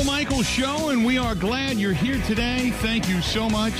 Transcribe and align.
Bill 0.00 0.06
Michaels 0.06 0.46
Show, 0.46 0.88
and 0.88 1.04
we 1.04 1.18
are 1.18 1.34
glad 1.34 1.76
you're 1.76 1.92
here 1.92 2.18
today. 2.22 2.70
Thank 2.76 3.06
you 3.06 3.20
so 3.20 3.50
much. 3.50 3.74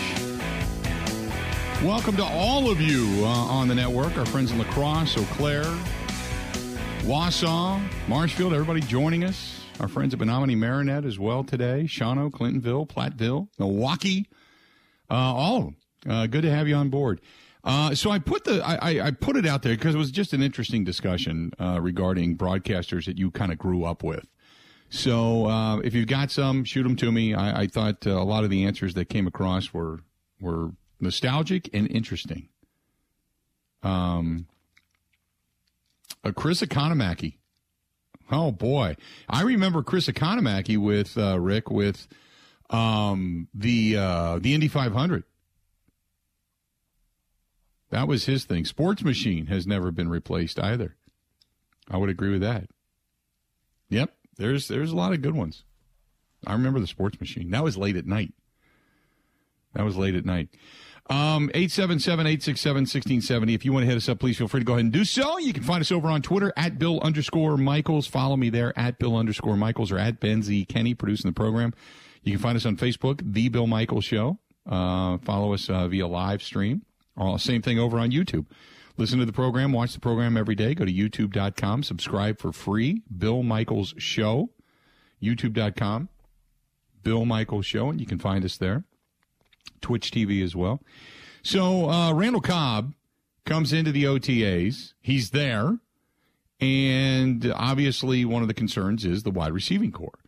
Welcome 1.83 2.15
to 2.17 2.25
all 2.25 2.71
of 2.71 2.79
you 2.79 3.25
uh, 3.25 3.27
on 3.27 3.69
the 3.69 3.75
network, 3.75 4.19
our 4.19 4.27
friends 4.27 4.51
in 4.53 4.59
La 4.59 4.65
Crosse, 4.65 5.17
Eau 5.17 5.25
Claire, 5.33 5.65
Wausau, 7.05 7.83
Marshfield, 8.07 8.53
everybody 8.53 8.81
joining 8.83 9.25
us. 9.25 9.63
Our 9.79 9.89
friends 9.89 10.13
at 10.13 10.21
Menominee 10.21 10.57
Marinette 10.57 11.07
as 11.07 11.19
well 11.19 11.43
today. 11.43 11.85
Shawano, 11.85 12.31
Clintonville, 12.31 12.87
Platteville, 12.87 13.49
Milwaukee, 13.59 14.29
uh, 15.11 15.15
all 15.15 15.57
of 15.57 15.65
them. 15.65 15.77
Uh, 16.07 16.27
good 16.27 16.43
to 16.43 16.51
have 16.51 16.69
you 16.69 16.75
on 16.75 16.91
board. 16.91 17.23
Uh, 17.65 17.95
so 17.95 18.11
I 18.11 18.19
put 18.19 18.45
the 18.45 18.63
I, 18.63 19.07
I, 19.07 19.11
put 19.11 19.37
it 19.37 19.47
out 19.47 19.63
there 19.63 19.75
because 19.75 19.95
it 19.95 19.99
was 19.99 20.11
just 20.11 20.35
an 20.35 20.43
interesting 20.43 20.85
discussion 20.85 21.53
uh, 21.59 21.79
regarding 21.81 22.37
broadcasters 22.37 23.07
that 23.07 23.17
you 23.17 23.31
kind 23.31 23.53
of 23.53 23.59
grew 23.59 23.85
up 23.85 24.03
with. 24.03 24.27
So 24.91 25.47
uh, 25.47 25.79
if 25.79 25.95
you've 25.95 26.09
got 26.09 26.33
some, 26.33 26.65
shoot 26.65 26.83
them 26.83 26.97
to 26.97 27.11
me. 27.11 27.33
I, 27.33 27.63
I 27.63 27.67
thought 27.69 28.07
uh, 28.07 28.11
a 28.11 28.25
lot 28.25 28.43
of 28.43 28.51
the 28.51 28.65
answers 28.65 28.95
that 28.95 29.09
came 29.09 29.27
across 29.27 29.73
were 29.73 30.01
were 30.41 30.73
nostalgic 31.01 31.71
and 31.73 31.89
interesting. 31.91 32.49
Um, 33.83 34.47
uh, 36.25 36.33
Chris 36.33 36.61
Economaki. 36.61 37.37
Oh 38.33 38.51
boy, 38.51 38.97
I 39.29 39.43
remember 39.43 39.83
Chris 39.83 40.09
Economaki 40.09 40.77
with 40.77 41.17
uh, 41.17 41.39
Rick 41.39 41.71
with 41.71 42.09
um, 42.69 43.49
the 43.55 43.97
uh, 43.97 44.39
the 44.41 44.55
Indy 44.55 44.69
500. 44.69 45.25
That 47.91 48.07
was 48.07 48.27
his 48.27 48.45
thing. 48.45 48.65
Sports 48.65 49.03
Machine 49.03 49.47
has 49.47 49.67
never 49.67 49.91
been 49.91 50.09
replaced 50.09 50.59
either. 50.61 50.97
I 51.89 51.97
would 51.97 52.09
agree 52.09 52.31
with 52.31 52.43
that. 52.43 52.71
Yep, 53.89 54.15
there's 54.37 54.69
there's 54.69 54.93
a 54.93 54.97
lot 54.97 55.13
of 55.13 55.23
good 55.23 55.35
ones. 55.35 55.65
I 56.47 56.53
remember 56.53 56.81
the 56.81 56.87
Sports 56.87 57.21
Machine. 57.21 57.51
That 57.51 57.65
was 57.65 57.77
late 57.77 57.97
at 57.97 58.07
night. 58.07 58.33
That 59.75 59.85
was 59.85 59.97
late 59.97 60.15
at 60.15 60.25
night. 60.25 60.49
Um, 61.09 61.51
877-867-1670. 61.55 63.55
If 63.55 63.65
you 63.65 63.73
want 63.73 63.83
to 63.83 63.89
hit 63.89 63.97
us 63.97 64.09
up, 64.09 64.21
please 64.21 64.39
feel 64.39 64.49
free 64.49 64.61
to 64.61 64.65
go 64.65 64.75
ahead 64.75 64.85
and 64.85 64.93
do 64.93 65.05
so. 65.05 65.39
You 65.39 65.53
can 65.53 65.65
find 65.65 65.81
us 65.81 65.91
over 65.91 66.09
on 66.09 66.23
Twitter 66.23 66.53
at 66.57 66.79
Bill 66.79 67.01
underscore 67.01 67.57
Michaels. 67.57 68.07
Follow 68.07 68.37
me 68.37 68.49
there 68.49 68.73
at 68.79 68.99
Bill 68.99 69.17
underscore 69.17 69.57
Michaels 69.57 69.91
or 69.91 69.99
at 69.99 70.21
Ben 70.21 70.43
Z 70.43 70.67
Kenny 70.67 70.95
producing 70.95 71.29
the 71.29 71.35
program. 71.35 71.75
You 72.23 72.33
can 72.33 72.41
find 72.41 72.57
us 72.57 72.65
on 72.65 72.77
Facebook, 72.77 73.21
The 73.25 73.49
Bill 73.49 73.67
Michaels 73.67 74.05
Show. 74.05 74.39
Uh, 74.69 75.19
follow 75.19 75.53
us 75.53 75.69
uh, 75.69 75.89
via 75.89 76.07
live 76.07 76.43
stream. 76.43 76.83
Uh, 77.17 77.39
same 77.39 77.63
thing 77.63 77.79
over 77.79 77.99
on 77.99 78.13
YouTube. 78.13 78.47
Listen 79.01 79.19
to 79.19 79.25
the 79.25 79.33
program, 79.33 79.73
watch 79.73 79.95
the 79.95 79.99
program 79.99 80.37
every 80.37 80.55
day. 80.55 80.75
Go 80.75 80.85
to 80.85 80.93
youtube.com, 80.93 81.85
subscribe 81.85 82.39
for 82.39 82.53
free. 82.53 83.01
Bill 83.17 83.43
Michaels 83.43 83.95
Show, 83.97 84.51
youtube.com, 85.23 86.11
Bill 87.03 87.25
Michaels 87.25 87.65
Show, 87.65 87.89
and 87.89 87.99
you 87.99 88.05
can 88.05 88.19
find 88.19 88.45
us 88.45 88.59
there. 88.59 88.85
Twitch 89.81 90.11
TV 90.11 90.45
as 90.45 90.55
well. 90.55 90.83
So 91.43 91.89
uh, 91.89 92.13
Randall 92.13 92.43
Cobb 92.43 92.93
comes 93.47 93.73
into 93.73 93.91
the 93.91 94.05
OTAs. 94.05 94.93
He's 95.01 95.31
there. 95.31 95.79
And 96.61 97.51
obviously, 97.57 98.27
one 98.27 98.43
of 98.43 98.49
the 98.49 98.55
concerns 98.55 99.07
is 99.07 99.23
the 99.23 99.31
wide 99.31 99.55
receiving 99.55 99.93
corps. 99.93 100.19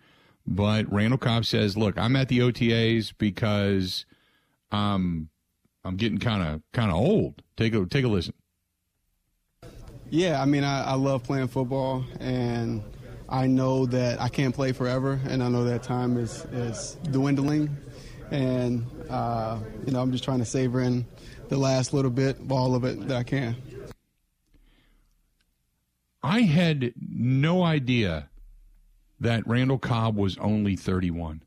But 0.46 0.90
Randall 0.90 1.18
Cobb 1.18 1.44
says, 1.44 1.76
look, 1.76 1.98
I'm 1.98 2.16
at 2.16 2.28
the 2.28 2.38
OTAs 2.38 3.12
because 3.18 4.06
um, 4.70 5.28
I'm 5.84 5.96
getting 5.96 6.16
kind 6.16 6.42
of 6.42 6.62
kind 6.72 6.90
of 6.90 6.96
old. 6.96 7.42
Take 7.58 7.74
a 7.74 7.84
take 7.84 8.06
a 8.06 8.08
listen. 8.08 8.32
Yeah, 10.12 10.42
I 10.42 10.44
mean, 10.44 10.62
I, 10.62 10.90
I 10.90 10.92
love 10.92 11.22
playing 11.22 11.48
football, 11.48 12.04
and 12.20 12.82
I 13.30 13.46
know 13.46 13.86
that 13.86 14.20
I 14.20 14.28
can't 14.28 14.54
play 14.54 14.72
forever, 14.72 15.18
and 15.26 15.42
I 15.42 15.48
know 15.48 15.64
that 15.64 15.82
time 15.82 16.18
is 16.18 16.44
is 16.52 16.98
dwindling, 17.10 17.74
and 18.30 18.84
uh, 19.08 19.58
you 19.86 19.92
know, 19.92 20.02
I'm 20.02 20.12
just 20.12 20.22
trying 20.22 20.40
to 20.40 20.44
savor 20.44 20.82
in 20.82 21.06
the 21.48 21.56
last 21.56 21.94
little 21.94 22.10
bit 22.10 22.38
of 22.38 22.52
all 22.52 22.74
of 22.74 22.84
it 22.84 23.08
that 23.08 23.16
I 23.16 23.22
can. 23.22 23.56
I 26.22 26.42
had 26.42 26.92
no 27.00 27.62
idea 27.62 28.28
that 29.18 29.46
Randall 29.46 29.78
Cobb 29.78 30.16
was 30.16 30.36
only 30.36 30.76
31. 30.76 31.42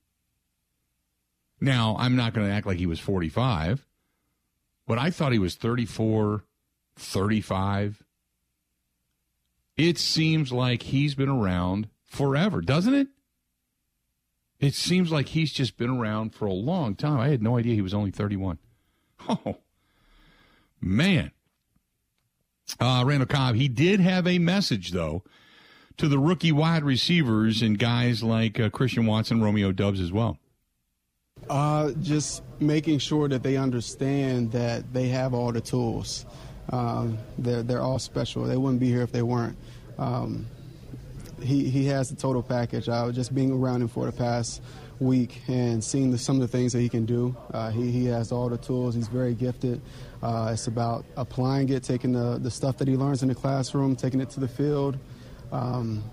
Now, 1.62 1.96
I'm 2.00 2.16
not 2.16 2.34
going 2.34 2.48
to 2.48 2.52
act 2.52 2.66
like 2.66 2.78
he 2.78 2.88
was 2.88 3.00
45 3.00 3.86
but 4.88 4.98
I 4.98 5.10
thought 5.10 5.32
he 5.32 5.40
was 5.40 5.56
34, 5.56 6.44
35. 6.96 8.05
It 9.78 9.98
seems 9.98 10.52
like 10.52 10.84
he's 10.84 11.16
been 11.16 11.30
around 11.30 11.90
forever, 12.06 12.62
doesn't 12.62 12.94
it? 12.94 13.08
It 14.60 14.74
seems 14.74 15.12
like 15.12 15.30
he's 15.30 15.52
just 15.52 15.78
been 15.78 15.90
around 15.90 16.34
for 16.34 16.46
a 16.46 16.54
long 16.54 16.96
time. 16.96 17.20
I 17.20 17.28
had 17.28 17.44
no 17.44 17.58
idea 17.58 17.76
he 17.76 17.82
was 17.82 17.94
only 17.94 18.12
31. 18.12 18.58
Oh, 19.28 19.58
man. 20.80 21.32
Uh, 22.80 23.04
Randall 23.06 23.28
Cobb, 23.28 23.56
he 23.56 23.68
did 23.68 24.00
have 24.00 24.28
a 24.28 24.40
message, 24.40 24.92
though, 24.92 25.24
to 25.98 26.08
the 26.08 26.20
rookie 26.20 26.52
wide 26.52 26.84
receivers 26.84 27.62
and 27.62 27.80
guys 27.80 28.24
like 28.24 28.60
uh, 28.60 28.70
Christian 28.70 29.06
Watson, 29.06 29.42
Romeo 29.42 29.72
Doubs 29.72 30.00
as 30.00 30.12
well. 30.12 30.38
Uh, 31.50 31.92
just 32.02 32.44
making 32.60 33.00
sure 33.00 33.28
that 33.28 33.44
they 33.44 33.58
understand 33.58 34.52
that 34.52 34.94
they 34.94 35.10
have 35.10 35.34
all 35.34 35.52
the 35.52 35.62
tools. 35.62 36.26
Um, 36.72 37.18
they're 37.38 37.64
they're 37.64 37.82
all 37.82 38.00
special. 38.00 38.44
They 38.44 38.58
wouldn't 38.58 38.80
be 38.80 38.90
here 38.90 39.02
if 39.02 39.12
they 39.12 39.22
weren't. 39.22 39.58
Um, 39.98 40.48
he 41.42 41.70
he 41.70 41.86
has 41.88 42.10
the 42.10 42.16
total 42.16 42.42
package. 42.42 42.90
I 42.90 43.04
was 43.04 43.16
just 43.16 43.34
being 43.34 43.52
around 43.52 43.82
him 43.82 43.88
for 43.88 44.06
the 44.06 44.12
past 44.12 44.62
week 45.00 45.42
and 45.48 45.84
seeing 45.84 46.12
the, 46.12 46.18
some 46.18 46.38
of 46.38 46.42
the 46.42 46.48
things 46.48 46.72
that 46.74 46.80
he 46.80 46.90
can 46.90 47.06
do. 47.06 47.36
Uh, 47.54 47.70
he 47.70 47.92
he 47.92 48.06
has 48.06 48.32
all 48.32 48.50
the 48.50 48.58
tools. 48.58 48.96
He's 48.96 49.08
very 49.08 49.34
gifted. 49.34 49.82
Uh, 50.24 50.52
it's 50.54 50.68
about 50.68 51.06
applying 51.18 51.70
it, 51.70 51.84
taking 51.84 52.14
the 52.14 52.40
the 52.40 52.52
stuff 52.52 52.78
that 52.78 52.88
he 52.88 52.96
learns 52.96 53.22
in 53.22 53.30
the 53.30 53.36
classroom, 53.36 53.96
taking 53.96 54.22
it 54.22 54.30
to 54.32 54.40
the 54.40 54.48
field. 54.48 54.98
Um, 55.52 56.04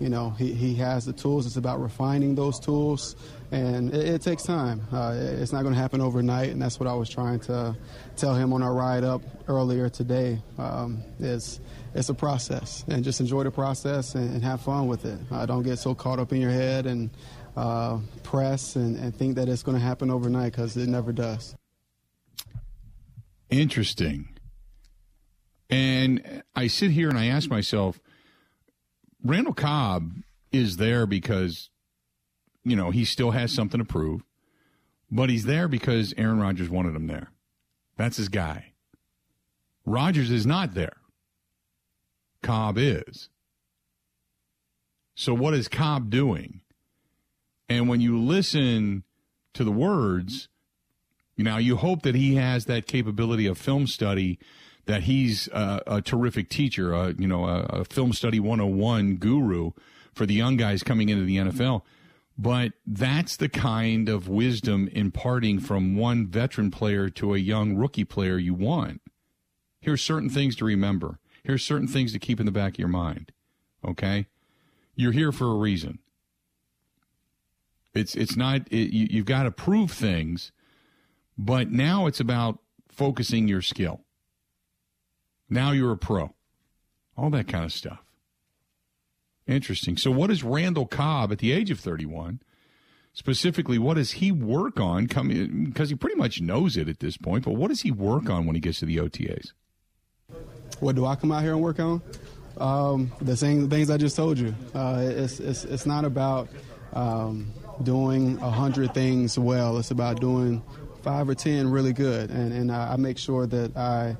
you 0.00 0.08
know, 0.08 0.30
he, 0.30 0.52
he 0.52 0.74
has 0.76 1.04
the 1.04 1.12
tools. 1.12 1.46
It's 1.46 1.56
about 1.56 1.80
refining 1.80 2.34
those 2.34 2.58
tools 2.58 3.16
and 3.52 3.92
it, 3.94 4.08
it 4.08 4.22
takes 4.22 4.42
time. 4.42 4.80
Uh, 4.90 5.14
it's 5.14 5.52
not 5.52 5.62
going 5.62 5.74
to 5.74 5.80
happen 5.80 6.00
overnight, 6.00 6.50
and 6.50 6.60
that's 6.60 6.80
what 6.80 6.88
I 6.88 6.94
was 6.94 7.08
trying 7.08 7.38
to 7.40 7.76
tell 8.16 8.34
him 8.34 8.52
on 8.52 8.62
our 8.62 8.72
ride 8.72 9.04
up 9.04 9.22
earlier 9.46 9.88
today. 9.88 10.40
Um, 10.58 11.02
it's 11.20 11.60
it's 11.94 12.08
a 12.08 12.14
process, 12.14 12.84
and 12.88 13.04
just 13.04 13.20
enjoy 13.20 13.44
the 13.44 13.50
process 13.50 14.14
and, 14.14 14.34
and 14.34 14.42
have 14.42 14.62
fun 14.62 14.86
with 14.86 15.04
it. 15.04 15.18
Uh, 15.30 15.44
don't 15.44 15.62
get 15.62 15.78
so 15.78 15.94
caught 15.94 16.18
up 16.18 16.32
in 16.32 16.40
your 16.40 16.50
head 16.50 16.86
and 16.86 17.10
uh, 17.54 17.98
press 18.22 18.76
and, 18.76 18.96
and 18.96 19.14
think 19.14 19.36
that 19.36 19.48
it's 19.48 19.62
going 19.62 19.76
to 19.76 19.84
happen 19.84 20.10
overnight 20.10 20.52
because 20.52 20.74
it 20.76 20.88
never 20.88 21.12
does. 21.12 21.54
Interesting. 23.50 24.30
And 25.68 26.42
I 26.56 26.66
sit 26.66 26.90
here 26.90 27.10
and 27.10 27.18
I 27.18 27.26
ask 27.26 27.50
myself, 27.50 28.00
Randall 29.24 29.54
Cobb 29.54 30.12
is 30.50 30.76
there 30.76 31.06
because 31.06 31.70
you 32.64 32.76
know, 32.76 32.90
he 32.90 33.04
still 33.04 33.32
has 33.32 33.52
something 33.52 33.78
to 33.78 33.84
prove, 33.84 34.22
but 35.10 35.30
he's 35.30 35.44
there 35.44 35.68
because 35.68 36.14
Aaron 36.16 36.40
Rodgers 36.40 36.68
wanted 36.68 36.94
him 36.94 37.06
there. 37.06 37.30
That's 37.96 38.16
his 38.16 38.28
guy. 38.28 38.72
Rodgers 39.84 40.30
is 40.30 40.46
not 40.46 40.74
there. 40.74 40.96
Cobb 42.42 42.78
is. 42.78 43.28
So 45.14 45.34
what 45.34 45.54
is 45.54 45.68
Cobb 45.68 46.10
doing? 46.10 46.60
And 47.68 47.88
when 47.88 48.00
you 48.00 48.18
listen 48.18 49.04
to 49.54 49.64
the 49.64 49.72
words, 49.72 50.48
now 51.36 51.58
you 51.58 51.76
hope 51.76 52.02
that 52.02 52.14
he 52.14 52.36
has 52.36 52.66
that 52.66 52.86
capability 52.86 53.46
of 53.46 53.58
film 53.58 53.86
study, 53.86 54.38
that 54.86 55.04
he's 55.04 55.48
a, 55.48 55.82
a 55.86 56.02
terrific 56.02 56.48
teacher, 56.48 56.92
a, 56.92 57.12
you 57.12 57.26
know, 57.26 57.44
a, 57.46 57.62
a 57.62 57.84
film 57.84 58.12
study 58.12 58.40
101 58.40 59.16
guru 59.16 59.72
for 60.12 60.26
the 60.26 60.34
young 60.34 60.56
guys 60.56 60.82
coming 60.82 61.08
into 61.08 61.24
the 61.24 61.36
NFL. 61.36 61.82
But 62.36 62.72
that's 62.86 63.36
the 63.36 63.48
kind 63.48 64.08
of 64.08 64.28
wisdom 64.28 64.88
imparting 64.92 65.60
from 65.60 65.96
one 65.96 66.26
veteran 66.26 66.70
player 66.70 67.08
to 67.10 67.34
a 67.34 67.38
young 67.38 67.76
rookie 67.76 68.04
player 68.04 68.38
you 68.38 68.54
want. 68.54 69.00
Here's 69.80 70.02
certain 70.02 70.30
things 70.30 70.56
to 70.56 70.64
remember. 70.64 71.18
Here's 71.44 71.64
certain 71.64 71.88
things 71.88 72.12
to 72.12 72.18
keep 72.18 72.40
in 72.40 72.46
the 72.46 72.52
back 72.52 72.74
of 72.74 72.78
your 72.78 72.88
mind. 72.88 73.32
Okay? 73.84 74.26
You're 74.94 75.12
here 75.12 75.32
for 75.32 75.46
a 75.46 75.56
reason. 75.56 75.98
It's 77.94 78.14
it's 78.14 78.36
not 78.36 78.62
it, 78.70 78.94
you, 78.94 79.08
you've 79.10 79.26
got 79.26 79.42
to 79.42 79.50
prove 79.50 79.90
things, 79.90 80.50
but 81.36 81.70
now 81.70 82.06
it's 82.06 82.20
about 82.20 82.58
focusing 82.88 83.48
your 83.48 83.60
skill. 83.60 84.00
Now 85.52 85.72
you're 85.72 85.92
a 85.92 85.98
pro. 85.98 86.34
All 87.14 87.28
that 87.30 87.46
kind 87.46 87.64
of 87.64 87.72
stuff. 87.72 88.02
Interesting. 89.46 89.98
So, 89.98 90.10
what 90.10 90.28
does 90.28 90.42
Randall 90.42 90.86
Cobb 90.86 91.30
at 91.30 91.38
the 91.38 91.52
age 91.52 91.70
of 91.70 91.78
31 91.78 92.40
specifically? 93.12 93.78
What 93.78 93.94
does 93.94 94.12
he 94.12 94.32
work 94.32 94.80
on? 94.80 95.08
Coming 95.08 95.66
because 95.66 95.90
he 95.90 95.94
pretty 95.94 96.16
much 96.16 96.40
knows 96.40 96.78
it 96.78 96.88
at 96.88 97.00
this 97.00 97.18
point. 97.18 97.44
But 97.44 97.52
what 97.52 97.68
does 97.68 97.82
he 97.82 97.90
work 97.90 98.30
on 98.30 98.46
when 98.46 98.54
he 98.54 98.60
gets 98.60 98.78
to 98.78 98.86
the 98.86 98.96
OTAs? 98.96 99.52
What 100.80 100.96
do 100.96 101.04
I 101.04 101.16
come 101.16 101.30
out 101.30 101.42
here 101.42 101.52
and 101.52 101.60
work 101.60 101.78
on? 101.80 102.00
Um, 102.56 103.12
the 103.20 103.36
same 103.36 103.68
things 103.68 103.90
I 103.90 103.98
just 103.98 104.16
told 104.16 104.38
you. 104.38 104.54
Uh, 104.74 105.02
it's, 105.02 105.38
it's 105.38 105.64
it's 105.64 105.84
not 105.84 106.06
about 106.06 106.48
um, 106.94 107.52
doing 107.82 108.38
a 108.38 108.50
hundred 108.50 108.94
things 108.94 109.38
well. 109.38 109.76
It's 109.76 109.90
about 109.90 110.18
doing 110.18 110.62
five 111.02 111.28
or 111.28 111.34
ten 111.34 111.70
really 111.70 111.92
good, 111.92 112.30
and 112.30 112.54
and 112.54 112.72
I, 112.72 112.94
I 112.94 112.96
make 112.96 113.18
sure 113.18 113.46
that 113.48 113.76
I 113.76 114.16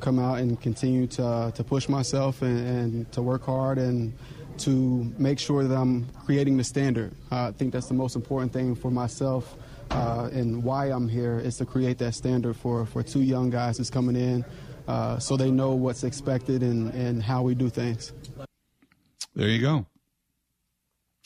come 0.00 0.18
out 0.18 0.38
and 0.38 0.60
continue 0.60 1.06
to 1.08 1.52
to 1.54 1.64
push 1.64 1.88
myself 1.88 2.42
and, 2.42 2.58
and 2.58 3.12
to 3.12 3.22
work 3.22 3.44
hard 3.44 3.78
and 3.78 4.12
to 4.58 5.12
make 5.18 5.38
sure 5.38 5.64
that 5.64 5.76
I'm 5.76 6.06
creating 6.24 6.56
the 6.56 6.64
standard. 6.64 7.12
Uh, 7.30 7.48
I 7.48 7.52
think 7.52 7.72
that's 7.72 7.88
the 7.88 7.94
most 7.94 8.16
important 8.16 8.52
thing 8.52 8.74
for 8.74 8.90
myself 8.90 9.56
uh, 9.90 10.30
and 10.32 10.62
why 10.62 10.86
I'm 10.86 11.08
here 11.08 11.38
is 11.38 11.56
to 11.58 11.66
create 11.66 11.98
that 11.98 12.14
standard 12.14 12.56
for, 12.56 12.86
for 12.86 13.02
two 13.02 13.22
young 13.22 13.50
guys 13.50 13.78
that's 13.78 13.90
coming 13.90 14.16
in 14.16 14.44
uh, 14.88 15.18
so 15.18 15.36
they 15.36 15.50
know 15.50 15.72
what's 15.72 16.04
expected 16.04 16.62
and, 16.62 16.92
and 16.94 17.22
how 17.22 17.42
we 17.42 17.54
do 17.54 17.68
things. 17.68 18.12
There 19.34 19.48
you 19.48 19.60
go. 19.60 19.86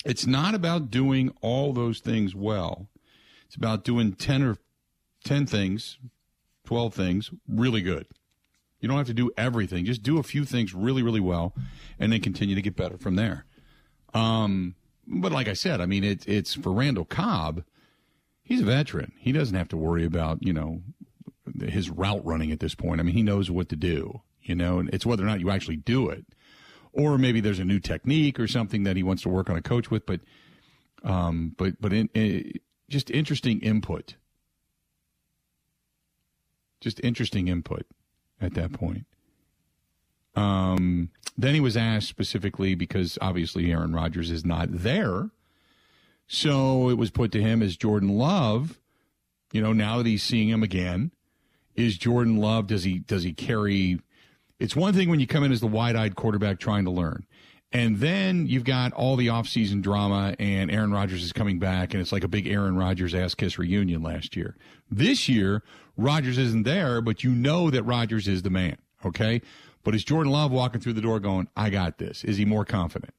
It's 0.05 0.27
not 0.27 0.55
about 0.55 0.91
doing 0.91 1.33
all 1.41 1.73
those 1.73 2.01
things 2.01 2.35
well. 2.35 2.89
It's 3.47 3.57
about 3.57 3.85
doing 3.85 4.15
10 4.15 4.43
or 4.43 4.57
10 5.25 5.47
things, 5.47 5.99
12 6.65 6.95
things 6.95 7.31
really 7.49 7.83
good. 7.83 8.07
You 8.81 8.89
don't 8.89 8.97
have 8.97 9.07
to 9.09 9.15
do 9.15 9.31
everything. 9.37 9.85
Just 9.85 10.03
do 10.03 10.19
a 10.19 10.23
few 10.23 10.45
things 10.45 10.75
really, 10.75 11.03
really 11.03 11.21
well, 11.21 11.55
and 11.99 12.13
then 12.13 12.21
continue 12.21 12.55
to 12.55 12.63
get 12.63 12.77
better 12.77 12.97
from 12.97 13.17
there. 13.17 13.45
Um, 14.15 14.75
but 15.07 15.33
like 15.33 15.49
I 15.49 15.53
said, 15.53 15.81
I 15.81 15.87
mean, 15.87 16.03
it's 16.03 16.25
it's 16.27 16.55
for 16.55 16.73
Randall 16.73 17.05
Cobb. 17.05 17.63
He's 18.43 18.63
a 18.63 18.65
veteran. 18.65 19.13
He 19.19 19.33
doesn't 19.33 19.57
have 19.57 19.69
to 19.69 19.77
worry 19.77 20.05
about 20.05 20.43
you 20.43 20.53
know 20.53 20.83
his 21.63 21.91
route 21.91 22.25
running 22.25 22.53
at 22.53 22.61
this 22.61 22.75
point. 22.75 23.01
I 23.01 23.05
mean, 23.05 23.15
he 23.15 23.23
knows 23.23 23.51
what 23.51 23.69
to 23.69 23.77
do. 23.77 24.23
You 24.43 24.55
know, 24.55 24.79
and 24.79 24.89
it's 24.95 25.05
whether 25.05 25.23
or 25.23 25.27
not 25.27 25.41
you 25.41 25.51
actually 25.51 25.77
do 25.77 26.09
it, 26.09 26.25
or 26.93 27.19
maybe 27.19 27.41
there's 27.41 27.59
a 27.59 27.65
new 27.65 27.81
technique 27.81 28.41
or 28.41 28.49
something 28.49 28.85
that 28.85 28.97
he 28.97 29.03
wants 29.03 29.23
to 29.25 29.29
work 29.29 29.51
on 29.51 29.57
a 29.57 29.63
coach 29.63 29.91
with. 29.91 30.07
But, 30.07 30.21
um, 31.05 31.55
but 31.59 31.81
but 31.81 31.93
in, 31.93 32.09
in 32.15 32.55
just 32.89 33.11
interesting 33.11 33.61
input. 33.61 34.15
Just 36.81 36.99
interesting 37.05 37.49
input 37.49 37.85
at 38.41 38.55
that 38.55 38.73
point. 38.73 39.07
Um, 40.35 41.11
then 41.37 41.55
he 41.55 41.61
was 41.61 41.77
asked 41.77 42.09
specifically 42.09 42.75
because 42.75 43.19
obviously 43.21 43.73
Aaron 43.73 43.95
Rodgers 43.95 44.31
is 44.31 44.45
not 44.45 44.69
there. 44.71 45.31
So 46.27 46.89
it 46.89 46.95
was 46.95 47.11
put 47.11 47.33
to 47.33 47.43
him 47.43 47.63
as 47.63 47.77
Jordan 47.77 48.11
Love, 48.11 48.79
you 49.53 49.61
know, 49.61 49.73
now 49.73 49.99
that 49.99 50.07
he's 50.07 50.23
seeing 50.23 50.49
him 50.49 50.63
again, 50.63 51.11
is 51.75 51.99
Jordan 51.99 52.37
Love, 52.37 52.69
does 52.69 52.85
he 52.85 53.01
does 53.01 53.25
he 53.25 53.33
carry 53.33 53.99
it's 54.61 54.77
one 54.77 54.93
thing 54.93 55.09
when 55.09 55.19
you 55.19 55.27
come 55.27 55.43
in 55.43 55.53
as 55.53 55.61
the 55.61 55.67
wide-eyed 55.67 56.15
quarterback 56.15 56.59
trying 56.59 56.85
to 56.85 56.91
learn. 56.91 57.25
And 57.73 57.99
then 57.99 58.47
you've 58.49 58.65
got 58.65 58.93
all 58.93 59.15
the 59.15 59.29
offseason 59.29 59.81
drama, 59.81 60.35
and 60.41 60.73
Aaron 60.73 60.93
Rodgers 60.93 61.23
is 61.23 61.33
coming 61.33 61.61
back, 61.61 61.95
and 61.95 62.01
it's 62.01 62.11
like 62.11 62.25
a 62.25 62.29
big 62.29 62.49
Aaron 62.49 62.77
Rodgers 62.77 63.15
ass 63.15 63.35
kiss 63.35 63.59
reunion 63.59 64.03
last 64.03 64.35
year. 64.35 64.57
This 64.91 65.29
year, 65.29 65.63
Rodgers 65.97 66.37
isn't 66.37 66.65
there, 66.65 67.01
but 67.01 67.23
you 67.23 67.31
know 67.31 67.71
that 67.71 67.85
Rodgers 67.85 68.27
is 68.27 68.43
the 68.43 68.51
man, 68.51 68.77
okay? 69.07 69.41
But 69.85 69.95
is 69.95 70.03
Jordan 70.03 70.33
Love 70.33 70.51
walking 70.51 70.81
through 70.81 70.95
the 70.95 71.01
door 71.01 71.21
going, 71.21 71.49
I 71.57 71.71
got 71.71 71.99
this? 71.99 72.25
Is 72.25 72.37
he 72.37 72.45
more 72.45 72.65
confident? 72.65 73.15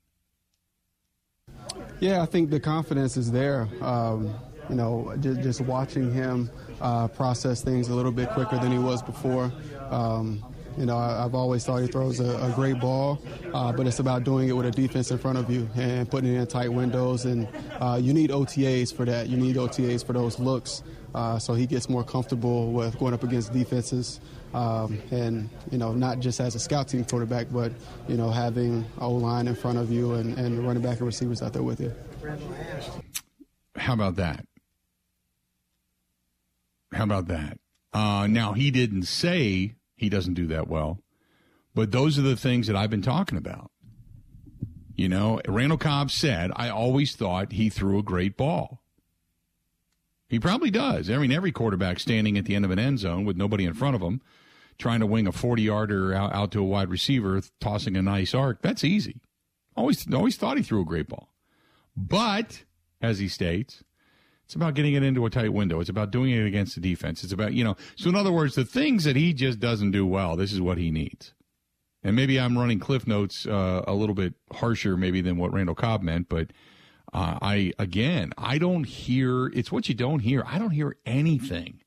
Yeah, 2.02 2.22
I 2.22 2.26
think 2.26 2.50
the 2.50 2.60
confidence 2.60 3.16
is 3.16 3.32
there. 3.32 3.70
Um, 3.82 4.34
you 4.70 4.76
know, 4.76 5.16
just, 5.20 5.42
just 5.42 5.62
watching 5.62 6.12
him 6.14 6.50
uh, 6.82 7.08
process 7.08 7.62
things 7.62 7.90
a 7.90 7.96
little 7.96 8.12
bit 8.12 8.30
quicker 8.32 8.58
than 8.58 8.72
he 8.72 8.80
was 8.80 9.02
before. 9.02 9.52
Um, 9.90 10.44
you 10.78 10.86
know, 10.86 10.98
I, 10.98 11.22
have 11.22 11.36
always 11.36 11.66
thought 11.66 11.82
he 11.82 11.88
throws 11.88 12.20
a, 12.20 12.38
a 12.38 12.52
great 12.56 12.80
ball, 12.80 13.22
uh, 13.54 13.72
but 13.72 13.88
it's 13.88 14.00
about 14.00 14.24
doing 14.24 14.50
it 14.50 14.54
with 14.54 14.66
a 14.66 14.72
defense 14.72 15.12
in 15.12 15.18
front 15.18 15.38
of 15.38 15.50
you 15.50 15.70
and 15.76 16.10
putting 16.10 16.34
it 16.34 16.40
in 16.40 16.48
tight 16.48 16.72
windows. 16.72 17.26
And 17.26 17.48
uh, 17.80 18.00
you 18.02 18.14
need 18.14 18.30
OTAs 18.30 18.94
for 18.94 19.06
that. 19.06 19.30
You 19.30 19.38
need 19.38 19.56
OTAs 19.56 20.06
for 20.06 20.14
those 20.14 20.40
looks. 20.40 20.84
Uh, 21.14 21.38
so 21.38 21.54
he 21.54 21.66
gets 21.66 21.90
more 21.90 22.04
comfortable 22.04 22.72
with 22.72 22.98
going 22.98 23.14
up 23.14 23.24
against 23.24 23.52
defenses, 23.52 24.22
um, 24.54 24.98
and 25.12 25.50
you 25.70 25.78
know, 25.78 25.92
not 25.92 26.20
just 26.20 26.40
as 26.40 26.56
a 26.56 26.60
scout 26.60 26.88
team 26.88 27.04
quarterback, 27.04 27.48
but 27.52 27.74
you 28.08 28.16
know, 28.16 28.30
having 28.30 28.86
O 29.00 29.12
line 29.12 29.48
in 29.48 29.56
front 29.56 29.78
of 29.78 29.92
you 29.92 30.14
and, 30.14 30.38
and 30.38 30.66
running 30.66 30.82
back 30.82 31.00
and 31.00 31.06
receivers 31.06 31.42
out 31.42 31.52
there 31.52 31.64
with 31.64 31.82
you. 31.82 31.94
How 33.76 33.94
about 33.94 34.16
that? 34.16 34.46
How 36.94 37.04
about 37.04 37.28
that? 37.28 37.58
Uh, 37.94 38.28
now 38.28 38.54
he 38.54 38.72
didn't 38.72 39.04
say 39.04 39.76
he 40.02 40.10
doesn't 40.10 40.34
do 40.34 40.48
that 40.48 40.68
well. 40.68 41.00
But 41.76 41.92
those 41.92 42.18
are 42.18 42.24
the 42.24 42.36
things 42.36 42.66
that 42.66 42.76
I've 42.76 42.90
been 42.90 43.04
talking 43.04 43.38
about. 43.38 43.70
You 44.96 45.08
know, 45.08 45.40
Randall 45.48 45.78
Cobb 45.78 46.10
said, 46.10 46.52
I 46.56 46.70
always 46.70 47.16
thought 47.16 47.54
he 47.54 47.70
threw 47.70 48.00
a 48.00 48.04
great 48.04 48.36
ball. 48.36 48.82
He 50.28 50.40
probably 50.40 50.72
does. 50.72 51.10
I 51.10 51.18
mean, 51.18 51.32
every 51.32 51.52
quarterback 51.52 52.00
standing 52.00 52.36
at 52.38 52.46
the 52.46 52.56
end 52.56 52.66
of 52.66 52.72
an 52.72 52.80
end 52.80 53.00
zone 53.00 53.26
with 53.26 53.38
nobody 53.38 53.64
in 53.64 53.76
front 53.76 53.96
of 53.96 54.02
him, 54.02 54.22
trying 54.80 55.02
to 55.02 55.06
wing 55.06 55.28
a 55.28 55.32
40 55.32 55.62
yarder 55.62 56.14
out, 56.14 56.34
out, 56.34 56.52
to 56.52 56.62
a 56.62 56.64
wide 56.64 56.90
receiver, 56.90 57.42
tossing 57.60 57.96
a 57.96 58.02
nice 58.02 58.34
arc, 58.34 58.62
that's 58.62 58.84
easy. 58.84 59.22
Always, 59.76 60.12
always 60.12 60.36
thought 60.36 60.58
he 60.58 60.64
threw 60.64 60.82
a 60.82 60.86
great 60.86 61.08
ball. 61.08 61.32
But, 61.96 62.64
as 63.02 63.20
he 63.20 63.28
states, 63.28 63.84
it's 64.52 64.56
about 64.58 64.74
getting 64.74 64.96
it 64.96 65.02
into 65.02 65.26
a 65.26 65.30
tight 65.30 65.54
window. 65.54 65.80
It's 65.80 65.90
about 65.90 66.12
doing 66.12 66.32
it 66.32 66.46
against 66.46 66.76
the 66.76 66.82
defense. 66.82 67.24
It's 67.24 67.32
about, 67.32 67.54
you 67.54 67.64
know, 67.64 67.78
so 67.96 68.10
in 68.10 68.18
other 68.18 68.34
words, 68.34 68.56
the 68.56 68.66
things 68.66 69.06
that 69.06 69.16
he 69.16 69.34
just 69.34 69.62
doesn't 69.62 69.92
do 69.92 70.06
well, 70.06 70.36
this 70.36 70.52
is 70.52 70.60
what 70.60 70.78
he 70.78 70.92
needs. 70.92 71.34
And 72.04 72.18
maybe 72.18 72.38
I'm 72.38 72.58
running 72.58 72.78
Cliff 72.78 73.08
Notes 73.08 73.46
uh, 73.46 73.86
a 73.88 73.94
little 73.94 74.14
bit 74.14 74.34
harsher, 74.52 74.98
maybe 74.98 75.22
than 75.22 75.38
what 75.38 75.54
Randall 75.54 75.74
Cobb 75.74 76.02
meant, 76.02 76.28
but 76.28 76.52
uh, 77.14 77.40
I, 77.42 77.72
again, 77.80 78.34
I 78.38 78.58
don't 78.58 78.84
hear, 78.84 79.48
it's 79.48 79.72
what 79.72 79.88
you 79.88 79.96
don't 79.96 80.20
hear. 80.20 80.44
I 80.46 80.60
don't 80.60 80.72
hear 80.72 80.98
anything. 81.06 81.80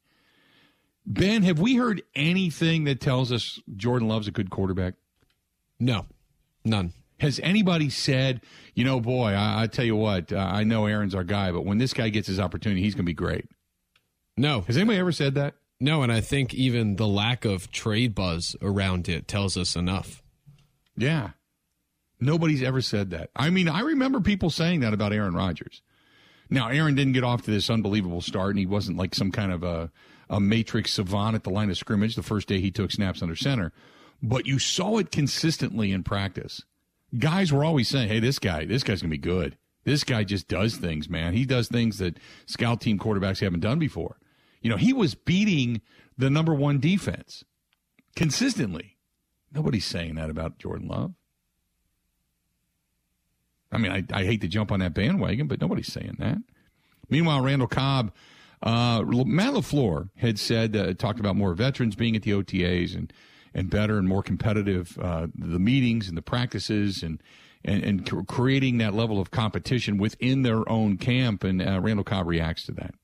Ben, 1.05 1.43
have 1.43 1.59
we 1.59 1.75
heard 1.75 2.01
anything 2.15 2.85
that 2.85 2.99
tells 2.99 3.31
us 3.31 3.61
Jordan 3.77 4.09
Love's 4.09 4.29
a 4.29 4.31
good 4.31 4.49
quarterback? 4.49 4.95
No, 5.79 6.07
none. 6.65 6.95
Has 7.19 7.41
anybody 7.43 7.91
said, 7.91 8.41
you 8.75 8.85
know, 8.85 9.01
boy, 9.01 9.33
I, 9.33 9.63
I 9.63 9.67
tell 9.67 9.85
you 9.85 9.97
what, 9.97 10.33
uh, 10.33 10.37
I 10.39 10.65
know 10.65 10.87
Aaron's 10.87 11.15
our 11.15 11.25
guy, 11.25 11.53
but 11.53 11.65
when 11.65 11.79
this 11.79 11.93
guy 11.93 12.09
gets 12.09 12.27
his 12.27 12.41
opportunity, 12.41 12.83
he's 12.83 12.95
going 12.95 13.05
to 13.05 13.11
be 13.11 13.15
great? 13.15 13.47
No. 14.37 14.63
Has 14.63 14.77
anybody 14.77 14.99
ever 14.99 15.13
said 15.13 15.35
that? 15.37 15.55
No, 15.81 16.03
and 16.03 16.11
I 16.11 16.21
think 16.21 16.55
even 16.55 16.97
the 16.97 17.07
lack 17.07 17.45
of 17.45 17.71
trade 17.71 18.15
buzz 18.15 18.57
around 18.63 19.09
it 19.09 19.29
tells 19.29 19.57
us 19.57 19.77
enough. 19.77 20.23
Yeah. 20.97 21.31
Nobody's 22.21 22.63
ever 22.63 22.81
said 22.81 23.11
that. 23.11 23.31
I 23.37 23.51
mean, 23.51 23.69
I 23.69 23.81
remember 23.81 24.21
people 24.21 24.51
saying 24.51 24.81
that 24.81 24.95
about 24.95 25.13
Aaron 25.13 25.35
Rodgers. 25.35 25.83
Now, 26.51 26.69
Aaron 26.69 26.95
didn't 26.95 27.13
get 27.15 27.25
off 27.25 27.43
to 27.43 27.51
this 27.51 27.71
unbelievable 27.71 28.21
start, 28.21 28.51
and 28.51 28.59
he 28.59 28.67
wasn't 28.67 28.97
like 28.97 29.15
some 29.15 29.33
kind 29.33 29.53
of 29.53 29.63
a, 29.63 29.91
a 30.31 30.41
matrix 30.41 30.95
savant 30.95 31.35
at 31.35 31.43
the 31.43 31.51
line 31.51 31.71
of 31.71 31.77
scrimmage 31.77 32.17
the 32.17 32.23
first 32.23 32.49
day 32.49 32.61
he 32.61 32.71
took 32.71 32.91
snaps 32.91 33.23
under 33.23 33.37
center. 33.37 33.73
But 34.23 34.47
you 34.47 34.59
saw 34.59 34.99
it 34.99 35.11
consistently 35.11 35.91
in 35.91 36.03
practice 36.03 36.63
guys 37.19 37.53
were 37.53 37.65
always 37.65 37.89
saying, 37.89 38.09
"Hey, 38.09 38.21
this 38.21 38.39
guy, 38.39 38.65
this 38.65 38.83
guy's 38.83 39.03
gonna 39.03 39.11
be 39.11 39.19
good. 39.19 39.57
This 39.85 40.05
guy 40.05 40.25
just 40.25 40.49
does 40.49 40.77
things, 40.77 41.09
man. 41.09 41.35
He 41.35 41.45
does 41.45 41.69
things 41.69 41.99
that 41.99 42.19
scout 42.47 42.81
team 42.81 42.99
quarterbacks 42.99 43.41
haven't 43.41 43.61
done 43.61 43.79
before." 43.79 44.19
You 44.61 44.71
know, 44.71 44.77
he 44.77 44.93
was 44.93 45.15
beating 45.15 45.83
the 46.17 46.31
number 46.31 46.55
one 46.55 46.81
defense 46.81 47.45
consistently. 48.17 48.97
Nobody's 49.53 49.85
saying 49.85 50.15
that 50.17 50.31
about 50.31 50.59
Jordan 50.59 50.89
Love. 50.89 51.15
I 53.71 53.79
mean, 53.79 53.93
I, 53.93 54.05
I 54.13 54.25
hate 54.25 54.41
to 54.43 54.49
jump 54.49 54.71
on 54.73 54.81
that 54.81 54.95
bandwagon, 54.95 55.49
but 55.49 55.61
nobody's 55.61 55.93
saying 55.93 56.17
that. 56.19 56.39
Meanwhile, 57.11 57.43
Randall 57.43 57.69
Cobb, 57.69 58.13
uh, 58.63 59.03
Matt 59.03 59.55
LaFleur 59.55 60.11
had 60.17 60.39
said, 60.39 60.77
uh, 60.77 60.95
talked 60.95 61.21
about 61.21 61.37
more 61.37 61.55
veterans 61.55 61.97
being 61.97 62.17
at 62.17 62.23
the 62.23 62.31
OTAs 62.31 62.95
and 62.95 63.13
and 63.55 63.71
better 63.71 63.99
and 63.99 64.09
more 64.09 64.23
competitive 64.23 64.99
uh, 65.01 65.29
the 65.35 65.59
meetings 65.59 66.09
and 66.09 66.17
the 66.17 66.23
practices 66.23 67.03
and 67.03 67.23
and, 67.65 67.83
and 67.83 68.29
creating 68.29 68.79
that 68.79 68.95
level 68.95 69.21
of 69.21 69.31
competition 69.31 69.97
within 69.97 70.43
their 70.43 70.69
own 70.69 70.99
camp. 70.99 71.45
And 71.45 71.63
uh, 71.63 71.81
Randall 71.81 72.05
Cobb 72.05 72.27
reacts 72.27 72.67
to 72.67 72.73
that. 72.73 72.95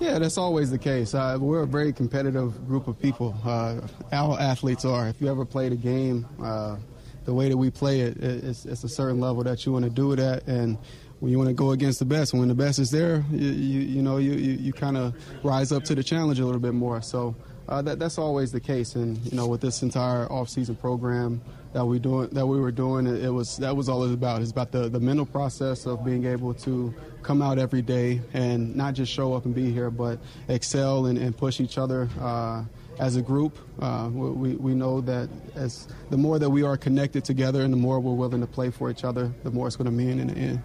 Yeah, 0.00 0.18
that's 0.18 0.38
always 0.38 0.70
the 0.70 0.78
case. 0.78 1.14
Uh, 1.14 1.36
we're 1.38 1.62
a 1.62 1.66
very 1.66 1.92
competitive 1.92 2.66
group 2.66 2.88
of 2.88 2.98
people. 2.98 3.36
Uh, 3.44 3.82
our 4.12 4.40
athletes 4.40 4.84
are. 4.84 5.08
If 5.08 5.20
you 5.20 5.28
ever 5.28 5.44
played 5.44 5.72
a 5.72 5.76
game, 5.76 6.26
uh, 6.42 6.76
the 7.24 7.34
way 7.34 7.48
that 7.48 7.56
we 7.56 7.70
play 7.70 8.00
it, 8.00 8.16
it's, 8.16 8.64
it's, 8.64 8.82
a 8.82 8.88
certain 8.88 9.20
level 9.20 9.44
that 9.44 9.64
you 9.64 9.72
want 9.72 9.84
to 9.84 9.90
do 9.90 10.12
it 10.12 10.18
at, 10.18 10.44
and 10.48 10.76
when 11.20 11.30
you 11.30 11.38
want 11.38 11.48
to 11.48 11.54
go 11.54 11.70
against 11.70 12.00
the 12.00 12.04
best, 12.04 12.34
when 12.34 12.48
the 12.48 12.54
best 12.54 12.80
is 12.80 12.90
there, 12.90 13.24
you, 13.30 13.48
you, 13.50 13.80
you 13.80 14.02
know, 14.02 14.16
you, 14.16 14.32
you, 14.32 14.52
you 14.54 14.72
kind 14.72 14.96
of 14.96 15.14
rise 15.44 15.70
up 15.70 15.84
to 15.84 15.94
the 15.94 16.02
challenge 16.02 16.40
a 16.40 16.44
little 16.44 16.60
bit 16.60 16.74
more. 16.74 17.00
So 17.00 17.36
uh, 17.72 17.80
that, 17.80 17.98
that's 17.98 18.18
always 18.18 18.52
the 18.52 18.60
case, 18.60 18.94
and 18.96 19.16
you 19.24 19.34
know, 19.36 19.46
with 19.46 19.62
this 19.62 19.82
entire 19.82 20.30
off-season 20.30 20.76
program 20.76 21.40
that 21.72 21.86
we 21.86 21.98
doing 21.98 22.28
that 22.28 22.46
we 22.46 22.60
were 22.60 22.70
doing, 22.70 23.06
it, 23.06 23.24
it 23.24 23.30
was 23.30 23.56
that 23.56 23.74
was 23.74 23.88
all 23.88 24.04
it's 24.04 24.12
about. 24.12 24.42
It's 24.42 24.50
about 24.50 24.72
the, 24.72 24.90
the 24.90 25.00
mental 25.00 25.24
process 25.24 25.86
of 25.86 26.04
being 26.04 26.26
able 26.26 26.52
to 26.54 26.94
come 27.22 27.40
out 27.40 27.58
every 27.58 27.80
day 27.80 28.20
and 28.34 28.76
not 28.76 28.92
just 28.92 29.10
show 29.10 29.32
up 29.32 29.46
and 29.46 29.54
be 29.54 29.72
here, 29.72 29.90
but 29.90 30.18
excel 30.48 31.06
and, 31.06 31.16
and 31.16 31.34
push 31.34 31.60
each 31.60 31.78
other. 31.78 32.10
Uh, 32.20 32.64
as 32.98 33.16
a 33.16 33.22
group, 33.22 33.56
uh, 33.80 34.10
we, 34.12 34.54
we 34.56 34.74
know 34.74 35.00
that 35.00 35.30
as 35.54 35.88
the 36.10 36.16
more 36.18 36.38
that 36.38 36.50
we 36.50 36.62
are 36.62 36.76
connected 36.76 37.24
together 37.24 37.62
and 37.62 37.72
the 37.72 37.78
more 37.78 37.98
we're 38.00 38.12
willing 38.12 38.42
to 38.42 38.46
play 38.46 38.70
for 38.70 38.90
each 38.90 39.02
other, 39.02 39.32
the 39.44 39.50
more 39.50 39.66
it's 39.66 39.76
going 39.76 39.86
to 39.86 39.90
mean 39.90 40.20
in 40.20 40.26
the 40.28 40.34
end. 40.34 40.62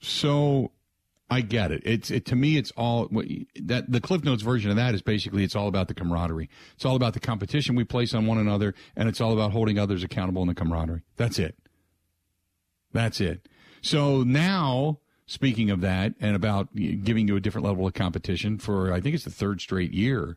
So 0.00 0.70
I 1.30 1.42
get 1.42 1.70
it. 1.70 1.82
It's 1.84 2.10
it 2.10 2.26
to 2.26 2.36
me. 2.36 2.56
It's 2.56 2.72
all 2.72 3.08
that 3.62 3.90
the 3.90 4.00
Cliff 4.00 4.24
Notes 4.24 4.42
version 4.42 4.70
of 4.70 4.76
that 4.76 4.94
is 4.94 5.02
basically 5.02 5.44
it's 5.44 5.54
all 5.54 5.68
about 5.68 5.86
the 5.86 5.94
camaraderie. 5.94 6.50
It's 6.74 6.84
all 6.84 6.96
about 6.96 7.14
the 7.14 7.20
competition 7.20 7.76
we 7.76 7.84
place 7.84 8.12
on 8.14 8.26
one 8.26 8.38
another, 8.38 8.74
and 8.96 9.08
it's 9.08 9.20
all 9.20 9.32
about 9.32 9.52
holding 9.52 9.78
others 9.78 10.02
accountable 10.02 10.42
in 10.42 10.48
the 10.48 10.54
camaraderie. 10.54 11.02
That's 11.16 11.38
it. 11.38 11.56
That's 12.92 13.20
it. 13.20 13.48
So 13.80 14.24
now, 14.24 14.98
speaking 15.26 15.70
of 15.70 15.80
that, 15.82 16.14
and 16.20 16.34
about 16.34 16.74
giving 16.74 17.28
you 17.28 17.36
a 17.36 17.40
different 17.40 17.64
level 17.64 17.86
of 17.86 17.94
competition 17.94 18.58
for, 18.58 18.92
I 18.92 19.00
think 19.00 19.14
it's 19.14 19.24
the 19.24 19.30
third 19.30 19.60
straight 19.60 19.92
year, 19.92 20.36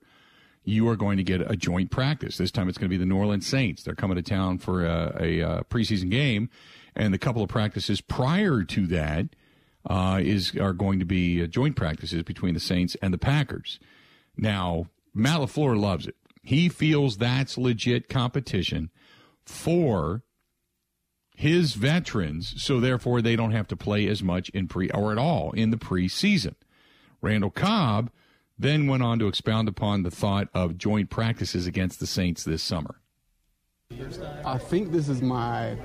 you 0.63 0.88
are 0.88 0.95
going 0.95 1.17
to 1.17 1.23
get 1.23 1.41
a 1.41 1.55
joint 1.55 1.89
practice. 1.89 2.38
This 2.38 2.51
time 2.51 2.69
it's 2.69 2.77
going 2.77 2.89
to 2.89 2.93
be 2.93 2.97
the 2.97 3.05
New 3.05 3.17
Orleans 3.17 3.47
Saints. 3.47 3.81
They're 3.83 3.95
coming 3.95 4.15
to 4.15 4.21
town 4.21 4.59
for 4.59 4.85
a, 4.85 5.17
a, 5.19 5.39
a 5.39 5.63
preseason 5.63 6.12
game, 6.12 6.50
and 6.95 7.12
the 7.13 7.17
couple 7.17 7.41
of 7.41 7.50
practices 7.50 8.00
prior 8.00 8.63
to 8.63 8.85
that 8.88 9.29
uh, 9.89 10.19
is 10.21 10.55
are 10.57 10.73
going 10.73 10.99
to 10.99 11.05
be 11.05 11.43
uh, 11.43 11.47
joint 11.47 11.75
practices 11.75 12.23
between 12.23 12.53
the 12.53 12.59
Saints 12.59 12.95
and 13.01 13.13
the 13.13 13.17
Packers. 13.17 13.79
Now, 14.37 14.87
Matt 15.13 15.41
LaFleur 15.41 15.79
loves 15.79 16.07
it. 16.07 16.15
He 16.41 16.69
feels 16.69 17.17
that's 17.17 17.57
legit 17.57 18.09
competition 18.09 18.89
for 19.45 20.23
his 21.35 21.73
veterans, 21.73 22.53
so 22.57 22.79
therefore 22.79 23.21
they 23.21 23.35
don't 23.35 23.51
have 23.51 23.67
to 23.67 23.75
play 23.75 24.07
as 24.07 24.21
much 24.23 24.49
in 24.49 24.67
pre 24.67 24.89
or 24.91 25.11
at 25.11 25.17
all 25.17 25.51
in 25.51 25.71
the 25.71 25.77
preseason. 25.77 26.55
Randall 27.21 27.49
Cobb 27.49 28.11
then 28.57 28.87
went 28.87 29.03
on 29.03 29.19
to 29.19 29.27
expound 29.27 29.67
upon 29.67 30.03
the 30.03 30.11
thought 30.11 30.47
of 30.53 30.77
joint 30.77 31.09
practices 31.09 31.65
against 31.65 31.99
the 31.99 32.07
Saints 32.07 32.43
this 32.43 32.61
summer. 32.61 32.95
I 34.45 34.57
think 34.57 34.91
this 34.91 35.07
is 35.07 35.21
my 35.21 35.77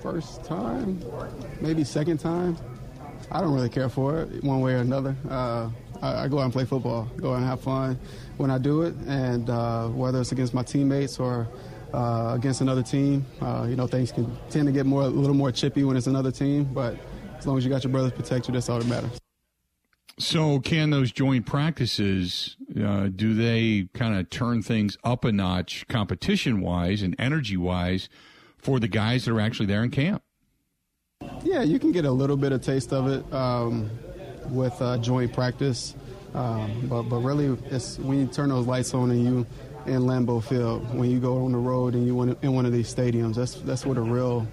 first 0.00 0.44
time, 0.44 1.02
maybe 1.60 1.84
second 1.84 2.18
time 2.18 2.56
I 3.30 3.40
don't 3.40 3.52
really 3.52 3.68
care 3.68 3.88
for 3.88 4.20
it 4.20 4.44
one 4.44 4.60
way 4.60 4.74
or 4.74 4.78
another. 4.78 5.16
Uh, 5.28 5.70
I, 6.00 6.24
I, 6.24 6.28
go 6.28 6.38
out 6.38 6.44
and 6.44 6.52
play 6.52 6.64
football, 6.64 7.08
go 7.16 7.32
out 7.32 7.38
and 7.38 7.46
have 7.46 7.60
fun 7.60 7.98
when 8.36 8.50
I 8.50 8.58
do 8.58 8.82
it, 8.82 8.94
and 9.06 9.48
uh, 9.50 9.88
whether 9.88 10.20
it's 10.20 10.32
against 10.32 10.54
my 10.54 10.62
teammates 10.62 11.18
or 11.18 11.48
uh, 11.92 12.32
against 12.34 12.60
another 12.60 12.82
team, 12.82 13.24
uh, 13.40 13.66
you 13.68 13.76
know, 13.76 13.86
things 13.86 14.12
can 14.12 14.36
tend 14.50 14.66
to 14.66 14.72
get 14.72 14.86
more 14.86 15.02
a 15.02 15.08
little 15.08 15.34
more 15.34 15.50
chippy 15.50 15.84
when 15.84 15.96
it's 15.96 16.06
another 16.06 16.30
team. 16.30 16.64
But 16.64 16.96
as 17.38 17.46
long 17.46 17.58
as 17.58 17.64
you 17.64 17.70
got 17.70 17.84
your 17.84 17.92
brothers 17.92 18.12
protect 18.12 18.48
you, 18.48 18.54
that's 18.54 18.68
all 18.68 18.78
that 18.78 18.86
matters. 18.86 19.18
So, 20.18 20.60
can 20.60 20.90
those 20.90 21.12
joint 21.12 21.44
practices 21.44 22.56
uh, 22.82 23.08
do 23.14 23.34
they 23.34 23.88
kind 23.92 24.18
of 24.18 24.30
turn 24.30 24.62
things 24.62 24.96
up 25.04 25.24
a 25.24 25.32
notch, 25.32 25.86
competition 25.88 26.60
wise 26.60 27.02
and 27.02 27.14
energy 27.18 27.56
wise, 27.56 28.08
for 28.56 28.80
the 28.80 28.88
guys 28.88 29.26
that 29.26 29.32
are 29.32 29.40
actually 29.40 29.66
there 29.66 29.84
in 29.84 29.90
camp? 29.90 30.22
Yeah, 31.46 31.62
you 31.62 31.78
can 31.78 31.92
get 31.92 32.04
a 32.04 32.10
little 32.10 32.36
bit 32.36 32.50
of 32.50 32.62
taste 32.62 32.92
of 32.92 33.06
it 33.06 33.32
um, 33.32 33.88
with 34.50 34.82
uh, 34.82 34.98
joint 34.98 35.32
practice, 35.32 35.94
um, 36.34 36.88
but 36.88 37.02
but 37.04 37.18
really, 37.18 37.56
it's 37.70 38.00
when 38.00 38.18
you 38.18 38.26
turn 38.26 38.48
those 38.48 38.66
lights 38.66 38.92
on 38.94 39.12
and 39.12 39.24
you 39.24 39.46
in 39.86 40.02
Lambeau 40.02 40.42
Field, 40.42 40.92
when 40.92 41.08
you 41.08 41.20
go 41.20 41.44
on 41.44 41.52
the 41.52 41.58
road 41.58 41.94
and 41.94 42.04
you 42.04 42.20
in 42.20 42.52
one 42.52 42.66
of 42.66 42.72
these 42.72 42.92
stadiums, 42.92 43.36
that's 43.36 43.54
that's 43.60 43.86
where 43.86 43.94
the 43.94 44.00
real 44.00 44.44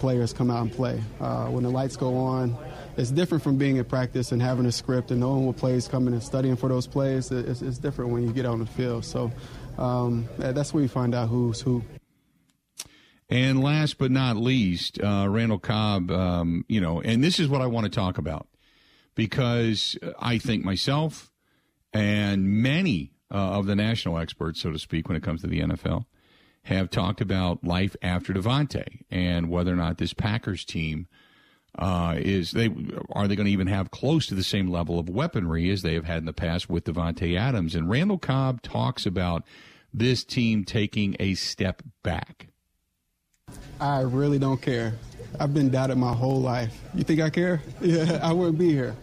players 0.00 0.32
come 0.32 0.50
out 0.50 0.62
and 0.62 0.72
play. 0.72 1.00
Uh, 1.20 1.46
when 1.46 1.62
the 1.62 1.70
lights 1.70 1.96
go 1.96 2.16
on, 2.16 2.56
it's 2.96 3.12
different 3.12 3.44
from 3.44 3.56
being 3.56 3.76
in 3.76 3.84
practice 3.84 4.32
and 4.32 4.42
having 4.42 4.66
a 4.66 4.72
script 4.72 5.12
and 5.12 5.20
knowing 5.20 5.46
what 5.46 5.56
plays 5.56 5.86
coming 5.86 6.12
and 6.12 6.22
studying 6.22 6.56
for 6.56 6.68
those 6.68 6.86
plays. 6.86 7.30
It's, 7.30 7.62
it's 7.62 7.78
different 7.78 8.10
when 8.10 8.24
you 8.24 8.32
get 8.32 8.44
on 8.44 8.58
the 8.58 8.66
field. 8.66 9.04
So 9.04 9.30
um, 9.78 10.28
that's 10.36 10.74
where 10.74 10.82
you 10.82 10.88
find 10.88 11.14
out 11.14 11.28
who's 11.28 11.60
who. 11.60 11.84
And 13.30 13.62
last 13.62 13.96
but 13.96 14.10
not 14.10 14.36
least, 14.36 15.00
uh, 15.00 15.26
Randall 15.30 15.60
Cobb, 15.60 16.10
um, 16.10 16.64
you 16.68 16.80
know, 16.80 17.00
and 17.00 17.22
this 17.22 17.38
is 17.38 17.48
what 17.48 17.62
I 17.62 17.66
want 17.66 17.84
to 17.84 17.90
talk 17.90 18.18
about 18.18 18.48
because 19.14 19.96
I 20.18 20.38
think 20.38 20.64
myself 20.64 21.30
and 21.92 22.48
many 22.62 23.12
uh, 23.32 23.58
of 23.58 23.66
the 23.66 23.76
national 23.76 24.18
experts, 24.18 24.60
so 24.60 24.72
to 24.72 24.78
speak, 24.78 25.08
when 25.08 25.16
it 25.16 25.22
comes 25.22 25.42
to 25.42 25.46
the 25.46 25.60
NFL, 25.60 26.06
have 26.64 26.90
talked 26.90 27.20
about 27.20 27.64
life 27.64 27.94
after 28.02 28.32
Davante 28.32 29.02
and 29.10 29.48
whether 29.48 29.72
or 29.72 29.76
not 29.76 29.98
this 29.98 30.12
Packers 30.12 30.64
team 30.64 31.06
uh, 31.78 32.16
is 32.18 32.50
they 32.50 32.68
are 33.12 33.28
they 33.28 33.36
going 33.36 33.46
to 33.46 33.52
even 33.52 33.68
have 33.68 33.92
close 33.92 34.26
to 34.26 34.34
the 34.34 34.42
same 34.42 34.68
level 34.68 34.98
of 34.98 35.08
weaponry 35.08 35.70
as 35.70 35.82
they 35.82 35.94
have 35.94 36.04
had 36.04 36.18
in 36.18 36.24
the 36.24 36.32
past 36.32 36.68
with 36.68 36.84
Davante 36.84 37.38
Adams. 37.38 37.76
And 37.76 37.88
Randall 37.88 38.18
Cobb 38.18 38.60
talks 38.60 39.06
about 39.06 39.44
this 39.94 40.24
team 40.24 40.64
taking 40.64 41.16
a 41.20 41.34
step 41.34 41.82
back. 42.02 42.48
I 43.80 44.00
really 44.00 44.38
don't 44.38 44.60
care. 44.60 44.92
I've 45.38 45.54
been 45.54 45.70
doubted 45.70 45.96
my 45.96 46.12
whole 46.12 46.40
life. 46.40 46.78
You 46.94 47.04
think 47.04 47.20
I 47.20 47.30
care? 47.30 47.62
Yeah, 47.80 48.20
I 48.22 48.32
wouldn't 48.32 48.58
be 48.58 48.72
here. 48.72 48.94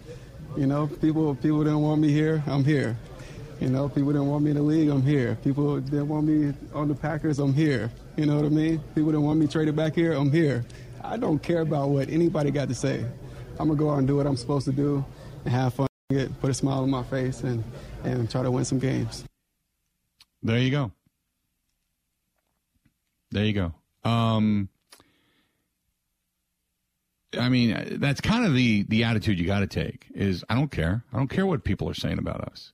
You 0.55 0.67
know, 0.67 0.87
people 0.87 1.35
people 1.35 1.63
didn't 1.63 1.81
want 1.81 2.01
me 2.01 2.09
here. 2.09 2.43
I'm 2.47 2.63
here. 2.63 2.97
You 3.59 3.69
know, 3.69 3.89
people 3.89 4.11
didn't 4.11 4.27
want 4.27 4.43
me 4.43 4.51
in 4.51 4.57
the 4.57 4.63
league. 4.63 4.89
I'm 4.89 5.01
here. 5.01 5.37
People 5.43 5.79
didn't 5.79 6.07
want 6.07 6.27
me 6.27 6.53
on 6.73 6.87
the 6.87 6.95
Packers. 6.95 7.39
I'm 7.39 7.53
here. 7.53 7.91
You 8.15 8.27
know 8.27 8.35
what 8.35 8.45
I 8.45 8.49
mean? 8.49 8.79
People 8.93 9.11
didn't 9.11 9.23
want 9.23 9.39
me 9.39 9.47
traded 9.47 9.75
back 9.75 9.95
here. 9.95 10.13
I'm 10.13 10.31
here. 10.31 10.63
I 11.03 11.17
don't 11.17 11.41
care 11.41 11.61
about 11.61 11.89
what 11.89 12.09
anybody 12.09 12.51
got 12.51 12.67
to 12.69 12.75
say. 12.75 13.03
I'm 13.59 13.67
gonna 13.67 13.75
go 13.75 13.89
out 13.89 13.99
and 13.99 14.07
do 14.07 14.17
what 14.17 14.27
I'm 14.27 14.37
supposed 14.37 14.65
to 14.65 14.71
do 14.71 15.03
and 15.45 15.53
have 15.53 15.73
fun, 15.73 15.87
put 16.09 16.49
a 16.49 16.53
smile 16.53 16.83
on 16.83 16.89
my 16.89 17.03
face, 17.03 17.41
and 17.41 17.63
and 18.03 18.29
try 18.29 18.43
to 18.43 18.51
win 18.51 18.65
some 18.65 18.79
games. 18.79 19.23
There 20.43 20.59
you 20.59 20.69
go. 20.69 20.91
There 23.31 23.45
you 23.45 23.53
go. 23.53 23.73
Um, 24.07 24.69
I 27.37 27.49
mean, 27.49 27.97
that's 27.99 28.21
kind 28.21 28.45
of 28.45 28.53
the 28.53 28.83
the 28.83 29.03
attitude 29.03 29.39
you 29.39 29.45
got 29.45 29.59
to 29.59 29.67
take. 29.67 30.07
Is 30.13 30.43
I 30.49 30.55
don't 30.55 30.71
care. 30.71 31.03
I 31.11 31.17
don't 31.17 31.29
care 31.29 31.45
what 31.45 31.63
people 31.63 31.89
are 31.89 31.93
saying 31.93 32.19
about 32.19 32.41
us. 32.41 32.73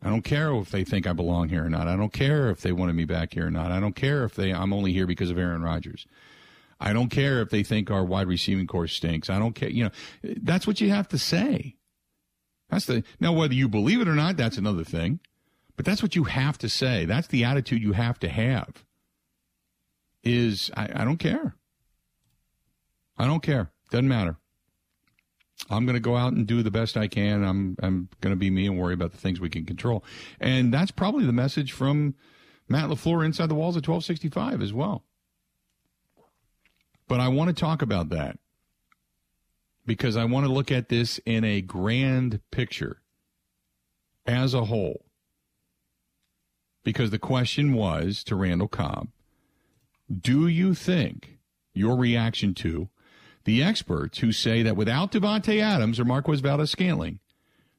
I 0.00 0.08
don't 0.08 0.22
care 0.22 0.52
if 0.54 0.70
they 0.70 0.84
think 0.84 1.06
I 1.06 1.12
belong 1.12 1.48
here 1.48 1.64
or 1.64 1.70
not. 1.70 1.86
I 1.88 1.96
don't 1.96 2.12
care 2.12 2.50
if 2.50 2.60
they 2.60 2.72
wanted 2.72 2.94
me 2.94 3.04
back 3.04 3.34
here 3.34 3.46
or 3.46 3.50
not. 3.50 3.70
I 3.70 3.80
don't 3.80 3.94
care 3.94 4.24
if 4.24 4.34
they 4.34 4.52
I'm 4.52 4.72
only 4.72 4.92
here 4.92 5.06
because 5.06 5.30
of 5.30 5.38
Aaron 5.38 5.62
Rodgers. 5.62 6.06
I 6.80 6.92
don't 6.92 7.10
care 7.10 7.40
if 7.40 7.50
they 7.50 7.62
think 7.62 7.90
our 7.90 8.04
wide 8.04 8.26
receiving 8.26 8.66
corps 8.66 8.88
stinks. 8.88 9.30
I 9.30 9.38
don't 9.38 9.54
care. 9.54 9.70
You 9.70 9.84
know, 9.84 9.90
that's 10.22 10.66
what 10.66 10.80
you 10.80 10.90
have 10.90 11.08
to 11.08 11.18
say. 11.18 11.76
That's 12.68 12.86
the 12.86 13.04
now 13.20 13.32
whether 13.32 13.54
you 13.54 13.68
believe 13.68 14.00
it 14.00 14.08
or 14.08 14.14
not, 14.14 14.36
that's 14.36 14.58
another 14.58 14.84
thing. 14.84 15.20
But 15.76 15.86
that's 15.86 16.02
what 16.02 16.16
you 16.16 16.24
have 16.24 16.58
to 16.58 16.68
say. 16.68 17.04
That's 17.04 17.28
the 17.28 17.44
attitude 17.44 17.82
you 17.82 17.92
have 17.92 18.18
to 18.20 18.28
have 18.28 18.84
is 20.24 20.70
I, 20.76 20.88
I 20.94 21.04
don't 21.04 21.18
care. 21.18 21.56
I 23.18 23.26
don't 23.26 23.42
care. 23.42 23.70
Doesn't 23.90 24.08
matter. 24.08 24.36
I'm 25.70 25.84
going 25.84 25.94
to 25.94 26.00
go 26.00 26.16
out 26.16 26.32
and 26.32 26.46
do 26.46 26.62
the 26.62 26.70
best 26.70 26.96
I 26.96 27.08
can. 27.08 27.44
I'm 27.44 27.76
I'm 27.82 28.08
going 28.20 28.32
to 28.32 28.38
be 28.38 28.50
me 28.50 28.66
and 28.66 28.78
worry 28.78 28.94
about 28.94 29.12
the 29.12 29.18
things 29.18 29.40
we 29.40 29.50
can 29.50 29.64
control. 29.64 30.04
And 30.40 30.72
that's 30.72 30.90
probably 30.90 31.24
the 31.24 31.32
message 31.32 31.72
from 31.72 32.14
Matt 32.68 32.88
LaFleur 32.88 33.24
inside 33.24 33.48
the 33.48 33.54
walls 33.54 33.76
of 33.76 33.86
1265 33.86 34.60
as 34.60 34.72
well. 34.72 35.04
But 37.06 37.20
I 37.20 37.28
want 37.28 37.48
to 37.48 37.60
talk 37.60 37.82
about 37.82 38.08
that 38.08 38.38
because 39.84 40.16
I 40.16 40.24
want 40.24 40.46
to 40.46 40.52
look 40.52 40.72
at 40.72 40.88
this 40.88 41.20
in 41.26 41.44
a 41.44 41.60
grand 41.60 42.40
picture 42.50 43.02
as 44.26 44.54
a 44.54 44.64
whole. 44.64 45.04
Because 46.84 47.10
the 47.10 47.18
question 47.18 47.74
was 47.74 48.24
to 48.24 48.34
Randall 48.34 48.68
Cobb 48.68 49.08
do 50.20 50.46
you 50.46 50.74
think 50.74 51.38
your 51.74 51.96
reaction 51.96 52.54
to 52.54 52.88
the 53.44 53.62
experts 53.62 54.18
who 54.18 54.32
say 54.32 54.62
that 54.62 54.76
without 54.76 55.12
Davante 55.12 55.60
Adams 55.60 55.98
or 55.98 56.04
Marquez 56.04 56.40
Valdes-Scantling, 56.40 57.18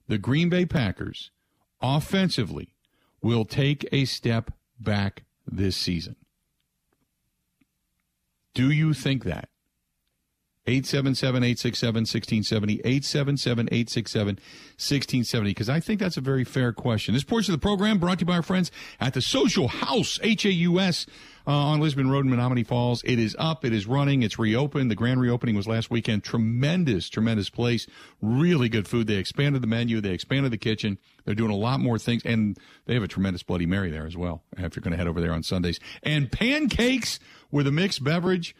the 0.07 0.17
Green 0.17 0.49
Bay 0.49 0.65
Packers 0.65 1.31
offensively 1.81 2.73
will 3.21 3.45
take 3.45 3.87
a 3.91 4.05
step 4.05 4.51
back 4.79 5.23
this 5.45 5.77
season? 5.77 6.15
Do 8.53 8.69
you 8.69 8.93
think 8.93 9.23
that? 9.23 9.49
877 10.65 11.43
867 11.43 11.95
1670, 12.01 12.73
877 12.85 13.67
867 13.67 14.27
1670, 14.35 15.49
because 15.49 15.67
I 15.67 15.81
think 15.81 15.99
that's 15.99 16.15
a 16.15 16.21
very 16.21 16.45
fair 16.45 16.71
question. 16.71 17.13
This 17.13 17.25
portion 17.25 17.53
of 17.53 17.59
the 17.59 17.65
program 17.65 17.99
brought 17.99 18.19
to 18.19 18.23
you 18.23 18.27
by 18.27 18.35
our 18.35 18.41
friends 18.41 18.71
at 19.01 19.13
the 19.13 19.21
Social 19.21 19.67
House, 19.67 20.19
H 20.23 20.45
A 20.45 20.53
U 20.53 20.79
S 20.79 21.05
uh, 21.45 21.51
on 21.51 21.79
Lisbon 21.79 22.09
Road 22.09 22.25
in 22.25 22.31
Menomonee 22.31 22.65
Falls. 22.65 23.03
It 23.03 23.19
is 23.19 23.35
up. 23.39 23.65
It 23.65 23.73
is 23.73 23.85
running. 23.85 24.23
It's 24.23 24.39
reopened. 24.39 24.89
The 24.89 24.95
grand 24.95 25.19
reopening 25.19 25.55
was 25.55 25.67
last 25.67 25.91
weekend. 25.91 26.23
Tremendous, 26.23 27.09
tremendous 27.09 27.49
place. 27.49 27.87
Really 28.21 28.69
good 28.69 28.87
food. 28.87 29.07
They 29.07 29.15
expanded 29.15 29.61
the 29.61 29.67
menu. 29.67 30.01
They 30.01 30.13
expanded 30.13 30.51
the 30.51 30.57
kitchen. 30.57 30.97
They're 31.25 31.35
doing 31.35 31.51
a 31.51 31.55
lot 31.55 31.79
more 31.79 31.99
things. 31.99 32.23
And 32.25 32.57
they 32.85 32.93
have 32.93 33.03
a 33.03 33.07
tremendous 33.07 33.43
Bloody 33.43 33.65
Mary 33.65 33.91
there 33.91 34.05
as 34.05 34.15
well 34.15 34.43
if 34.57 34.75
you're 34.75 34.81
going 34.81 34.91
to 34.91 34.97
head 34.97 35.07
over 35.07 35.21
there 35.21 35.33
on 35.33 35.43
Sundays. 35.43 35.79
And 36.01 36.31
pancakes 36.31 37.19
with 37.51 37.67
a 37.67 37.71
mixed 37.71 38.03
beverage 38.03 38.55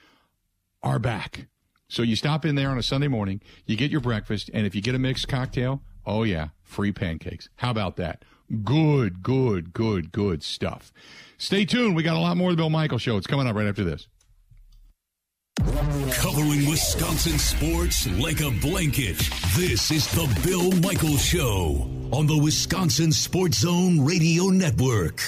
are 0.82 1.00
back. 1.00 1.48
So 1.88 2.02
you 2.02 2.16
stop 2.16 2.44
in 2.44 2.56
there 2.56 2.70
on 2.70 2.78
a 2.78 2.84
Sunday 2.84 3.08
morning, 3.08 3.40
you 3.66 3.78
get 3.78 3.92
your 3.92 4.02
breakfast, 4.02 4.50
and 4.54 4.66
if 4.66 4.74
you 4.74 4.82
get 4.82 4.96
a 4.96 5.00
mixed 5.00 5.28
cocktail, 5.28 5.82
oh 6.06 6.24
yeah, 6.24 6.50
free 6.64 6.92
pancakes. 6.92 7.50
How 7.58 7.70
about 7.70 7.98
that? 7.98 8.26
Good, 8.64 9.22
good, 9.22 9.74
good, 9.74 10.12
good 10.12 10.44
stuff. 10.44 10.92
Stay 11.44 11.66
tuned. 11.66 11.94
We 11.94 12.04
got 12.04 12.16
a 12.16 12.20
lot 12.20 12.38
more 12.38 12.52
of 12.52 12.56
the 12.56 12.62
Bill 12.62 12.70
Michael 12.70 12.98
Show. 12.98 13.18
It's 13.18 13.28
coming 13.28 13.48
up 13.48 13.56
right 13.58 13.68
after 13.68 13.84
this. 13.84 14.08
Covering 15.58 16.70
Wisconsin 16.70 17.38
sports 17.38 18.08
like 18.18 18.40
a 18.40 18.50
blanket. 18.62 19.18
This 19.58 19.92
is 19.92 20.08
the 20.12 20.26
Bill 20.46 20.72
Michaels 20.80 21.22
Show 21.22 21.90
on 22.14 22.28
the 22.28 22.38
Wisconsin 22.38 23.12
Sports 23.12 23.60
Zone 23.60 24.06
Radio 24.06 24.46
Network. 24.46 25.28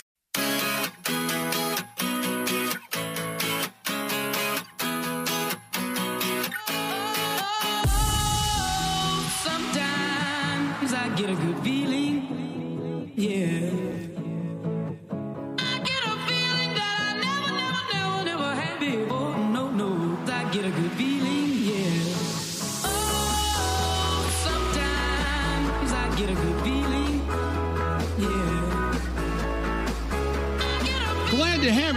Oh, 7.87 9.29
sometimes 9.43 10.93
I 10.93 11.13
get 11.17 11.29
a 11.29 11.35
good 11.35 11.59
feeling, 11.61 13.11
yeah. 13.17 13.94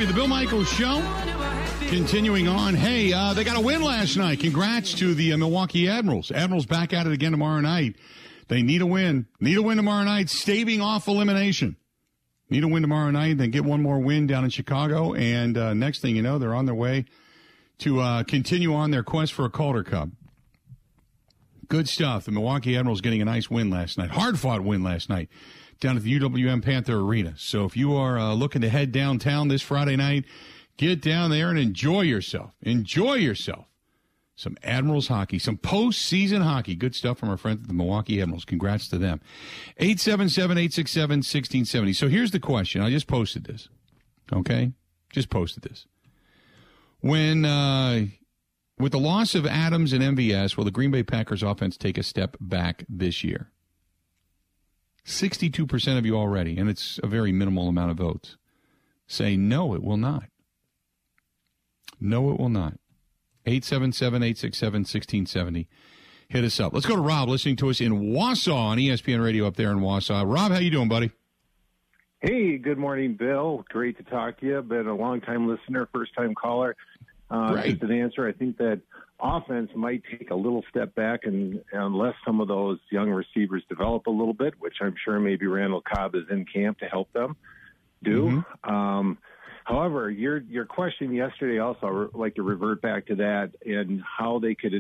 The 0.09 0.15
Bill 0.15 0.27
Michaels 0.27 0.73
Show. 0.73 1.03
Continuing 1.91 2.49
on, 2.49 2.75
hey, 2.75 3.13
uh, 3.13 3.35
they 3.35 3.45
got 3.45 3.59
a 3.59 3.61
win 3.61 3.83
last 3.83 4.17
night. 4.17 4.41
Congrats 4.41 4.95
to 4.95 5.13
the 5.13 5.35
uh, 5.35 5.37
Milwaukee 5.37 5.87
Admirals. 5.87 6.31
Admirals 6.31 6.65
back 6.65 6.95
at 6.95 7.07
it 7.07 7.13
again 7.13 7.33
tomorrow 7.33 7.61
night. 7.61 7.97
They 8.49 8.63
need 8.63 8.81
a 8.81 8.87
win. 8.87 9.27
Need 9.39 9.59
a 9.59 9.63
win 9.63 9.77
tomorrow 9.77 10.05
night, 10.05 10.31
staving 10.31 10.81
off 10.81 11.09
elimination. 11.09 11.77
Need 12.49 12.65
a 12.65 12.69
win 12.69 12.81
tomorrow 12.81 13.11
night, 13.11 13.37
then 13.37 13.51
get 13.51 13.67
one 13.67 13.83
more 13.83 13.99
win 13.99 14.27
down 14.27 14.45
in 14.45 14.51
Chicago. 14.51 15.13
And 15.13 15.59
uh, 15.59 15.75
next 15.75 16.01
thing 16.01 16.17
you 16.17 16.23
know, 16.23 16.39
they're 16.39 16.55
on 16.55 16.65
their 16.65 16.75
way 16.75 17.05
to 17.81 18.01
uh, 18.01 18.23
continue 18.23 18.73
on 18.75 18.91
their 18.91 19.03
quest 19.03 19.35
for 19.35 19.45
a 19.45 19.51
Calder 19.51 19.85
Cup. 19.85 20.09
Good 21.69 21.87
stuff. 21.87 22.25
The 22.25 22.33
Milwaukee 22.33 22.79
Admirals 22.79 23.03
getting 23.03 23.21
a 23.21 23.27
nice 23.27 23.51
win 23.51 23.69
last 23.69 23.99
night. 23.99 24.09
Hard 24.09 24.39
fought 24.39 24.63
win 24.63 24.83
last 24.83 25.11
night 25.11 25.29
down 25.81 25.97
at 25.97 26.03
the 26.03 26.19
UWM 26.19 26.63
Panther 26.63 26.99
Arena. 26.99 27.35
So 27.37 27.65
if 27.65 27.77
you 27.77 27.95
are 27.95 28.19
uh, 28.19 28.35
looking 28.35 28.63
to 28.63 28.69
head 28.69 28.93
downtown 28.93 29.49
this 29.49 29.63
Friday 29.63 29.97
night, 29.97 30.25
get 30.77 31.01
down 31.01 31.31
there 31.31 31.51
and 31.51 31.59
enjoy 31.59 32.03
yourself. 32.03 32.53
Enjoy 32.63 33.15
yourself. 33.15 33.67
Some 34.35 34.57
Admirals 34.63 35.09
hockey, 35.09 35.41
some 35.41 35.57
postseason 35.57 36.43
hockey. 36.43 36.77
Good 36.77 36.95
stuff 36.95 37.19
from 37.19 37.29
our 37.29 37.37
friends 37.37 37.63
at 37.63 37.69
the 37.69 37.75
Milwaukee 37.75 38.21
Admirals. 38.23 38.45
Congrats 38.45 38.87
to 38.89 38.99
them. 38.99 39.21
877 39.79 40.57
867 40.57 41.19
1670. 41.19 41.93
So 41.93 42.09
here's 42.09 42.31
the 42.31 42.39
question. 42.39 42.81
I 42.81 42.91
just 42.91 43.09
posted 43.09 43.45
this. 43.45 43.69
Okay? 44.33 44.73
Just 45.11 45.29
posted 45.29 45.65
this. 45.65 45.87
When, 47.01 47.45
uh, 47.45 48.07
with 48.79 48.93
the 48.93 49.01
loss 49.01 49.35
of 49.35 49.45
Adams 49.45 49.93
and 49.93 50.03
MVS, 50.03 50.57
will 50.57 50.65
the 50.65 50.71
Green 50.71 50.93
Bay 50.93 51.03
Packers 51.03 51.43
offense 51.43 51.77
take 51.77 51.99
a 51.99 52.05
step 52.05 52.37
back 52.41 52.85
this 52.89 53.25
year? 53.25 53.51
62% 55.09 55.99
of 55.99 56.07
you 56.07 56.17
already, 56.17 56.59
and 56.59 56.69
it's 56.69 57.01
a 57.03 57.07
very 57.07 57.33
minimal 57.33 57.69
amount 57.69 57.91
of 57.91 57.97
votes, 57.97 58.37
say 59.07 59.37
no, 59.37 59.75
it 59.75 59.83
will 59.83 59.97
not. 59.97 60.25
No, 62.01 62.31
it 62.31 62.39
will 62.39 62.49
not. 62.49 62.75
877 63.47 64.23
867 64.23 64.81
1670. 64.81 65.69
Hit 66.29 66.45
us 66.45 66.61
up. 66.61 66.75
Let's 66.75 66.85
go 66.85 66.95
to 66.95 67.01
Rob 67.01 67.31
listening 67.31 67.57
to 67.57 67.71
us 67.71 67.81
in 67.81 68.13
Wausau 68.13 68.55
on 68.55 68.79
ESPN 68.79 69.25
Radio 69.25 69.47
up 69.47 69.57
there 69.57 69.71
in 69.71 69.79
Wausau. 69.79 70.31
Rob, 70.31 70.53
how 70.53 70.59
you 70.59 70.71
doing, 70.71 70.89
buddy? 70.89 71.11
Hey, 72.21 72.59
good 72.59 72.77
morning, 72.77 73.15
Bill. 73.15 73.65
Great 73.71 73.97
to 73.97 74.03
talk 74.03 74.41
to 74.41 74.47
you. 74.47 74.61
Been 74.61 74.89
a 74.89 74.95
long 74.95 75.23
time 75.23 75.49
listener, 75.49 75.89
first 75.95 76.15
time 76.15 76.35
caller. 76.35 76.77
Uh, 77.31 77.53
Great. 77.53 77.71
Just 77.73 77.83
an 77.83 77.93
answer. 77.93 78.27
I 78.27 78.33
think 78.33 78.57
that 78.59 78.81
offense 79.21 79.71
might 79.75 80.03
take 80.11 80.31
a 80.31 80.35
little 80.35 80.65
step 80.71 80.95
back, 80.95 81.21
and 81.25 81.63
unless 81.73 82.15
some 82.25 82.41
of 82.41 82.49
those 82.49 82.79
young 82.91 83.11
receivers 83.11 83.63
develop 83.69 84.07
a 84.07 84.11
little 84.11 84.35
bit, 84.35 84.55
which 84.59 84.77
I'm 84.81 84.95
sure 85.05 85.19
maybe 85.21 85.47
Randall 85.47 85.83
Cobb 85.83 86.15
is 86.15 86.25
in 86.31 86.45
camp 86.47 86.79
to 86.79 86.87
help 86.87 87.13
them 87.13 87.37
do. 88.03 88.45
Um, 88.65 89.19
however, 89.65 90.11
your 90.11 90.39
your 90.39 90.65
question 90.65 91.13
yesterday 91.13 91.59
also 91.59 91.87
I 91.87 91.91
would 91.91 92.15
like 92.15 92.37
to 92.37 92.43
revert 92.43 92.81
back 92.81 93.07
to 93.07 93.17
that 93.17 93.51
and 93.67 94.03
how 94.03 94.39
they 94.39 94.55
could 94.55 94.73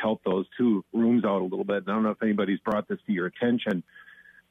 help 0.00 0.24
those 0.24 0.46
two 0.56 0.84
rooms 0.92 1.24
out 1.24 1.42
a 1.42 1.44
little 1.44 1.64
bit. 1.64 1.84
I 1.86 1.92
don't 1.92 2.02
know 2.02 2.10
if 2.10 2.22
anybody's 2.22 2.60
brought 2.60 2.88
this 2.88 2.98
to 3.06 3.12
your 3.12 3.26
attention. 3.26 3.82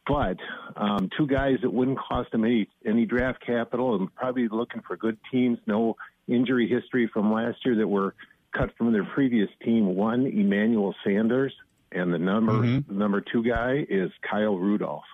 But 0.08 0.38
um, 0.76 1.10
two 1.16 1.28
guys 1.28 1.58
that 1.62 1.70
wouldn't 1.70 2.00
cost 2.00 2.32
them 2.32 2.44
any 2.44 2.68
any 2.86 3.06
draft 3.06 3.46
capital 3.46 3.96
and 3.96 4.14
probably 4.16 4.48
looking 4.48 4.82
for 4.82 4.98
good 4.98 5.18
teams, 5.32 5.60
no 5.68 5.96
injury 6.28 6.68
history 6.68 7.08
from 7.08 7.32
last 7.32 7.66
year 7.66 7.76
that 7.76 7.88
were 7.88 8.14
cut 8.54 8.76
from 8.78 8.92
their 8.94 9.04
previous 9.06 9.50
team. 9.64 9.96
One, 9.96 10.26
Emmanuel 10.26 10.94
Sanders, 11.04 11.54
and 11.92 12.14
the 12.14 12.18
number 12.20 12.54
Mhm. 12.54 12.90
number 12.90 13.22
two 13.22 13.44
guy 13.44 13.86
is 13.90 14.12
Kyle 14.22 14.58
Rudolph. 14.58 15.06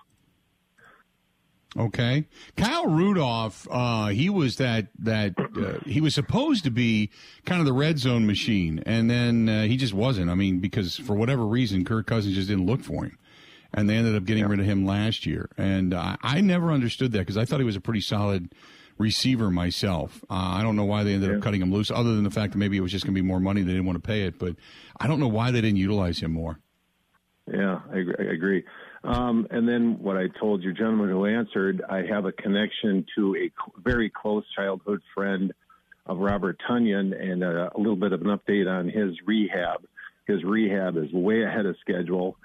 Okay, 1.76 2.24
Kyle 2.56 2.86
Rudolph. 2.86 3.68
Uh, 3.70 4.06
he 4.08 4.30
was 4.30 4.56
that 4.56 4.88
that 5.00 5.34
uh, 5.38 5.78
he 5.84 6.00
was 6.00 6.14
supposed 6.14 6.64
to 6.64 6.70
be 6.70 7.10
kind 7.44 7.60
of 7.60 7.66
the 7.66 7.74
red 7.74 7.98
zone 7.98 8.26
machine, 8.26 8.82
and 8.86 9.10
then 9.10 9.48
uh, 9.48 9.62
he 9.64 9.76
just 9.76 9.92
wasn't. 9.92 10.30
I 10.30 10.34
mean, 10.34 10.60
because 10.60 10.96
for 10.96 11.14
whatever 11.14 11.46
reason, 11.46 11.84
Kirk 11.84 12.06
Cousins 12.06 12.34
just 12.34 12.48
didn't 12.48 12.64
look 12.66 12.82
for 12.82 13.04
him, 13.04 13.18
and 13.74 13.88
they 13.88 13.96
ended 13.96 14.16
up 14.16 14.24
getting 14.24 14.46
rid 14.46 14.60
of 14.60 14.66
him 14.66 14.86
last 14.86 15.26
year. 15.26 15.50
And 15.58 15.92
I 15.94 16.40
never 16.40 16.72
understood 16.72 17.12
that 17.12 17.18
because 17.20 17.36
I 17.36 17.44
thought 17.44 17.60
he 17.60 17.66
was 17.66 17.76
a 17.76 17.82
pretty 17.82 18.00
solid 18.00 18.48
receiver 18.98 19.50
myself. 19.50 20.24
Uh, 20.28 20.34
I 20.34 20.62
don't 20.62 20.76
know 20.76 20.84
why 20.84 21.04
they 21.04 21.14
ended 21.14 21.34
up 21.36 21.42
cutting 21.42 21.62
him 21.62 21.72
loose, 21.72 21.90
other 21.90 22.14
than 22.14 22.24
the 22.24 22.30
fact 22.30 22.52
that 22.52 22.58
maybe 22.58 22.76
it 22.76 22.80
was 22.80 22.92
just 22.92 23.04
going 23.04 23.14
to 23.14 23.20
be 23.20 23.26
more 23.26 23.40
money 23.40 23.62
they 23.62 23.72
didn't 23.72 23.86
want 23.86 24.02
to 24.02 24.06
pay 24.06 24.22
it. 24.22 24.38
But 24.38 24.56
I 24.98 25.06
don't 25.06 25.20
know 25.20 25.28
why 25.28 25.50
they 25.50 25.60
didn't 25.60 25.78
utilize 25.78 26.20
him 26.20 26.32
more. 26.32 26.58
Yeah, 27.52 27.80
I, 27.90 27.98
agree- 27.98 28.14
I 28.28 28.32
agree. 28.32 28.64
Um, 29.04 29.46
and 29.50 29.68
then 29.68 29.98
what 30.00 30.16
I 30.16 30.26
told 30.40 30.62
your 30.62 30.72
gentleman 30.72 31.08
who 31.08 31.24
answered, 31.24 31.82
I 31.88 32.02
have 32.02 32.24
a 32.24 32.32
connection 32.32 33.06
to 33.16 33.36
a 33.36 33.50
very 33.80 34.10
close 34.10 34.44
childhood 34.54 35.00
friend 35.14 35.52
of 36.06 36.18
Robert 36.18 36.60
Tonyan 36.68 37.18
and 37.18 37.42
a, 37.44 37.70
a 37.74 37.78
little 37.78 37.96
bit 37.96 38.12
of 38.12 38.20
an 38.22 38.26
update 38.26 38.68
on 38.68 38.88
his 38.88 39.14
rehab. 39.24 39.84
His 40.26 40.42
rehab 40.42 40.96
is 40.96 41.12
way 41.12 41.42
ahead 41.44 41.64
of 41.66 41.76
schedule. 41.80 42.36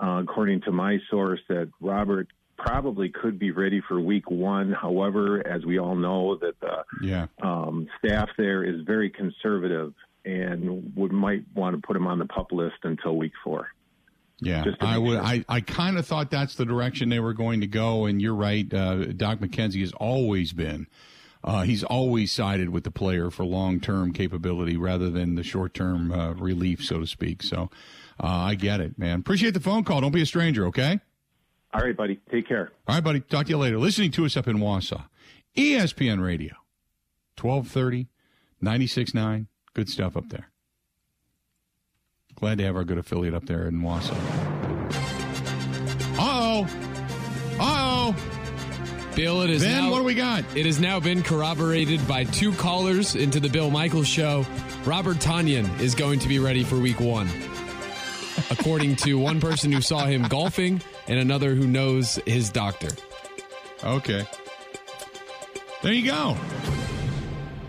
Uh, 0.00 0.22
according 0.22 0.60
to 0.62 0.72
my 0.72 0.98
source, 1.10 1.40
that 1.48 1.68
Robert 1.80 2.28
probably 2.58 3.08
could 3.08 3.38
be 3.38 3.50
ready 3.52 3.80
for 3.86 4.00
week 4.00 4.30
one. 4.30 4.72
However, 4.72 5.46
as 5.46 5.64
we 5.64 5.78
all 5.78 5.94
know, 5.96 6.36
that 6.36 6.58
the 6.60 6.84
Yeah. 7.06 7.26
um, 7.42 7.86
staff 7.98 8.28
there 8.36 8.64
is 8.64 8.82
very 8.84 9.08
conservative 9.10 9.94
and 10.24 10.92
would 10.96 11.12
might 11.12 11.44
want 11.54 11.74
to 11.76 11.86
put 11.86 11.96
him 11.96 12.06
on 12.06 12.18
the 12.18 12.26
pup 12.26 12.52
list 12.52 12.76
until 12.82 13.16
week 13.16 13.32
four. 13.42 13.68
Yeah, 14.40 14.64
I 14.80 14.98
would. 14.98 15.14
sure. 15.16 15.22
I, 15.24 15.44
I 15.48 15.60
kind 15.60 15.98
of 15.98 16.06
thought 16.06 16.30
that's 16.30 16.54
the 16.54 16.64
direction 16.64 17.08
they 17.08 17.18
were 17.18 17.32
going 17.34 17.60
to 17.62 17.66
go, 17.66 18.04
and 18.04 18.22
you're 18.22 18.34
right. 18.36 18.72
Uh, 18.72 19.06
Doc 19.06 19.38
McKenzie 19.40 19.80
has 19.80 19.92
always 19.92 20.52
been. 20.52 20.86
Uh, 21.42 21.62
he's 21.62 21.82
always 21.82 22.30
sided 22.32 22.68
with 22.68 22.84
the 22.84 22.90
player 22.90 23.30
for 23.30 23.44
long 23.44 23.80
term 23.80 24.12
capability 24.12 24.76
rather 24.76 25.10
than 25.10 25.34
the 25.34 25.42
short 25.42 25.74
term 25.74 26.12
uh, 26.12 26.32
relief, 26.34 26.84
so 26.84 27.00
to 27.00 27.06
speak. 27.06 27.42
So 27.42 27.70
uh, 28.22 28.26
I 28.26 28.54
get 28.54 28.80
it, 28.80 28.96
man. 28.98 29.20
Appreciate 29.20 29.54
the 29.54 29.60
phone 29.60 29.82
call. 29.82 30.00
Don't 30.00 30.12
be 30.12 30.22
a 30.22 30.26
stranger, 30.26 30.66
okay? 30.66 31.00
All 31.72 31.82
right, 31.82 31.96
buddy. 31.96 32.18
Take 32.30 32.48
care. 32.48 32.72
All 32.86 32.94
right, 32.94 33.04
buddy. 33.04 33.20
Talk 33.20 33.46
to 33.46 33.50
you 33.50 33.58
later. 33.58 33.78
Listening 33.78 34.10
to 34.12 34.24
us 34.24 34.36
up 34.36 34.48
in 34.48 34.58
Wausau. 34.58 35.04
ESPN 35.56 36.22
Radio, 36.22 36.54
1230, 37.40 38.08
96.9. 38.62 39.46
Good 39.74 39.88
stuff 39.88 40.16
up 40.16 40.28
there. 40.28 40.50
Glad 42.36 42.58
to 42.58 42.64
have 42.64 42.76
our 42.76 42.84
good 42.84 42.98
affiliate 42.98 43.34
up 43.34 43.46
there 43.46 43.66
in 43.66 43.80
Wausau. 43.80 44.16
Uh-oh. 46.18 46.66
Uh-oh. 47.60 48.16
Bill, 49.16 49.42
it 49.42 49.50
is 49.50 49.64
Ben, 49.64 49.84
now, 49.84 49.90
what 49.90 49.98
do 49.98 50.04
we 50.04 50.14
got? 50.14 50.44
It 50.54 50.64
has 50.64 50.78
now 50.78 51.00
been 51.00 51.24
corroborated 51.24 52.06
by 52.06 52.22
two 52.24 52.52
callers 52.52 53.16
into 53.16 53.40
the 53.40 53.48
Bill 53.48 53.70
Michaels 53.70 54.06
show. 54.06 54.46
Robert 54.84 55.16
Tonyan 55.16 55.80
is 55.80 55.96
going 55.96 56.20
to 56.20 56.28
be 56.28 56.38
ready 56.38 56.62
for 56.62 56.78
week 56.78 57.00
one. 57.00 57.28
According 58.50 58.94
to 58.96 59.14
one 59.14 59.40
person 59.40 59.72
who 59.72 59.80
saw 59.80 60.06
him 60.06 60.22
golfing 60.28 60.80
and 61.08 61.18
another 61.18 61.54
who 61.54 61.66
knows 61.66 62.16
his 62.26 62.50
doctor. 62.50 62.90
Okay. 63.82 64.26
There 65.82 65.92
you 65.92 66.10
go. 66.10 66.36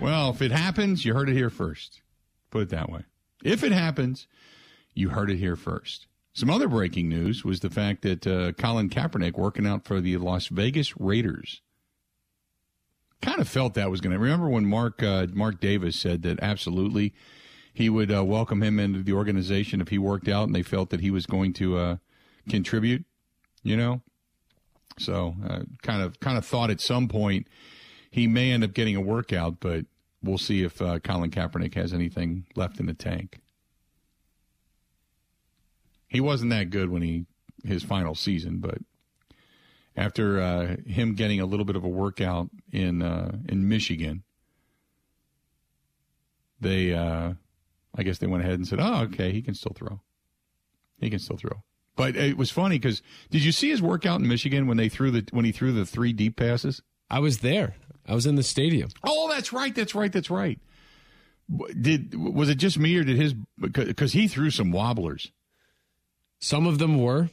Well, 0.02 0.32
if 0.32 0.41
it 0.41 0.52
happens, 0.52 1.06
you 1.06 1.13
heard 1.13 1.30
it 1.30 1.36
here 1.36 1.49
first. 1.49 2.02
Put 2.52 2.63
it 2.63 2.69
that 2.69 2.89
way. 2.89 3.06
If 3.43 3.63
it 3.63 3.71
happens, 3.71 4.28
you 4.93 5.10
heard 5.10 5.30
it 5.30 5.38
here 5.38 5.56
first. 5.56 6.08
Some 6.34 6.49
other 6.49 6.67
breaking 6.67 7.10
news 7.10 7.43
was 7.43 7.60
the 7.60 7.69
fact 7.69 8.02
that 8.04 8.25
uh, 8.25 8.52
Colin 8.54 8.89
Kaepernick 8.89 9.38
working 9.38 9.65
out 9.65 9.86
for 9.86 9.99
the 9.99 10.17
Las 10.17 10.47
Vegas 10.47 10.97
Raiders. 10.99 11.62
Kind 13.21 13.39
of 13.39 13.49
felt 13.49 13.73
that 13.73 13.91
was 13.91 13.99
going 13.99 14.13
to. 14.13 14.19
Remember 14.19 14.47
when 14.47 14.65
Mark 14.65 15.04
uh, 15.04 15.28
Mark 15.34 15.60
Davis 15.60 15.99
said 15.99 16.21
that 16.21 16.39
absolutely 16.41 17.13
he 17.73 17.89
would 17.89 18.13
uh, 18.13 18.23
welcome 18.23 18.63
him 18.63 18.80
into 18.80 19.04
the 19.04 19.12
organization 19.13 19.82
if 19.82 19.89
he 19.89 19.97
worked 19.97 20.30
out, 20.30 20.45
and 20.45 20.56
they 20.56 20.63
felt 20.63 20.89
that 20.91 21.02
he 21.02 21.12
was 21.12 21.25
going 21.25 21.52
to 21.54 21.78
uh, 21.78 21.97
contribute. 22.47 23.04
You 23.63 23.76
know, 23.76 24.02
so 24.98 25.36
uh, 25.48 25.62
kind 25.82 26.02
of 26.02 26.19
kind 26.19 26.38
of 26.38 26.45
thought 26.45 26.69
at 26.69 26.82
some 26.82 27.08
point 27.08 27.48
he 28.12 28.28
may 28.28 28.52
end 28.52 28.63
up 28.63 28.74
getting 28.74 28.95
a 28.95 29.02
workout, 29.02 29.60
but 29.60 29.86
we'll 30.24 30.38
see 30.38 30.63
if 30.63 30.82
uh, 30.82 31.00
Colin 31.00 31.32
Kaepernick 31.32 31.76
has 31.76 31.93
anything 31.93 32.45
left 32.56 32.80
in 32.80 32.86
the 32.86 32.93
tank. 32.93 33.39
He 36.08 36.19
wasn't 36.19 36.52
that 36.52 36.69
good 36.69 36.89
when 36.89 37.02
he 37.02 37.26
his 37.63 37.84
final 37.84 38.15
season, 38.15 38.58
but 38.60 38.80
after 39.95 40.41
uh, 40.41 40.78
him 40.86 41.13
getting 41.13 41.39
a 41.39 41.45
little 41.45 41.65
bit 41.65 41.76
of 41.76 41.84
a 41.84 41.89
workout 41.89 42.50
in 42.72 43.02
uh, 43.02 43.38
in 43.48 43.67
Michigan, 43.67 44.24
they 46.60 46.93
uh, 46.93 47.34
I 47.95 48.04
guess 48.04 48.17
they 48.17 48.28
went 48.28 48.43
ahead 48.43 48.56
and 48.56 48.67
said, 48.67 48.80
"Oh, 48.82 49.02
okay, 49.04 49.32
he 49.32 49.41
can 49.41 49.54
still 49.54 49.74
throw. 49.74 50.02
He 51.00 51.10
can 51.10 51.19
still 51.19 51.38
throw." 51.38 51.63
But 52.00 52.16
it 52.16 52.38
was 52.38 52.50
funny 52.50 52.80
because 52.80 53.02
did 53.30 53.44
you 53.44 53.52
see 53.52 53.70
his 53.70 53.82
workout 53.82 54.20
in 54.22 54.28
Michigan 54.28 54.66
when 54.68 54.78
they 54.78 54.90
threw 54.90 55.12
the 55.12 55.26
when 55.32 55.46
he 55.46 55.52
threw 55.52 55.72
the 55.74 55.86
three 55.86 56.14
deep 56.14 56.36
passes? 56.38 56.82
I 57.10 57.20
was 57.20 57.40
there. 57.40 57.76
I 58.08 58.16
was 58.16 58.26
in 58.26 58.36
the 58.36 58.44
stadium. 58.44 58.90
Oh, 59.04 59.28
that's 59.30 59.52
right. 59.54 59.76
That's 59.76 59.94
right. 59.94 60.12
That's 60.12 60.30
right. 60.30 60.60
Did 61.82 62.16
was 62.16 62.48
it 62.50 62.56
just 62.56 62.78
me 62.80 62.96
or 62.96 63.04
did 63.04 63.18
his 63.18 63.34
because 63.60 64.14
he 64.14 64.28
threw 64.28 64.50
some 64.52 64.72
wobblers? 64.72 65.32
Some 66.40 66.68
of 66.68 66.78
them 66.80 67.02
were. 67.02 67.30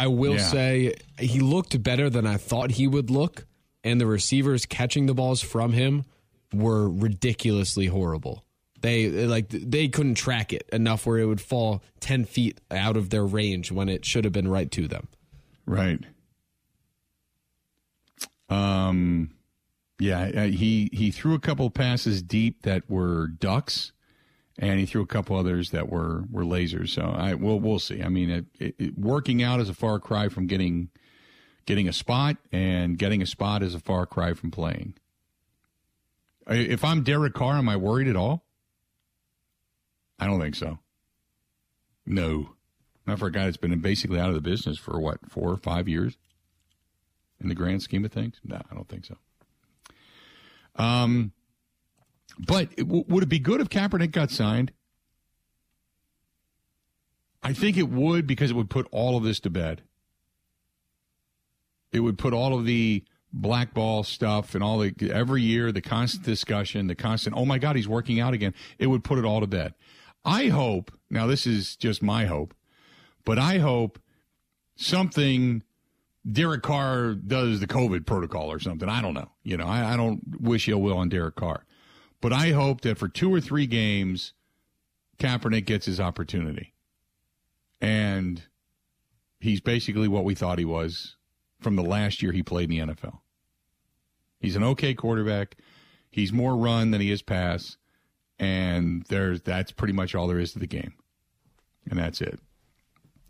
I 0.00 0.06
will 0.06 0.36
Yeah. 0.36 0.46
say 0.48 0.94
he 1.18 1.40
looked 1.40 1.82
better 1.82 2.08
than 2.08 2.24
I 2.26 2.36
thought 2.36 2.72
he 2.72 2.86
would 2.86 3.10
look, 3.10 3.46
and 3.82 4.00
the 4.00 4.06
receivers 4.06 4.64
catching 4.64 5.06
the 5.06 5.14
balls 5.14 5.42
from 5.42 5.72
him 5.72 6.04
were 6.52 6.88
ridiculously 6.88 7.86
horrible. 7.86 8.44
They 8.80 9.08
like 9.26 9.48
they 9.48 9.88
couldn't 9.88 10.14
track 10.14 10.52
it 10.52 10.68
enough 10.72 11.06
where 11.06 11.18
it 11.18 11.26
would 11.26 11.40
fall 11.40 11.82
ten 12.00 12.24
feet 12.24 12.60
out 12.70 12.96
of 12.96 13.10
their 13.10 13.26
range 13.26 13.72
when 13.72 13.88
it 13.88 14.04
should 14.04 14.24
have 14.24 14.32
been 14.32 14.48
right 14.48 14.70
to 14.72 14.86
them. 14.86 15.08
Right. 15.66 16.00
Um, 18.48 19.30
yeah, 19.98 20.46
he 20.46 20.90
he 20.92 21.10
threw 21.10 21.34
a 21.34 21.40
couple 21.40 21.68
passes 21.70 22.22
deep 22.22 22.62
that 22.62 22.88
were 22.88 23.26
ducks, 23.26 23.92
and 24.58 24.78
he 24.78 24.86
threw 24.86 25.02
a 25.02 25.06
couple 25.06 25.36
others 25.36 25.70
that 25.70 25.88
were 25.88 26.24
were 26.30 26.44
lasers. 26.44 26.90
So 26.90 27.02
I 27.02 27.34
we'll 27.34 27.58
we'll 27.58 27.80
see. 27.80 28.02
I 28.02 28.08
mean, 28.08 28.30
it, 28.30 28.46
it, 28.58 28.74
it, 28.78 28.98
working 28.98 29.42
out 29.42 29.60
is 29.60 29.68
a 29.68 29.74
far 29.74 29.98
cry 29.98 30.28
from 30.28 30.46
getting 30.46 30.90
getting 31.66 31.88
a 31.88 31.92
spot, 31.92 32.36
and 32.52 32.96
getting 32.96 33.22
a 33.22 33.26
spot 33.26 33.62
is 33.62 33.74
a 33.74 33.80
far 33.80 34.06
cry 34.06 34.34
from 34.34 34.50
playing. 34.50 34.94
If 36.46 36.82
I'm 36.82 37.02
Derek 37.02 37.34
Carr, 37.34 37.56
am 37.56 37.68
I 37.68 37.76
worried 37.76 38.08
at 38.08 38.16
all? 38.16 38.44
I 40.18 40.26
don't 40.26 40.40
think 40.40 40.54
so. 40.54 40.78
No. 42.06 42.50
Not 43.06 43.18
for 43.18 43.26
a 43.26 43.32
guy 43.32 43.44
that's 43.44 43.56
been 43.56 43.78
basically 43.80 44.18
out 44.18 44.28
of 44.28 44.34
the 44.34 44.40
business 44.40 44.78
for 44.78 45.00
what, 45.00 45.30
four 45.30 45.50
or 45.50 45.56
five 45.56 45.88
years? 45.88 46.16
In 47.40 47.48
the 47.48 47.54
grand 47.54 47.82
scheme 47.82 48.04
of 48.04 48.12
things? 48.12 48.40
No, 48.44 48.60
I 48.70 48.74
don't 48.74 48.88
think 48.88 49.04
so. 49.04 49.16
Um, 50.76 51.32
but 52.38 52.68
it, 52.76 52.84
w- 52.84 53.04
would 53.08 53.22
it 53.22 53.28
be 53.28 53.38
good 53.38 53.60
if 53.60 53.68
Kaepernick 53.68 54.10
got 54.10 54.30
signed? 54.30 54.72
I 57.42 57.52
think 57.52 57.76
it 57.76 57.88
would 57.88 58.26
because 58.26 58.50
it 58.50 58.54
would 58.54 58.70
put 58.70 58.88
all 58.90 59.16
of 59.16 59.22
this 59.22 59.40
to 59.40 59.50
bed. 59.50 59.82
It 61.92 62.00
would 62.00 62.18
put 62.18 62.34
all 62.34 62.58
of 62.58 62.66
the 62.66 63.04
blackball 63.32 64.02
stuff 64.02 64.54
and 64.54 64.64
all 64.64 64.78
the 64.78 64.94
every 65.12 65.42
year 65.42 65.70
the 65.70 65.80
constant 65.80 66.24
discussion, 66.24 66.86
the 66.86 66.94
constant 66.94 67.36
oh 67.36 67.44
my 67.44 67.58
god 67.58 67.76
he's 67.76 67.88
working 67.88 68.20
out 68.20 68.34
again. 68.34 68.54
It 68.78 68.88
would 68.88 69.04
put 69.04 69.18
it 69.18 69.24
all 69.24 69.40
to 69.40 69.46
bed. 69.46 69.74
I 70.24 70.48
hope 70.48 70.92
now 71.10 71.26
this 71.26 71.46
is 71.46 71.76
just 71.76 72.02
my 72.02 72.26
hope, 72.26 72.54
but 73.24 73.38
I 73.38 73.58
hope 73.58 73.98
something 74.76 75.62
Derek 76.30 76.62
Carr 76.62 77.14
does 77.14 77.60
the 77.60 77.66
COVID 77.66 78.04
protocol 78.06 78.50
or 78.50 78.58
something. 78.58 78.88
I 78.88 79.00
don't 79.00 79.14
know. 79.14 79.30
You 79.42 79.56
know, 79.56 79.66
I, 79.66 79.94
I 79.94 79.96
don't 79.96 80.40
wish 80.40 80.68
ill 80.68 80.82
will 80.82 80.98
on 80.98 81.08
Derek 81.08 81.36
Carr, 81.36 81.64
but 82.20 82.32
I 82.32 82.50
hope 82.50 82.82
that 82.82 82.98
for 82.98 83.08
two 83.08 83.32
or 83.32 83.40
three 83.40 83.66
games, 83.66 84.34
Kaepernick 85.18 85.64
gets 85.64 85.86
his 85.86 86.00
opportunity, 86.00 86.74
and 87.80 88.42
he's 89.40 89.60
basically 89.60 90.08
what 90.08 90.24
we 90.24 90.34
thought 90.34 90.58
he 90.58 90.64
was 90.64 91.16
from 91.60 91.76
the 91.76 91.82
last 91.82 92.22
year 92.22 92.32
he 92.32 92.42
played 92.42 92.70
in 92.70 92.86
the 92.86 92.94
NFL. 92.94 93.18
He's 94.38 94.56
an 94.56 94.62
okay 94.62 94.94
quarterback. 94.94 95.56
He's 96.10 96.32
more 96.32 96.56
run 96.56 96.90
than 96.90 97.00
he 97.00 97.10
is 97.10 97.22
pass, 97.22 97.76
and 98.38 99.04
there's 99.08 99.40
that's 99.42 99.72
pretty 99.72 99.94
much 99.94 100.14
all 100.14 100.28
there 100.28 100.38
is 100.38 100.52
to 100.52 100.58
the 100.58 100.66
game, 100.66 100.92
and 101.90 101.98
that's 101.98 102.20
it. 102.20 102.38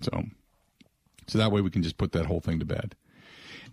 So, 0.01 0.25
so 1.27 1.39
that 1.39 1.53
way 1.53 1.61
we 1.61 1.71
can 1.71 1.83
just 1.83 1.99
put 1.99 2.13
that 2.13 2.27
whole 2.27 2.41
thing 2.41 2.59
to 2.59 2.65
bed. 2.65 2.97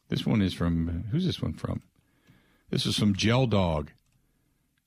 this 0.09 0.25
one 0.25 0.41
is 0.41 0.55
from, 0.55 1.05
who's 1.11 1.25
this 1.25 1.39
one 1.41 1.53
from? 1.53 1.83
This 2.71 2.87
is 2.87 2.97
from 2.97 3.15
Gel 3.15 3.45
Dog. 3.45 3.91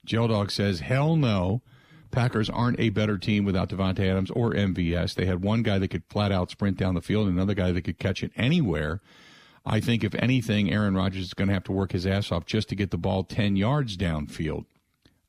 Gel 0.05 0.29
Dog 0.29 0.51
says, 0.51 0.81
hell 0.81 1.17
no. 1.17 1.63
Packers 2.11 2.49
aren't 2.49 2.81
a 2.81 2.89
better 2.91 3.19
team 3.19 3.45
without 3.45 3.69
Davante 3.69 4.01
Adams 4.01 4.31
or 4.31 4.53
MVS. 4.53 5.15
They 5.15 5.27
had 5.27 5.43
one 5.43 5.63
guy 5.63 5.79
that 5.79 5.89
could 5.89 6.05
flat 6.09 6.33
out 6.33 6.51
sprint 6.51 6.77
down 6.77 6.95
the 6.95 7.03
field 7.03 7.29
another 7.29 7.55
guy 7.55 7.73
that 7.73 7.83
could 7.83 7.99
catch 7.99 8.23
it 8.23 8.33
anywhere. 8.37 9.01
I 9.67 9.81
think, 9.81 10.03
if 10.03 10.15
anything, 10.15 10.73
Aaron 10.73 10.95
Rodgers 10.95 11.25
is 11.25 11.35
going 11.35 11.49
to 11.49 11.55
have 11.55 11.65
to 11.65 11.73
work 11.73 11.93
his 11.93 12.07
ass 12.07 12.33
off 12.33 12.47
just 12.47 12.71
to 12.71 12.75
get 12.75 12.91
the 12.91 12.97
ball 12.97 13.25
10 13.25 13.57
yards 13.57 13.97
downfield. 13.97 14.65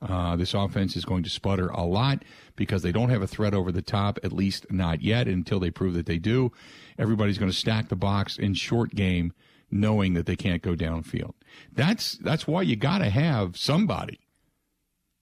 Uh, 0.02 0.38
this 0.38 0.54
offense 0.54 0.96
is 0.96 1.04
going 1.04 1.24
to 1.24 1.30
sputter 1.30 1.68
a 1.68 1.84
lot 1.84 2.24
because 2.56 2.82
they 2.84 2.92
don't 2.92 3.10
have 3.10 3.22
a 3.22 3.28
threat 3.28 3.54
over 3.54 3.72
the 3.72 3.82
top, 3.82 4.18
at 4.24 4.32
least 4.32 4.66
not 4.72 5.02
yet, 5.02 5.28
until 5.28 5.60
they 5.60 5.72
prove 5.72 5.94
that 5.94 6.06
they 6.06 6.18
do. 6.18 6.52
Everybody's 6.98 7.38
going 7.38 7.52
to 7.52 7.58
stack 7.58 7.90
the 7.90 7.98
box 7.98 8.38
in 8.38 8.54
short 8.54 8.96
game, 8.96 9.34
knowing 9.70 10.14
that 10.14 10.26
they 10.26 10.38
can't 10.38 10.62
go 10.62 10.74
downfield. 10.74 11.34
That's 11.74 12.14
that's 12.14 12.48
why 12.48 12.62
you 12.62 12.78
got 12.78 13.00
to 13.00 13.10
have 13.10 13.58
somebody. 13.58 14.20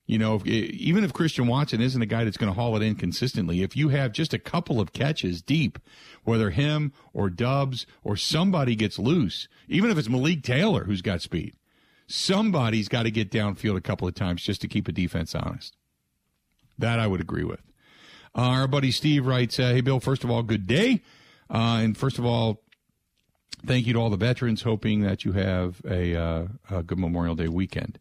You 0.07 0.17
know, 0.17 0.35
if, 0.35 0.47
even 0.47 1.03
if 1.03 1.11
Christian 1.11 1.47
Watson 1.47 1.81
isn't 1.81 2.01
a 2.01 2.05
guy 2.05 2.23
that's 2.23 2.37
going 2.37 2.51
to 2.51 2.57
haul 2.59 2.77
it 2.77 2.81
in 2.81 2.95
consistently, 2.95 3.61
if 3.61 3.75
you 3.75 3.89
have 3.89 4.13
just 4.13 4.33
a 4.33 4.39
couple 4.39 4.79
of 4.79 4.93
catches 4.93 5.41
deep, 5.41 5.77
whether 6.23 6.49
him 6.49 6.93
or 7.13 7.29
Doubs 7.29 7.85
or 8.05 8.15
somebody 8.15 8.73
gets 8.75 8.97
loose, 8.97 9.49
even 9.67 9.91
if 9.91 9.97
it's 9.97 10.07
Malik 10.07 10.43
Taylor 10.43 10.85
who's 10.85 11.01
got 11.01 11.21
speed, 11.21 11.55
somebody's 12.07 12.87
got 12.87 13.03
to 13.03 13.11
get 13.11 13.29
downfield 13.29 13.75
a 13.75 13.81
couple 13.81 14.07
of 14.07 14.15
times 14.15 14.41
just 14.41 14.61
to 14.61 14.67
keep 14.69 14.87
a 14.87 14.93
defense 14.93 15.35
honest. 15.35 15.75
That 16.79 16.99
I 16.99 17.07
would 17.07 17.21
agree 17.21 17.43
with. 17.43 17.61
Uh, 18.33 18.41
our 18.41 18.67
buddy 18.67 18.91
Steve 18.91 19.25
writes, 19.25 19.59
uh, 19.59 19.73
"Hey 19.73 19.81
Bill, 19.81 19.99
first 19.99 20.23
of 20.23 20.29
all, 20.29 20.41
good 20.41 20.67
day, 20.67 21.01
uh, 21.49 21.79
and 21.81 21.97
first 21.97 22.17
of 22.17 22.25
all, 22.25 22.61
thank 23.65 23.87
you 23.87 23.93
to 23.93 23.99
all 23.99 24.09
the 24.09 24.17
veterans. 24.17 24.61
Hoping 24.61 25.01
that 25.01 25.25
you 25.25 25.33
have 25.33 25.81
a, 25.89 26.15
uh, 26.15 26.47
a 26.69 26.83
good 26.83 26.99
Memorial 26.99 27.35
Day 27.35 27.47
weekend." 27.47 27.99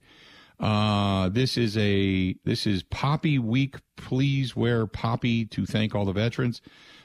Uh, 0.59 1.29
this 1.29 1.59
is 1.59 1.77
a 1.77 2.35
this 2.45 2.67
is 2.67 2.83
Poppy 2.83 3.39
Week. 3.39 3.77
Please 3.97 4.57
wear 4.57 4.87
poppy 4.87 5.45
to 5.47 5.67
thank 5.67 5.95
all 5.95 6.05
the 6.05 6.13
veterans. 6.13 6.63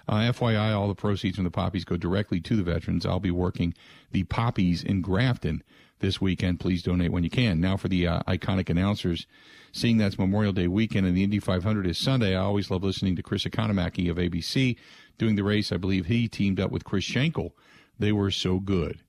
Uh, 0.07 0.31
FYI, 0.31 0.75
all 0.75 0.87
the 0.87 0.95
proceeds 0.95 1.35
from 1.35 1.43
the 1.43 1.51
poppies 1.51 1.85
go 1.85 1.97
directly 1.97 2.39
to 2.41 2.55
the 2.55 2.63
veterans. 2.63 3.05
I'll 3.05 3.19
be 3.19 3.31
working 3.31 3.73
the 4.11 4.23
poppies 4.23 4.83
in 4.83 5.01
Grafton 5.01 5.63
this 5.99 6.19
weekend. 6.19 6.59
Please 6.59 6.81
donate 6.81 7.11
when 7.11 7.23
you 7.23 7.29
can. 7.29 7.59
Now 7.59 7.77
for 7.77 7.87
the 7.87 8.07
uh, 8.07 8.23
iconic 8.23 8.69
announcers. 8.69 9.27
Seeing 9.73 9.97
that's 9.97 10.19
Memorial 10.19 10.51
Day 10.51 10.67
weekend 10.67 11.05
and 11.07 11.15
the 11.15 11.23
Indy 11.23 11.39
500 11.39 11.87
is 11.87 11.97
Sunday, 11.97 12.35
I 12.35 12.41
always 12.41 12.69
love 12.69 12.83
listening 12.83 13.15
to 13.15 13.23
Chris 13.23 13.45
Economaki 13.45 14.09
of 14.09 14.17
ABC 14.17 14.75
doing 15.17 15.35
the 15.35 15.43
race. 15.43 15.71
I 15.71 15.77
believe 15.77 16.07
he 16.07 16.27
teamed 16.27 16.59
up 16.59 16.71
with 16.71 16.83
Chris 16.83 17.05
Schenkel. 17.05 17.55
They 17.97 18.11
were 18.11 18.31
so 18.31 18.59
good. 18.59 18.99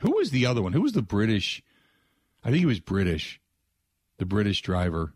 Who 0.00 0.16
was 0.16 0.30
the 0.30 0.44
other 0.44 0.60
one? 0.60 0.74
Who 0.74 0.82
was 0.82 0.92
the 0.92 1.02
British? 1.02 1.62
I 2.44 2.48
think 2.48 2.58
he 2.58 2.66
was 2.66 2.80
British 2.80 3.40
the 4.22 4.26
British 4.26 4.62
driver. 4.62 5.14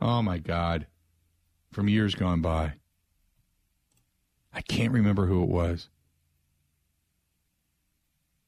Oh 0.00 0.20
my 0.20 0.38
God. 0.38 0.88
From 1.70 1.88
years 1.88 2.16
gone 2.16 2.40
by. 2.40 2.72
I 4.52 4.62
can't 4.62 4.92
remember 4.92 5.26
who 5.26 5.44
it 5.44 5.48
was. 5.48 5.88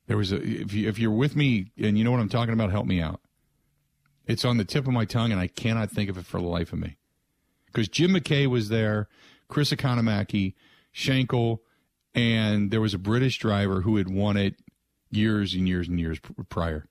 There 0.09 0.16
was 0.16 0.33
a 0.33 0.42
if 0.42 0.73
you 0.73 0.88
if 0.88 0.99
you're 0.99 1.12
with 1.12 1.37
me 1.37 1.70
and 1.79 1.96
you 1.96 2.03
know 2.03 2.11
what 2.11 2.18
I'm 2.18 2.29
talking 2.29 2.53
about, 2.53 2.73
help 2.73 2.87
me 2.87 3.01
out. 3.01 3.20
It's 4.27 4.44
on 4.44 4.57
the 4.57 4.64
tip 4.64 4.88
of 4.88 4.92
my 4.92 5.05
tongue 5.05 5.31
and 5.31 5.40
I 5.40 5.46
cannot 5.46 5.92
think 5.92 6.11
of 6.11 6.18
it 6.18 6.27
for 6.27 6.40
the 6.40 6.49
life 6.49 6.73
of 6.73 6.81
me. 6.81 6.96
Because 7.66 7.87
Jim 7.88 8.11
McKay 8.11 8.49
was 8.49 8.68
there, 8.68 9.07
Chris 9.46 9.70
Economaki, 9.70 10.55
Schenkel, 10.90 11.62
and 12.16 12.73
there 12.73 12.81
was 12.81 12.94
a 12.94 12.99
British 12.99 13.38
driver 13.38 13.83
who 13.83 13.96
had 13.96 14.09
won 14.09 14.37
it 14.37 14.57
years 15.09 15.55
and 15.55 15.68
years 15.68 15.87
and 15.87 16.01
years 16.01 16.18
prior. 16.49 16.88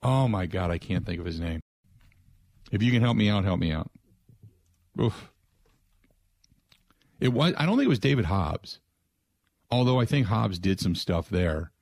Oh 0.00 0.28
my 0.28 0.46
God, 0.46 0.70
I 0.70 0.78
can't 0.78 1.04
think 1.04 1.18
of 1.18 1.26
his 1.26 1.40
name. 1.40 1.60
If 2.70 2.82
you 2.82 2.90
can 2.90 3.02
help 3.02 3.16
me 3.16 3.28
out, 3.28 3.44
help 3.44 3.60
me 3.60 3.72
out. 3.72 3.90
Oof. 5.00 5.30
It 7.20 7.32
was. 7.32 7.54
I 7.56 7.66
don't 7.66 7.76
think 7.76 7.86
it 7.86 7.90
was 7.90 7.98
David 7.98 8.26
Hobbs, 8.26 8.80
although 9.70 10.00
I 10.00 10.04
think 10.04 10.26
Hobbs 10.26 10.58
did 10.58 10.80
some 10.80 10.94
stuff 10.94 11.28
there. 11.28 11.72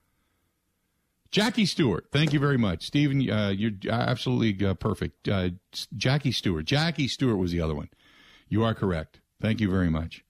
Jackie 1.30 1.66
Stewart, 1.66 2.06
thank 2.12 2.32
you 2.32 2.38
very 2.38 2.56
much, 2.56 2.86
Stephen. 2.86 3.28
Uh, 3.28 3.48
you're 3.48 3.72
absolutely 3.90 4.64
uh, 4.64 4.74
perfect. 4.74 5.28
Uh, 5.28 5.50
Jackie 5.96 6.30
Stewart. 6.30 6.64
Jackie 6.64 7.08
Stewart 7.08 7.38
was 7.38 7.50
the 7.50 7.60
other 7.60 7.74
one. 7.74 7.88
You 8.48 8.62
are 8.62 8.72
correct. 8.72 9.20
Thank 9.42 9.60
you 9.60 9.68
very 9.68 9.90
much. 9.90 10.24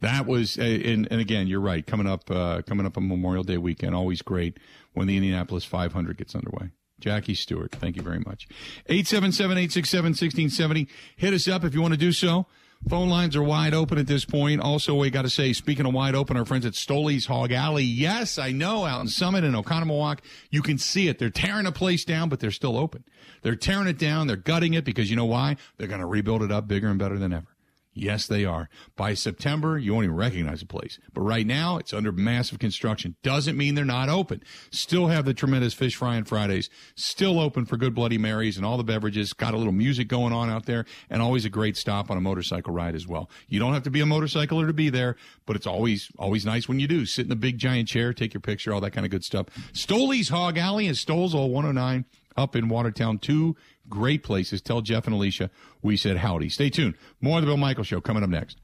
That 0.00 0.26
was, 0.26 0.56
uh, 0.56 0.62
and, 0.62 1.08
and 1.10 1.20
again, 1.20 1.48
you're 1.48 1.60
right. 1.60 1.84
Coming 1.84 2.06
up, 2.06 2.30
uh, 2.30 2.62
coming 2.62 2.86
up 2.86 2.96
on 2.96 3.08
Memorial 3.08 3.42
Day 3.42 3.58
weekend, 3.58 3.94
always 3.94 4.22
great 4.22 4.58
when 4.92 5.08
the 5.08 5.16
Indianapolis 5.16 5.64
500 5.64 6.16
gets 6.16 6.36
underway. 6.36 6.70
Jackie 7.02 7.34
Stewart, 7.34 7.72
thank 7.72 7.96
you 7.96 8.02
very 8.02 8.20
much. 8.20 8.48
877-867-1670. 8.88 10.86
Hit 11.16 11.34
us 11.34 11.48
up 11.48 11.64
if 11.64 11.74
you 11.74 11.82
want 11.82 11.92
to 11.94 11.98
do 11.98 12.12
so. 12.12 12.46
Phone 12.88 13.08
lines 13.08 13.36
are 13.36 13.42
wide 13.42 13.74
open 13.74 13.98
at 13.98 14.06
this 14.06 14.24
point. 14.24 14.60
Also, 14.60 14.94
we 14.94 15.10
got 15.10 15.22
to 15.22 15.30
say, 15.30 15.52
speaking 15.52 15.86
of 15.86 15.94
wide 15.94 16.14
open, 16.14 16.36
our 16.36 16.44
friends 16.44 16.66
at 16.66 16.74
Stoley's 16.74 17.26
Hog 17.26 17.52
Alley. 17.52 17.84
Yes, 17.84 18.38
I 18.38 18.50
know, 18.50 18.84
out 18.84 19.00
in 19.00 19.08
Summit 19.08 19.44
and 19.44 19.54
Oconomowoc, 19.54 20.18
you 20.50 20.62
can 20.62 20.78
see 20.78 21.06
it. 21.06 21.18
They're 21.18 21.30
tearing 21.30 21.66
a 21.66 21.72
place 21.72 22.04
down, 22.04 22.28
but 22.28 22.40
they're 22.40 22.50
still 22.50 22.76
open. 22.76 23.04
They're 23.42 23.54
tearing 23.54 23.86
it 23.86 23.98
down. 23.98 24.26
They're 24.26 24.36
gutting 24.36 24.74
it 24.74 24.84
because 24.84 25.10
you 25.10 25.16
know 25.16 25.26
why? 25.26 25.56
They're 25.76 25.88
going 25.88 26.00
to 26.00 26.06
rebuild 26.06 26.42
it 26.42 26.50
up 26.50 26.66
bigger 26.66 26.88
and 26.88 26.98
better 26.98 27.18
than 27.18 27.32
ever. 27.32 27.46
Yes, 27.94 28.26
they 28.26 28.46
are. 28.46 28.70
By 28.96 29.12
September, 29.12 29.78
you 29.78 29.92
won't 29.92 30.04
even 30.04 30.16
recognize 30.16 30.60
the 30.60 30.66
place. 30.66 30.98
But 31.12 31.22
right 31.22 31.46
now, 31.46 31.76
it's 31.76 31.92
under 31.92 32.10
massive 32.10 32.58
construction. 32.58 33.16
Doesn't 33.22 33.56
mean 33.56 33.74
they're 33.74 33.84
not 33.84 34.08
open. 34.08 34.42
Still 34.70 35.08
have 35.08 35.26
the 35.26 35.34
tremendous 35.34 35.74
fish 35.74 35.96
fry 35.96 36.16
on 36.16 36.24
Fridays. 36.24 36.70
Still 36.94 37.38
open 37.38 37.66
for 37.66 37.76
good 37.76 37.94
Bloody 37.94 38.16
Marys 38.16 38.56
and 38.56 38.64
all 38.64 38.78
the 38.78 38.84
beverages. 38.84 39.34
Got 39.34 39.52
a 39.52 39.58
little 39.58 39.74
music 39.74 40.08
going 40.08 40.32
on 40.32 40.48
out 40.48 40.64
there, 40.64 40.86
and 41.10 41.20
always 41.20 41.44
a 41.44 41.50
great 41.50 41.76
stop 41.76 42.10
on 42.10 42.16
a 42.16 42.20
motorcycle 42.20 42.72
ride 42.72 42.94
as 42.94 43.06
well. 43.06 43.28
You 43.46 43.60
don't 43.60 43.74
have 43.74 43.82
to 43.82 43.90
be 43.90 44.00
a 44.00 44.06
motorcycler 44.06 44.66
to 44.66 44.72
be 44.72 44.88
there, 44.88 45.16
but 45.44 45.56
it's 45.56 45.66
always 45.66 46.08
always 46.18 46.46
nice 46.46 46.68
when 46.68 46.80
you 46.80 46.88
do. 46.88 47.04
Sit 47.04 47.26
in 47.26 47.32
a 47.32 47.36
big 47.36 47.58
giant 47.58 47.88
chair, 47.88 48.14
take 48.14 48.32
your 48.32 48.40
picture, 48.40 48.72
all 48.72 48.80
that 48.80 48.92
kind 48.92 49.04
of 49.04 49.10
good 49.10 49.24
stuff. 49.24 49.46
Stoley's 49.74 50.30
Hog 50.30 50.56
Alley 50.56 50.86
is 50.86 50.98
Stoles 50.98 51.34
All 51.34 51.50
109 51.50 52.06
up 52.36 52.56
in 52.56 52.68
Watertown. 52.68 53.18
Two 53.18 53.56
great 53.88 54.22
places. 54.22 54.60
Tell 54.60 54.80
Jeff 54.80 55.06
and 55.06 55.14
Alicia 55.14 55.50
we 55.82 55.96
said 55.96 56.18
howdy. 56.18 56.48
Stay 56.48 56.70
tuned. 56.70 56.94
More 57.20 57.38
of 57.38 57.42
the 57.42 57.46
Bill 57.46 57.56
Michael 57.56 57.84
Show 57.84 58.00
coming 58.00 58.22
up 58.22 58.30
next. 58.30 58.58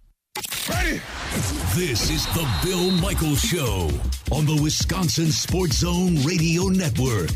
Ready? 0.68 1.00
This 1.74 2.11
is 2.11 2.26
the 2.26 2.48
Bill 2.64 2.90
Michael 2.92 3.35
Show 3.37 3.90
on 4.31 4.46
the 4.46 4.59
Wisconsin 4.62 5.33
Sports 5.33 5.78
Zone 5.78 6.16
Radio 6.22 6.64
Network. 6.64 7.31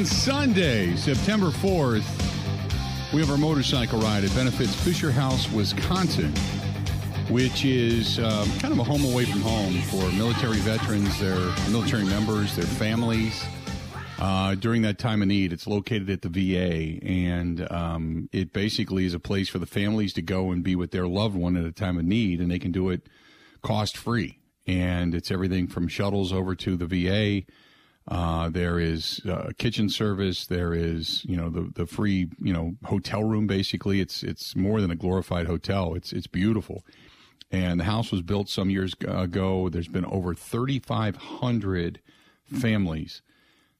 On 0.00 0.06
Sunday, 0.06 0.96
September 0.96 1.48
4th, 1.48 2.06
we 3.12 3.20
have 3.20 3.30
our 3.30 3.36
motorcycle 3.36 4.00
ride. 4.00 4.24
It 4.24 4.34
benefits 4.34 4.74
Fisher 4.74 5.10
House, 5.10 5.50
Wisconsin, 5.52 6.32
which 7.28 7.66
is 7.66 8.18
um, 8.18 8.50
kind 8.60 8.72
of 8.72 8.78
a 8.78 8.82
home 8.82 9.04
away 9.04 9.26
from 9.26 9.42
home 9.42 9.74
for 9.90 10.10
military 10.12 10.56
veterans, 10.60 11.20
their 11.20 11.36
military 11.68 12.06
members, 12.06 12.56
their 12.56 12.64
families. 12.64 13.44
Uh, 14.18 14.54
during 14.54 14.80
that 14.80 14.96
time 14.96 15.20
of 15.20 15.28
need, 15.28 15.52
it's 15.52 15.66
located 15.66 16.08
at 16.08 16.22
the 16.22 16.30
VA, 16.30 17.04
and 17.04 17.70
um, 17.70 18.30
it 18.32 18.54
basically 18.54 19.04
is 19.04 19.12
a 19.12 19.20
place 19.20 19.50
for 19.50 19.58
the 19.58 19.66
families 19.66 20.14
to 20.14 20.22
go 20.22 20.50
and 20.50 20.64
be 20.64 20.74
with 20.74 20.92
their 20.92 21.06
loved 21.06 21.36
one 21.36 21.58
at 21.58 21.66
a 21.66 21.72
time 21.72 21.98
of 21.98 22.06
need, 22.06 22.40
and 22.40 22.50
they 22.50 22.58
can 22.58 22.72
do 22.72 22.88
it 22.88 23.06
cost 23.60 23.98
free. 23.98 24.38
And 24.66 25.14
it's 25.14 25.30
everything 25.30 25.66
from 25.66 25.88
shuttles 25.88 26.32
over 26.32 26.54
to 26.54 26.78
the 26.78 26.86
VA. 26.86 27.44
Uh, 28.08 28.48
there 28.48 28.80
is 28.80 29.20
uh, 29.28 29.50
kitchen 29.58 29.88
service. 29.88 30.46
There 30.46 30.74
is, 30.74 31.24
you 31.24 31.36
know, 31.36 31.48
the 31.50 31.70
the 31.74 31.86
free, 31.86 32.28
you 32.40 32.52
know, 32.52 32.74
hotel 32.84 33.22
room. 33.22 33.46
Basically, 33.46 34.00
it's 34.00 34.22
it's 34.22 34.56
more 34.56 34.80
than 34.80 34.90
a 34.90 34.96
glorified 34.96 35.46
hotel. 35.46 35.94
It's 35.94 36.12
it's 36.12 36.26
beautiful, 36.26 36.84
and 37.50 37.78
the 37.78 37.84
house 37.84 38.10
was 38.10 38.22
built 38.22 38.48
some 38.48 38.70
years 38.70 38.94
ago. 38.94 39.68
There's 39.68 39.88
been 39.88 40.06
over 40.06 40.34
3,500 40.34 42.00
families 42.46 43.22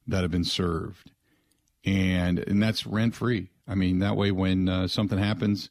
that 0.06 0.22
have 0.22 0.30
been 0.30 0.44
served, 0.44 1.10
and 1.84 2.38
and 2.38 2.62
that's 2.62 2.86
rent 2.86 3.14
free. 3.14 3.50
I 3.66 3.74
mean, 3.74 4.00
that 4.00 4.16
way 4.16 4.30
when 4.30 4.68
uh, 4.68 4.86
something 4.86 5.18
happens, 5.18 5.70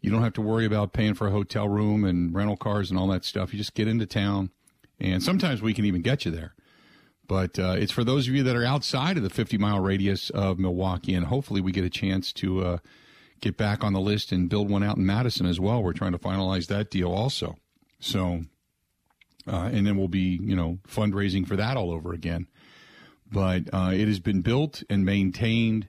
you 0.00 0.10
don't 0.10 0.22
have 0.22 0.34
to 0.34 0.42
worry 0.42 0.64
about 0.64 0.92
paying 0.92 1.14
for 1.14 1.28
a 1.28 1.32
hotel 1.32 1.68
room 1.68 2.04
and 2.04 2.34
rental 2.34 2.56
cars 2.56 2.90
and 2.90 2.98
all 2.98 3.08
that 3.08 3.24
stuff. 3.24 3.52
You 3.52 3.58
just 3.58 3.74
get 3.74 3.88
into 3.88 4.06
town, 4.06 4.50
and 4.98 5.22
sometimes 5.22 5.62
we 5.62 5.74
can 5.74 5.84
even 5.84 6.02
get 6.02 6.24
you 6.24 6.30
there. 6.30 6.54
But 7.30 7.60
uh, 7.60 7.76
it's 7.78 7.92
for 7.92 8.02
those 8.02 8.26
of 8.26 8.34
you 8.34 8.42
that 8.42 8.56
are 8.56 8.64
outside 8.64 9.16
of 9.16 9.22
the 9.22 9.30
50 9.30 9.56
mile 9.56 9.78
radius 9.78 10.30
of 10.30 10.58
Milwaukee, 10.58 11.14
and 11.14 11.26
hopefully 11.26 11.60
we 11.60 11.70
get 11.70 11.84
a 11.84 11.88
chance 11.88 12.32
to 12.32 12.64
uh, 12.64 12.78
get 13.40 13.56
back 13.56 13.84
on 13.84 13.92
the 13.92 14.00
list 14.00 14.32
and 14.32 14.50
build 14.50 14.68
one 14.68 14.82
out 14.82 14.96
in 14.96 15.06
Madison 15.06 15.46
as 15.46 15.60
well. 15.60 15.80
We're 15.80 15.92
trying 15.92 16.10
to 16.10 16.18
finalize 16.18 16.66
that 16.66 16.90
deal 16.90 17.12
also. 17.12 17.54
So, 18.00 18.46
uh, 19.46 19.70
and 19.72 19.86
then 19.86 19.96
we'll 19.96 20.08
be, 20.08 20.40
you 20.42 20.56
know, 20.56 20.80
fundraising 20.88 21.46
for 21.46 21.54
that 21.54 21.76
all 21.76 21.92
over 21.92 22.12
again. 22.12 22.48
But 23.30 23.72
uh, 23.72 23.92
it 23.94 24.08
has 24.08 24.18
been 24.18 24.40
built 24.40 24.82
and 24.90 25.04
maintained 25.04 25.86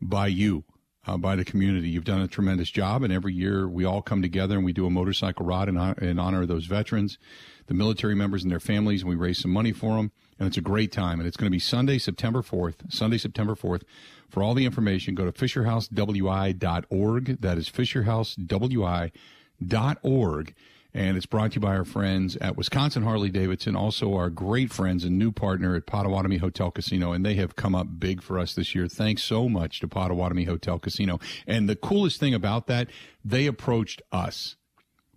by 0.00 0.28
you, 0.28 0.64
uh, 1.06 1.18
by 1.18 1.36
the 1.36 1.44
community. 1.44 1.90
You've 1.90 2.04
done 2.04 2.22
a 2.22 2.26
tremendous 2.26 2.70
job, 2.70 3.02
and 3.02 3.12
every 3.12 3.34
year 3.34 3.68
we 3.68 3.84
all 3.84 4.00
come 4.00 4.22
together 4.22 4.56
and 4.56 4.64
we 4.64 4.72
do 4.72 4.86
a 4.86 4.90
motorcycle 4.90 5.44
ride 5.44 5.68
in, 5.68 5.76
in 5.76 6.18
honor 6.18 6.40
of 6.40 6.48
those 6.48 6.64
veterans, 6.64 7.18
the 7.66 7.74
military 7.74 8.14
members 8.14 8.42
and 8.44 8.50
their 8.50 8.60
families, 8.60 9.02
and 9.02 9.10
we 9.10 9.16
raise 9.16 9.40
some 9.40 9.50
money 9.50 9.72
for 9.72 9.96
them 9.96 10.10
and 10.40 10.48
it's 10.48 10.56
a 10.56 10.62
great 10.62 10.90
time. 10.90 11.20
And 11.20 11.28
it's 11.28 11.36
going 11.36 11.46
to 11.46 11.50
be 11.50 11.60
Sunday, 11.60 11.98
September 11.98 12.40
4th. 12.40 12.92
Sunday, 12.92 13.18
September 13.18 13.54
4th. 13.54 13.82
For 14.30 14.42
all 14.42 14.54
the 14.54 14.64
information, 14.64 15.14
go 15.14 15.26
to 15.26 15.32
fisherhousewi.org. 15.32 17.40
That 17.42 17.58
is 17.58 17.68
fisherhousewi.org. 17.68 20.54
And 20.92 21.16
it's 21.16 21.26
brought 21.26 21.52
to 21.52 21.56
you 21.56 21.60
by 21.60 21.76
our 21.76 21.84
friends 21.84 22.34
at 22.36 22.56
Wisconsin 22.56 23.04
Harley 23.04 23.30
Davidson, 23.30 23.76
also 23.76 24.14
our 24.14 24.28
great 24.28 24.72
friends 24.72 25.04
and 25.04 25.16
new 25.16 25.30
partner 25.30 25.76
at 25.76 25.86
Potawatomi 25.86 26.38
Hotel 26.38 26.72
Casino. 26.72 27.12
And 27.12 27.24
they 27.24 27.34
have 27.34 27.54
come 27.54 27.76
up 27.76 28.00
big 28.00 28.22
for 28.22 28.38
us 28.38 28.54
this 28.54 28.74
year. 28.74 28.88
Thanks 28.88 29.22
so 29.22 29.48
much 29.48 29.78
to 29.80 29.88
Potawatomi 29.88 30.44
Hotel 30.44 30.80
Casino. 30.80 31.20
And 31.46 31.68
the 31.68 31.76
coolest 31.76 32.18
thing 32.18 32.34
about 32.34 32.66
that, 32.66 32.88
they 33.24 33.46
approached 33.46 34.02
us. 34.10 34.56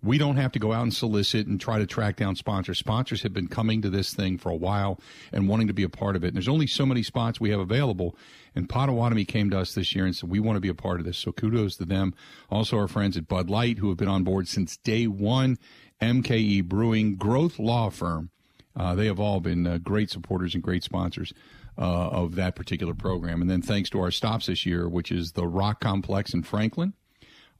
We 0.04 0.18
don't 0.18 0.36
have 0.36 0.52
to 0.52 0.58
go 0.58 0.72
out 0.72 0.82
and 0.82 0.92
solicit 0.92 1.46
and 1.46 1.58
try 1.58 1.78
to 1.78 1.86
track 1.86 2.16
down 2.16 2.36
sponsors. 2.36 2.78
Sponsors 2.78 3.22
have 3.22 3.32
been 3.32 3.48
coming 3.48 3.80
to 3.82 3.88
this 3.88 4.12
thing 4.12 4.36
for 4.36 4.50
a 4.50 4.56
while 4.56 5.00
and 5.32 5.48
wanting 5.48 5.66
to 5.68 5.72
be 5.72 5.82
a 5.82 5.88
part 5.88 6.14
of 6.14 6.24
it. 6.24 6.28
And 6.28 6.36
there's 6.36 6.48
only 6.48 6.66
so 6.66 6.84
many 6.84 7.02
spots 7.02 7.40
we 7.40 7.50
have 7.50 7.60
available. 7.60 8.14
And 8.54 8.68
Potawatomi 8.68 9.24
came 9.24 9.48
to 9.50 9.58
us 9.58 9.74
this 9.74 9.94
year 9.94 10.04
and 10.04 10.14
said, 10.14 10.28
we 10.28 10.40
want 10.40 10.56
to 10.56 10.60
be 10.60 10.68
a 10.68 10.74
part 10.74 11.00
of 11.00 11.06
this. 11.06 11.16
So 11.16 11.32
kudos 11.32 11.76
to 11.78 11.86
them. 11.86 12.14
Also, 12.50 12.78
our 12.78 12.86
friends 12.86 13.16
at 13.16 13.28
Bud 13.28 13.48
Light, 13.48 13.78
who 13.78 13.88
have 13.88 13.96
been 13.96 14.08
on 14.08 14.24
board 14.24 14.46
since 14.46 14.76
day 14.76 15.06
one, 15.06 15.56
MKE 16.02 16.64
Brewing, 16.64 17.16
Growth 17.16 17.58
Law 17.58 17.88
Firm. 17.88 18.30
Uh, 18.76 18.94
they 18.94 19.06
have 19.06 19.20
all 19.20 19.40
been 19.40 19.66
uh, 19.66 19.78
great 19.78 20.10
supporters 20.10 20.54
and 20.54 20.62
great 20.62 20.82
sponsors 20.82 21.32
uh, 21.78 22.08
of 22.08 22.34
that 22.34 22.56
particular 22.56 22.94
program. 22.94 23.40
And 23.40 23.50
then 23.50 23.62
thanks 23.62 23.88
to 23.90 24.00
our 24.00 24.10
stops 24.10 24.46
this 24.46 24.66
year, 24.66 24.88
which 24.88 25.10
is 25.10 25.32
the 25.32 25.46
Rock 25.46 25.80
Complex 25.80 26.34
in 26.34 26.42
Franklin. 26.42 26.92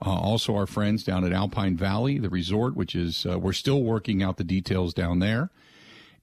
Uh, 0.05 0.11
also, 0.11 0.55
our 0.57 0.67
friends 0.67 1.05
down 1.05 1.25
at 1.25 1.33
Alpine 1.33 1.77
Valley, 1.77 2.19
the 2.19 2.29
resort, 2.29 2.77
which 2.77 2.95
is, 2.95 3.27
uh, 3.27 3.39
we're 3.39 3.53
still 3.53 3.83
working 3.83 4.23
out 4.23 4.37
the 4.37 4.45
details 4.45 4.93
down 4.93 5.19
there. 5.19 5.51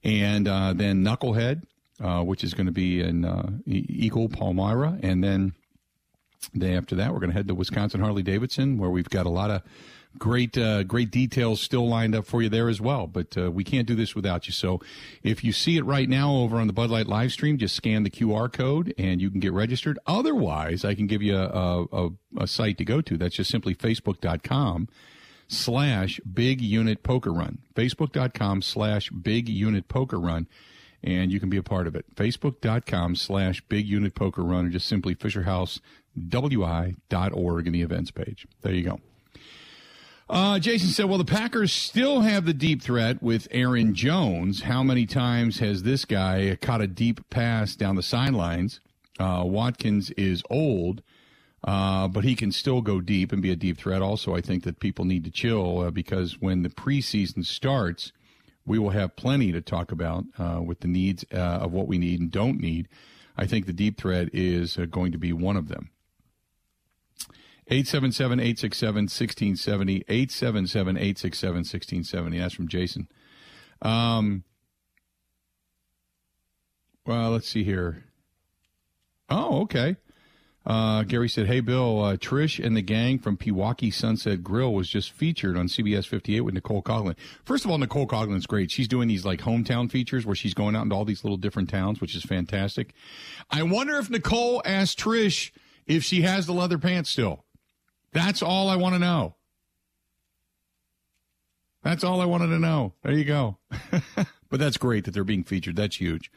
And 0.04 0.48
uh, 0.48 0.72
then 0.74 1.04
Knucklehead, 1.04 1.62
uh, 2.00 2.22
which 2.22 2.44
is 2.44 2.54
going 2.54 2.66
to 2.66 2.72
be 2.72 3.00
in 3.00 3.24
uh, 3.24 3.50
Eagle, 3.66 4.28
Palmyra. 4.28 4.98
And 5.02 5.22
then 5.22 5.54
day 6.56 6.76
after 6.76 6.94
that, 6.96 7.12
we're 7.12 7.20
going 7.20 7.30
to 7.30 7.36
head 7.36 7.48
to 7.48 7.54
Wisconsin 7.54 8.00
Harley 8.00 8.22
Davidson, 8.22 8.78
where 8.78 8.90
we've 8.90 9.08
got 9.08 9.26
a 9.26 9.30
lot 9.30 9.50
of 9.50 9.62
great 10.18 10.56
uh, 10.56 10.82
great 10.84 11.10
details 11.10 11.60
still 11.60 11.88
lined 11.88 12.14
up 12.14 12.26
for 12.26 12.42
you 12.42 12.48
there 12.48 12.68
as 12.68 12.80
well. 12.80 13.06
But 13.06 13.36
uh, 13.36 13.50
we 13.50 13.64
can't 13.64 13.86
do 13.86 13.94
this 13.94 14.14
without 14.14 14.46
you. 14.46 14.52
So 14.52 14.80
if 15.22 15.44
you 15.44 15.52
see 15.52 15.76
it 15.76 15.84
right 15.84 16.08
now 16.08 16.34
over 16.36 16.58
on 16.58 16.66
the 16.66 16.72
Bud 16.72 16.90
Light 16.90 17.06
live 17.06 17.32
stream, 17.32 17.58
just 17.58 17.74
scan 17.74 18.02
the 18.02 18.10
QR 18.10 18.52
code 18.52 18.94
and 18.98 19.20
you 19.20 19.30
can 19.30 19.40
get 19.40 19.52
registered. 19.52 19.98
Otherwise, 20.06 20.84
I 20.84 20.94
can 20.94 21.06
give 21.06 21.22
you 21.22 21.36
a, 21.36 21.86
a, 21.92 22.10
a 22.38 22.46
site 22.46 22.78
to 22.78 22.84
go 22.84 23.00
to. 23.00 23.16
That's 23.16 23.36
just 23.36 23.50
simply 23.50 23.74
facebook.com 23.74 24.88
slash 25.48 26.20
big 26.20 26.60
unit 26.60 27.02
poker 27.02 27.32
run. 27.32 27.58
Facebook.com 27.74 28.62
slash 28.62 29.10
big 29.10 29.48
unit 29.48 29.88
poker 29.88 30.20
run. 30.20 30.48
And 31.04 31.32
you 31.32 31.40
can 31.40 31.50
be 31.50 31.56
a 31.56 31.64
part 31.64 31.88
of 31.88 31.96
it. 31.96 32.14
Facebook.com 32.14 33.16
slash 33.16 33.60
big 33.62 33.86
unit 33.86 34.14
poker 34.14 34.42
run 34.42 34.66
or 34.66 34.70
just 34.70 34.86
simply 34.86 35.16
fisherhousewi.org 35.16 37.66
in 37.66 37.72
the 37.72 37.82
events 37.82 38.12
page. 38.12 38.46
There 38.62 38.72
you 38.72 38.84
go. 38.84 39.00
Uh, 40.28 40.58
Jason 40.58 40.88
said, 40.88 41.06
well, 41.06 41.18
the 41.18 41.24
Packers 41.24 41.72
still 41.72 42.20
have 42.20 42.46
the 42.46 42.54
deep 42.54 42.82
threat 42.82 43.22
with 43.22 43.48
Aaron 43.50 43.94
Jones. 43.94 44.62
How 44.62 44.82
many 44.82 45.04
times 45.04 45.58
has 45.58 45.82
this 45.82 46.04
guy 46.04 46.56
caught 46.60 46.80
a 46.80 46.86
deep 46.86 47.28
pass 47.28 47.74
down 47.76 47.96
the 47.96 48.02
sidelines? 48.02 48.80
Uh, 49.18 49.42
Watkins 49.44 50.10
is 50.12 50.42
old, 50.48 51.02
uh, 51.64 52.08
but 52.08 52.24
he 52.24 52.34
can 52.34 52.50
still 52.50 52.80
go 52.80 53.00
deep 53.00 53.32
and 53.32 53.42
be 53.42 53.50
a 53.50 53.56
deep 53.56 53.76
threat. 53.78 54.00
Also, 54.00 54.34
I 54.34 54.40
think 54.40 54.64
that 54.64 54.80
people 54.80 55.04
need 55.04 55.24
to 55.24 55.30
chill 55.30 55.80
uh, 55.80 55.90
because 55.90 56.40
when 56.40 56.62
the 56.62 56.70
preseason 56.70 57.44
starts, 57.44 58.12
we 58.64 58.78
will 58.78 58.90
have 58.90 59.16
plenty 59.16 59.52
to 59.52 59.60
talk 59.60 59.92
about 59.92 60.24
uh, 60.38 60.62
with 60.64 60.80
the 60.80 60.88
needs 60.88 61.24
uh, 61.32 61.36
of 61.36 61.72
what 61.72 61.88
we 61.88 61.98
need 61.98 62.20
and 62.20 62.30
don't 62.30 62.60
need. 62.60 62.88
I 63.36 63.46
think 63.46 63.66
the 63.66 63.72
deep 63.72 63.98
threat 63.98 64.28
is 64.32 64.76
going 64.90 65.12
to 65.12 65.18
be 65.18 65.32
one 65.32 65.56
of 65.56 65.68
them. 65.68 65.90
877 67.68 68.40
867 68.40 68.94
1670. 69.04 70.04
877 70.08 70.96
867 70.96 71.56
1670. 71.56 72.38
That's 72.38 72.54
from 72.54 72.68
Jason. 72.68 73.08
Um, 73.80 74.44
well, 77.06 77.30
let's 77.30 77.48
see 77.48 77.64
here. 77.64 78.04
Oh, 79.28 79.62
okay. 79.62 79.96
Uh, 80.64 81.02
Gary 81.02 81.28
said, 81.28 81.48
"Hey 81.48 81.60
Bill, 81.60 82.04
uh, 82.04 82.16
Trish 82.16 82.64
and 82.64 82.76
the 82.76 82.82
gang 82.82 83.18
from 83.18 83.36
Pewaukee 83.36 83.92
Sunset 83.92 84.44
Grill 84.44 84.72
was 84.72 84.88
just 84.88 85.10
featured 85.10 85.56
on 85.56 85.66
CBS 85.66 86.06
58 86.06 86.42
with 86.42 86.54
Nicole 86.54 86.82
Coughlin. 86.82 87.16
First 87.44 87.64
of 87.64 87.70
all, 87.70 87.78
Nicole 87.78 88.06
Coughlin's 88.06 88.46
great. 88.46 88.70
She's 88.70 88.86
doing 88.86 89.08
these 89.08 89.24
like 89.24 89.40
hometown 89.40 89.90
features 89.90 90.24
where 90.24 90.36
she's 90.36 90.54
going 90.54 90.76
out 90.76 90.84
into 90.84 90.94
all 90.94 91.04
these 91.04 91.24
little 91.24 91.36
different 91.36 91.68
towns, 91.68 92.00
which 92.00 92.14
is 92.14 92.22
fantastic. 92.22 92.94
I 93.50 93.64
wonder 93.64 93.98
if 93.98 94.08
Nicole 94.08 94.62
asked 94.64 95.00
Trish 95.00 95.50
if 95.86 96.04
she 96.04 96.22
has 96.22 96.46
the 96.46 96.52
leather 96.52 96.78
pants 96.78 97.10
still. 97.10 97.44
That's 98.12 98.42
all 98.42 98.68
I 98.68 98.76
want 98.76 98.94
to 98.94 98.98
know. 98.98 99.36
That's 101.82 102.04
all 102.04 102.20
I 102.20 102.26
wanted 102.26 102.48
to 102.48 102.58
know. 102.58 102.94
There 103.02 103.12
you 103.12 103.24
go. 103.24 103.58
but 104.50 104.60
that's 104.60 104.76
great 104.76 105.04
that 105.04 105.12
they're 105.12 105.24
being 105.24 105.44
featured. 105.44 105.76
That's 105.76 105.96
huge. 105.96 106.30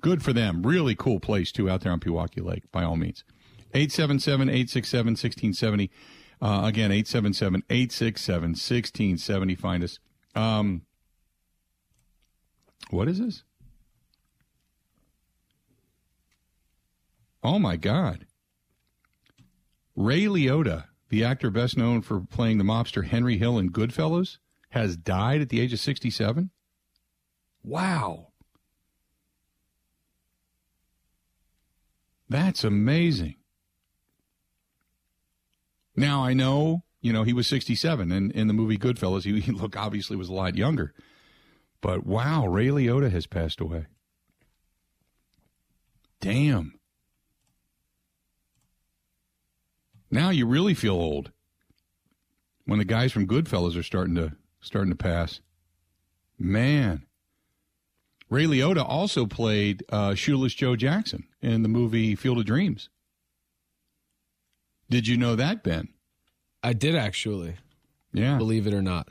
Good 0.00 0.22
for 0.22 0.32
them. 0.32 0.62
Really 0.62 0.94
cool 0.94 1.18
place 1.18 1.50
too 1.50 1.68
out 1.68 1.80
there 1.80 1.92
on 1.92 2.00
Pewaukee 2.00 2.44
Lake. 2.44 2.70
By 2.70 2.84
all 2.84 2.96
means." 2.96 3.24
877 3.74 4.48
867 4.48 5.06
1670. 5.12 5.90
Uh, 6.40 6.66
again, 6.66 6.92
877 6.92 7.62
867 7.68 8.50
1670. 8.50 9.54
Find 9.56 9.82
us. 9.82 9.98
Um, 10.34 10.82
what 12.90 13.08
is 13.08 13.18
this? 13.18 13.42
Oh, 17.42 17.58
my 17.58 17.76
God. 17.76 18.26
Ray 19.96 20.22
Liotta, 20.22 20.84
the 21.14 21.22
actor 21.24 21.48
best 21.48 21.76
known 21.76 22.02
for 22.02 22.22
playing 22.22 22.58
the 22.58 22.64
mobster 22.64 23.06
Henry 23.06 23.38
Hill 23.38 23.56
in 23.56 23.70
Goodfellas, 23.70 24.38
has 24.70 24.96
died 24.96 25.40
at 25.40 25.48
the 25.48 25.60
age 25.60 25.72
of 25.72 25.78
67? 25.78 26.50
Wow. 27.62 28.32
That's 32.28 32.64
amazing. 32.64 33.36
Now 35.94 36.24
I 36.24 36.32
know, 36.32 36.82
you 37.00 37.12
know, 37.12 37.22
he 37.22 37.32
was 37.32 37.46
67, 37.46 38.10
and 38.10 38.32
in 38.32 38.48
the 38.48 38.52
movie 38.52 38.76
Goodfellas, 38.76 39.22
he, 39.22 39.38
he 39.40 39.52
look 39.52 39.76
obviously 39.76 40.16
was 40.16 40.28
a 40.28 40.34
lot 40.34 40.56
younger. 40.56 40.94
But 41.80 42.04
wow, 42.04 42.48
Ray 42.48 42.66
Liotta 42.66 43.12
has 43.12 43.28
passed 43.28 43.60
away. 43.60 43.86
Damn. 46.20 46.74
Now 50.14 50.30
you 50.30 50.46
really 50.46 50.74
feel 50.74 50.94
old 50.94 51.32
when 52.66 52.78
the 52.78 52.84
guys 52.84 53.10
from 53.10 53.26
Goodfellas 53.26 53.76
are 53.76 53.82
starting 53.82 54.14
to 54.14 54.32
starting 54.60 54.90
to 54.92 54.96
pass. 54.96 55.40
Man. 56.38 57.04
Ray 58.30 58.44
Liotta 58.44 58.84
also 58.88 59.26
played 59.26 59.82
uh, 59.90 60.14
Shoeless 60.14 60.54
Joe 60.54 60.76
Jackson 60.76 61.24
in 61.42 61.62
the 61.62 61.68
movie 61.68 62.14
Field 62.14 62.38
of 62.38 62.46
Dreams. 62.46 62.88
Did 64.88 65.08
you 65.08 65.16
know 65.16 65.34
that, 65.34 65.64
Ben? 65.64 65.88
I 66.62 66.72
did 66.74 66.94
actually, 66.94 67.56
Yeah. 68.12 68.38
believe 68.38 68.66
it 68.68 68.74
or 68.74 68.82
not. 68.82 69.08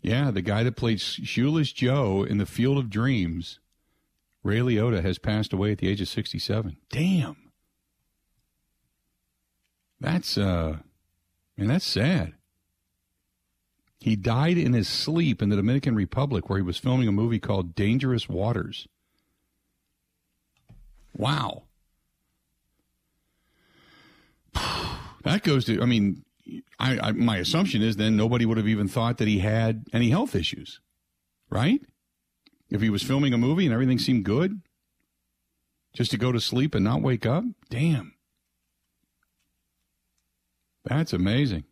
Yeah, 0.00 0.30
the 0.30 0.42
guy 0.42 0.62
that 0.64 0.76
played 0.76 1.00
Shoeless 1.00 1.72
Joe 1.72 2.24
in 2.24 2.38
the 2.38 2.46
Field 2.46 2.78
of 2.78 2.88
Dreams, 2.90 3.60
Ray 4.42 4.58
Liotta, 4.58 5.02
has 5.02 5.18
passed 5.18 5.52
away 5.52 5.72
at 5.72 5.78
the 5.78 5.88
age 5.88 6.00
of 6.00 6.08
67. 6.08 6.76
Damn. 6.90 7.36
That's, 10.04 10.36
uh, 10.36 10.76
man, 11.56 11.68
that's 11.68 11.86
sad. 11.86 12.34
He 14.00 14.16
died 14.16 14.58
in 14.58 14.74
his 14.74 14.86
sleep 14.86 15.40
in 15.40 15.48
the 15.48 15.56
Dominican 15.56 15.94
Republic 15.94 16.50
where 16.50 16.58
he 16.58 16.62
was 16.62 16.76
filming 16.76 17.08
a 17.08 17.12
movie 17.12 17.38
called 17.38 17.74
Dangerous 17.74 18.28
Waters. 18.28 18.86
Wow. 21.16 21.62
That 25.24 25.42
goes 25.42 25.64
to, 25.64 25.80
I 25.80 25.86
mean, 25.86 26.22
I, 26.78 26.98
I, 26.98 27.12
my 27.12 27.38
assumption 27.38 27.80
is 27.80 27.96
then 27.96 28.14
nobody 28.14 28.44
would 28.44 28.58
have 28.58 28.68
even 28.68 28.88
thought 28.88 29.16
that 29.16 29.26
he 29.26 29.38
had 29.38 29.86
any 29.90 30.10
health 30.10 30.34
issues, 30.34 30.80
right? 31.48 31.80
If 32.68 32.82
he 32.82 32.90
was 32.90 33.02
filming 33.02 33.32
a 33.32 33.38
movie 33.38 33.64
and 33.64 33.72
everything 33.72 33.98
seemed 33.98 34.26
good, 34.26 34.60
just 35.94 36.10
to 36.10 36.18
go 36.18 36.30
to 36.30 36.42
sleep 36.42 36.74
and 36.74 36.84
not 36.84 37.00
wake 37.00 37.24
up, 37.24 37.44
damn, 37.70 38.13
that's 40.84 41.12
amazing. 41.12 41.64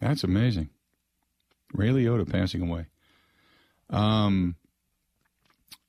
That's 0.00 0.24
amazing. 0.24 0.70
Ray 1.72 1.88
Liotta 1.88 2.30
passing 2.30 2.62
away. 2.62 2.86
Um, 3.90 4.56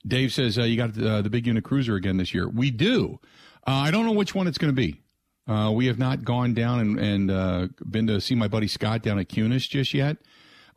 Dave 0.05 0.33
says 0.33 0.57
uh, 0.57 0.63
you 0.63 0.77
got 0.77 0.97
uh, 1.01 1.21
the 1.21 1.29
big 1.29 1.47
unit 1.47 1.63
cruiser 1.63 1.95
again 1.95 2.17
this 2.17 2.33
year. 2.33 2.47
We 2.47 2.71
do. 2.71 3.19
Uh, 3.65 3.71
I 3.71 3.91
don't 3.91 4.05
know 4.05 4.11
which 4.11 4.35
one 4.35 4.47
it's 4.47 4.57
going 4.57 4.73
to 4.73 4.75
be. 4.75 5.01
Uh, 5.47 5.71
we 5.73 5.87
have 5.87 5.99
not 5.99 6.23
gone 6.23 6.53
down 6.53 6.79
and, 6.79 6.99
and 6.99 7.31
uh, 7.31 7.67
been 7.89 8.07
to 8.07 8.21
see 8.21 8.35
my 8.35 8.47
buddy 8.47 8.67
Scott 8.67 9.01
down 9.01 9.19
at 9.19 9.27
Cunis 9.27 9.67
just 9.67 9.93
yet 9.93 10.17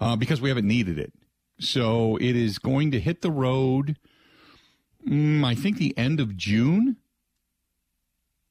uh, 0.01 0.17
because 0.17 0.41
we 0.41 0.49
haven't 0.49 0.67
needed 0.67 0.99
it. 0.99 1.13
So 1.61 2.17
it 2.17 2.37
is 2.37 2.59
going 2.59 2.91
to 2.91 3.01
hit 3.01 3.23
the 3.23 3.31
road, 3.31 3.97
mm, 5.07 5.45
I 5.45 5.55
think, 5.55 5.79
the 5.79 5.97
end 5.97 6.21
of 6.21 6.37
June. 6.37 6.97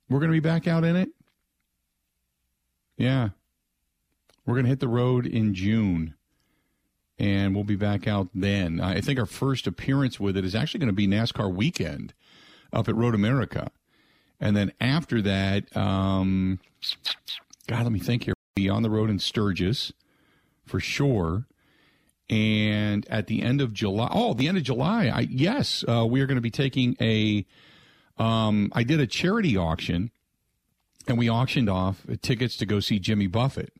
We're 0.09 0.19
going 0.19 0.31
to 0.31 0.35
be 0.35 0.47
back 0.47 0.67
out 0.67 0.83
in 0.83 0.95
it. 0.95 1.09
Yeah. 2.97 3.29
We're 4.45 4.53
going 4.55 4.65
to 4.65 4.69
hit 4.69 4.79
the 4.79 4.87
road 4.87 5.25
in 5.25 5.53
June 5.53 6.15
and 7.17 7.55
we'll 7.55 7.63
be 7.63 7.75
back 7.75 8.07
out 8.07 8.27
then. 8.33 8.79
I 8.81 9.01
think 9.01 9.19
our 9.19 9.25
first 9.25 9.67
appearance 9.67 10.19
with 10.19 10.37
it 10.37 10.45
is 10.45 10.53
actually 10.53 10.81
going 10.81 10.87
to 10.87 10.93
be 10.93 11.07
NASCAR 11.07 11.53
weekend 11.53 12.13
up 12.73 12.89
at 12.89 12.95
Road 12.95 13.15
America. 13.15 13.71
And 14.39 14.55
then 14.55 14.73
after 14.81 15.21
that, 15.21 15.75
um, 15.75 16.59
God, 17.67 17.83
let 17.83 17.91
me 17.91 17.99
think 17.99 18.25
here. 18.25 18.33
Be 18.55 18.69
on 18.69 18.83
the 18.83 18.89
road 18.89 19.09
in 19.09 19.19
Sturgis 19.19 19.91
for 20.65 20.79
sure. 20.79 21.45
And 22.29 23.05
at 23.09 23.27
the 23.27 23.41
end 23.41 23.61
of 23.61 23.73
July, 23.73 24.09
oh, 24.11 24.33
the 24.33 24.47
end 24.47 24.57
of 24.57 24.63
July, 24.63 25.07
I, 25.07 25.27
yes, 25.29 25.83
uh, 25.87 26.05
we 26.05 26.21
are 26.21 26.25
going 26.25 26.37
to 26.37 26.41
be 26.41 26.51
taking 26.51 26.95
a. 26.99 27.45
Um, 28.17 28.71
I 28.73 28.83
did 28.83 28.99
a 28.99 29.07
charity 29.07 29.57
auction, 29.57 30.11
and 31.07 31.17
we 31.17 31.29
auctioned 31.29 31.69
off 31.69 32.05
tickets 32.21 32.57
to 32.57 32.65
go 32.65 32.79
see 32.79 32.99
Jimmy 32.99 33.27
Buffett 33.27 33.73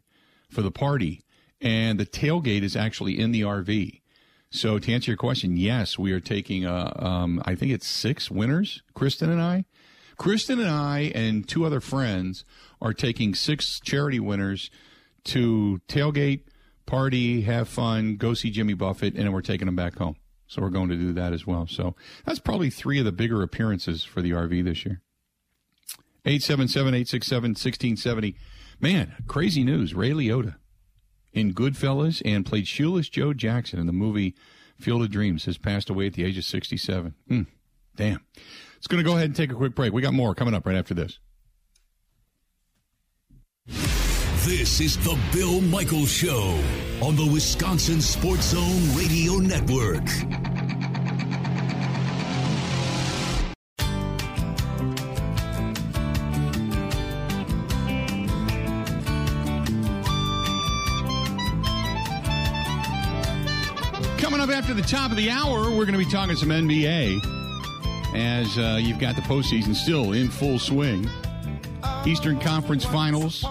for 0.49 0.61
the 0.61 0.71
party, 0.71 1.23
and 1.61 1.99
the 1.99 2.05
tailgate 2.05 2.63
is 2.63 2.75
actually 2.75 3.19
in 3.19 3.31
the 3.31 3.41
RV. 3.41 4.01
So 4.49 4.79
to 4.79 4.93
answer 4.93 5.11
your 5.11 5.17
question, 5.17 5.57
yes, 5.57 5.97
we 5.99 6.11
are 6.11 6.19
taking. 6.19 6.65
Uh, 6.65 6.93
um, 6.97 7.41
I 7.45 7.55
think 7.55 7.71
it's 7.71 7.87
six 7.87 8.31
winners. 8.31 8.81
Kristen 8.93 9.29
and 9.29 9.41
I. 9.41 9.65
Kristen 10.17 10.59
and 10.59 10.69
I 10.69 11.11
and 11.13 11.47
two 11.47 11.65
other 11.65 11.81
friends 11.81 12.45
are 12.81 12.93
taking 12.93 13.35
six 13.35 13.79
charity 13.81 14.19
winners 14.19 14.69
to 15.25 15.81
tailgate, 15.87 16.41
party, 16.85 17.41
have 17.41 17.67
fun, 17.67 18.15
go 18.15 18.33
see 18.33 18.49
Jimmy 18.49 18.75
Buffett, 18.75 19.15
and 19.15 19.33
we're 19.33 19.41
taking 19.41 19.65
them 19.65 19.75
back 19.75 19.97
home. 19.97 20.15
So 20.47 20.61
we're 20.61 20.69
going 20.69 20.89
to 20.89 20.95
do 20.95 21.11
that 21.13 21.33
as 21.33 21.47
well. 21.47 21.67
So 21.67 21.95
that's 22.25 22.39
probably 22.39 22.69
three 22.69 22.99
of 22.99 23.05
the 23.05 23.11
bigger 23.11 23.41
appearances 23.41 24.03
for 24.03 24.21
the 24.21 24.31
RV 24.31 24.63
this 24.63 24.85
year. 24.85 25.01
877-867-1670. 26.25 28.35
Man, 28.79 29.15
crazy 29.27 29.63
news. 29.63 29.93
Ray 29.93 30.11
Liotta 30.11 30.55
in 31.33 31.53
Goodfellas 31.53 32.21
and 32.25 32.45
played 32.45 32.67
Shoeless 32.67 33.09
Joe 33.09 33.33
Jackson 33.33 33.79
in 33.79 33.85
the 33.85 33.93
movie 33.93 34.35
Field 34.79 35.03
of 35.03 35.11
Dreams 35.11 35.45
has 35.45 35.57
passed 35.57 35.89
away 35.89 36.07
at 36.07 36.13
the 36.13 36.23
age 36.23 36.37
of 36.37 36.43
67. 36.43 37.13
Hmm. 37.27 37.41
damn. 37.95 38.25
It's 38.77 38.87
going 38.87 39.03
to 39.03 39.09
go 39.09 39.15
ahead 39.15 39.27
and 39.27 39.35
take 39.35 39.51
a 39.51 39.55
quick 39.55 39.73
break. 39.73 39.93
We 39.93 40.01
got 40.01 40.13
more 40.13 40.35
coming 40.35 40.53
up 40.53 40.65
right 40.65 40.75
after 40.75 40.93
this. 40.93 41.19
This 43.67 44.79
is 44.79 44.97
the 44.97 45.17
Bill 45.33 45.61
Michaels 45.61 46.11
Show 46.11 46.59
on 47.01 47.15
the 47.15 47.29
Wisconsin 47.31 47.99
Sports 47.99 48.51
Zone 48.51 48.95
Radio 48.95 49.33
Network. 49.33 50.05
Coming 64.17 64.39
up 64.39 64.49
after 64.49 64.73
the 64.73 64.81
top 64.81 65.11
of 65.11 65.17
the 65.17 65.29
hour, 65.29 65.69
we're 65.69 65.85
going 65.85 65.91
to 65.91 65.97
be 65.97 66.05
talking 66.05 66.35
some 66.35 66.49
NBA 66.49 67.19
as 68.15 68.57
uh, 68.57 68.79
you've 68.81 68.99
got 68.99 69.15
the 69.15 69.21
postseason 69.23 69.75
still 69.75 70.13
in 70.13 70.29
full 70.29 70.57
swing. 70.57 71.09
Eastern 72.05 72.39
Conference 72.39 72.85
Finals 72.85 73.43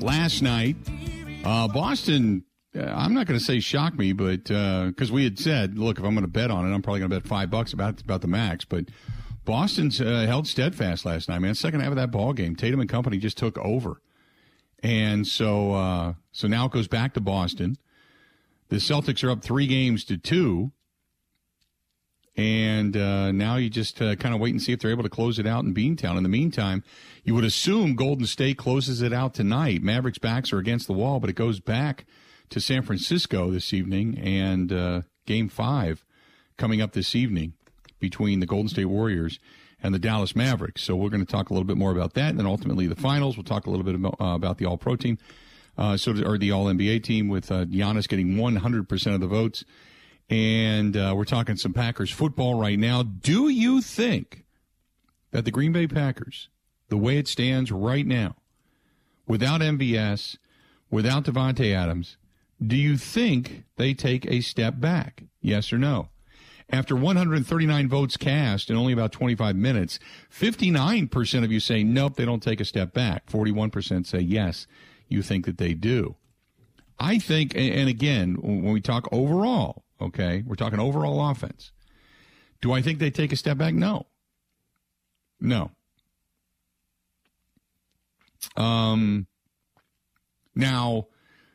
last 0.00 0.42
night. 0.42 0.76
Uh, 1.44 1.68
Boston 1.68 2.44
I'm 2.76 3.14
not 3.14 3.26
going 3.26 3.38
to 3.38 3.44
say 3.44 3.60
shock 3.60 3.96
me, 3.96 4.12
but 4.12 4.44
because 4.44 5.12
we 5.12 5.24
had 5.24 5.38
said, 5.38 5.78
look, 5.78 5.98
if 5.98 6.04
I'm 6.04 6.14
going 6.14 6.22
to 6.24 6.28
bet 6.28 6.50
on 6.50 6.70
it, 6.70 6.74
I'm 6.74 6.82
probably 6.82 7.00
going 7.00 7.10
to 7.10 7.20
bet 7.20 7.28
five 7.28 7.50
bucks 7.50 7.72
about 7.72 8.00
about 8.00 8.20
the 8.20 8.28
max. 8.28 8.64
But 8.64 8.86
Boston's 9.44 10.00
uh, 10.00 10.24
held 10.26 10.46
steadfast 10.46 11.04
last 11.04 11.28
night, 11.28 11.40
man. 11.40 11.54
Second 11.54 11.80
half 11.80 11.90
of 11.90 11.96
that 11.96 12.10
ball 12.10 12.32
game, 12.32 12.56
Tatum 12.56 12.80
and 12.80 12.88
company 12.88 13.18
just 13.18 13.36
took 13.36 13.58
over, 13.58 14.00
and 14.82 15.26
so 15.26 15.72
uh, 15.72 16.14
so 16.32 16.48
now 16.48 16.66
it 16.66 16.72
goes 16.72 16.88
back 16.88 17.14
to 17.14 17.20
Boston. 17.20 17.76
The 18.70 18.76
Celtics 18.76 19.22
are 19.22 19.30
up 19.30 19.42
three 19.42 19.66
games 19.66 20.04
to 20.06 20.16
two, 20.16 20.72
and 22.36 22.96
uh, 22.96 23.30
now 23.32 23.56
you 23.56 23.68
just 23.68 24.00
uh, 24.00 24.16
kind 24.16 24.34
of 24.34 24.40
wait 24.40 24.50
and 24.50 24.62
see 24.62 24.72
if 24.72 24.80
they're 24.80 24.90
able 24.90 25.02
to 25.02 25.10
close 25.10 25.38
it 25.38 25.46
out 25.46 25.64
in 25.64 25.74
Beantown. 25.74 26.16
In 26.16 26.22
the 26.22 26.30
meantime, 26.30 26.82
you 27.22 27.34
would 27.34 27.44
assume 27.44 27.94
Golden 27.94 28.26
State 28.26 28.56
closes 28.56 29.02
it 29.02 29.12
out 29.12 29.34
tonight. 29.34 29.82
Mavericks' 29.82 30.18
backs 30.18 30.52
are 30.52 30.58
against 30.58 30.86
the 30.86 30.94
wall, 30.94 31.20
but 31.20 31.28
it 31.28 31.36
goes 31.36 31.60
back 31.60 32.06
to 32.50 32.60
San 32.60 32.82
Francisco 32.82 33.50
this 33.50 33.72
evening, 33.72 34.18
and 34.18 34.72
uh, 34.72 35.02
Game 35.26 35.48
Five 35.48 36.04
coming 36.56 36.80
up 36.80 36.92
this 36.92 37.14
evening 37.14 37.54
between 38.00 38.40
the 38.40 38.46
Golden 38.46 38.68
State 38.68 38.86
Warriors 38.86 39.38
and 39.82 39.94
the 39.94 39.98
Dallas 39.98 40.34
Mavericks. 40.34 40.82
So 40.82 40.96
we're 40.96 41.10
going 41.10 41.24
to 41.24 41.30
talk 41.30 41.50
a 41.50 41.52
little 41.52 41.66
bit 41.66 41.76
more 41.76 41.90
about 41.92 42.14
that, 42.14 42.30
and 42.30 42.38
then 42.38 42.46
ultimately 42.46 42.86
the 42.86 42.96
finals. 42.96 43.36
We'll 43.36 43.44
talk 43.44 43.66
a 43.66 43.70
little 43.70 43.84
bit 43.84 43.94
about, 43.94 44.16
uh, 44.20 44.34
about 44.34 44.58
the 44.58 44.66
All 44.66 44.78
Pro 44.78 44.96
team, 44.96 45.18
uh, 45.76 45.96
so 45.96 46.12
or 46.24 46.38
the 46.38 46.50
All 46.50 46.66
NBA 46.66 47.02
team 47.02 47.28
with 47.28 47.50
uh, 47.50 47.64
Giannis 47.66 48.08
getting 48.08 48.36
100 48.36 48.88
percent 48.88 49.14
of 49.14 49.20
the 49.20 49.26
votes, 49.26 49.64
and 50.30 50.96
uh, 50.96 51.12
we're 51.16 51.24
talking 51.24 51.56
some 51.56 51.72
Packers 51.72 52.10
football 52.10 52.58
right 52.58 52.78
now. 52.78 53.02
Do 53.02 53.48
you 53.48 53.80
think 53.80 54.44
that 55.32 55.44
the 55.44 55.50
Green 55.50 55.72
Bay 55.72 55.86
Packers, 55.86 56.48
the 56.88 56.96
way 56.96 57.18
it 57.18 57.28
stands 57.28 57.72
right 57.72 58.06
now, 58.06 58.36
without 59.26 59.60
MVS, 59.60 60.36
without 60.90 61.24
Davante 61.24 61.74
Adams, 61.74 62.16
do 62.66 62.76
you 62.76 62.96
think 62.96 63.64
they 63.76 63.94
take 63.94 64.26
a 64.26 64.40
step 64.40 64.80
back? 64.80 65.24
Yes 65.40 65.72
or 65.72 65.78
no? 65.78 66.08
After 66.70 66.96
139 66.96 67.88
votes 67.88 68.16
cast 68.16 68.70
in 68.70 68.76
only 68.76 68.92
about 68.92 69.12
25 69.12 69.54
minutes, 69.54 69.98
59% 70.32 71.44
of 71.44 71.52
you 71.52 71.60
say 71.60 71.84
nope, 71.84 72.16
they 72.16 72.24
don't 72.24 72.42
take 72.42 72.60
a 72.60 72.64
step 72.64 72.94
back. 72.94 73.26
41% 73.26 74.06
say 74.06 74.20
yes, 74.20 74.66
you 75.08 75.22
think 75.22 75.44
that 75.44 75.58
they 75.58 75.74
do. 75.74 76.16
I 76.98 77.18
think, 77.18 77.54
and 77.54 77.88
again, 77.88 78.36
when 78.40 78.72
we 78.72 78.80
talk 78.80 79.08
overall, 79.12 79.84
okay, 80.00 80.42
we're 80.46 80.54
talking 80.54 80.80
overall 80.80 81.30
offense. 81.30 81.72
Do 82.62 82.72
I 82.72 82.80
think 82.80 82.98
they 82.98 83.10
take 83.10 83.32
a 83.32 83.36
step 83.36 83.58
back? 83.58 83.74
No. 83.74 84.06
No. 85.40 85.70
Um, 88.56 89.26
now, 90.54 91.08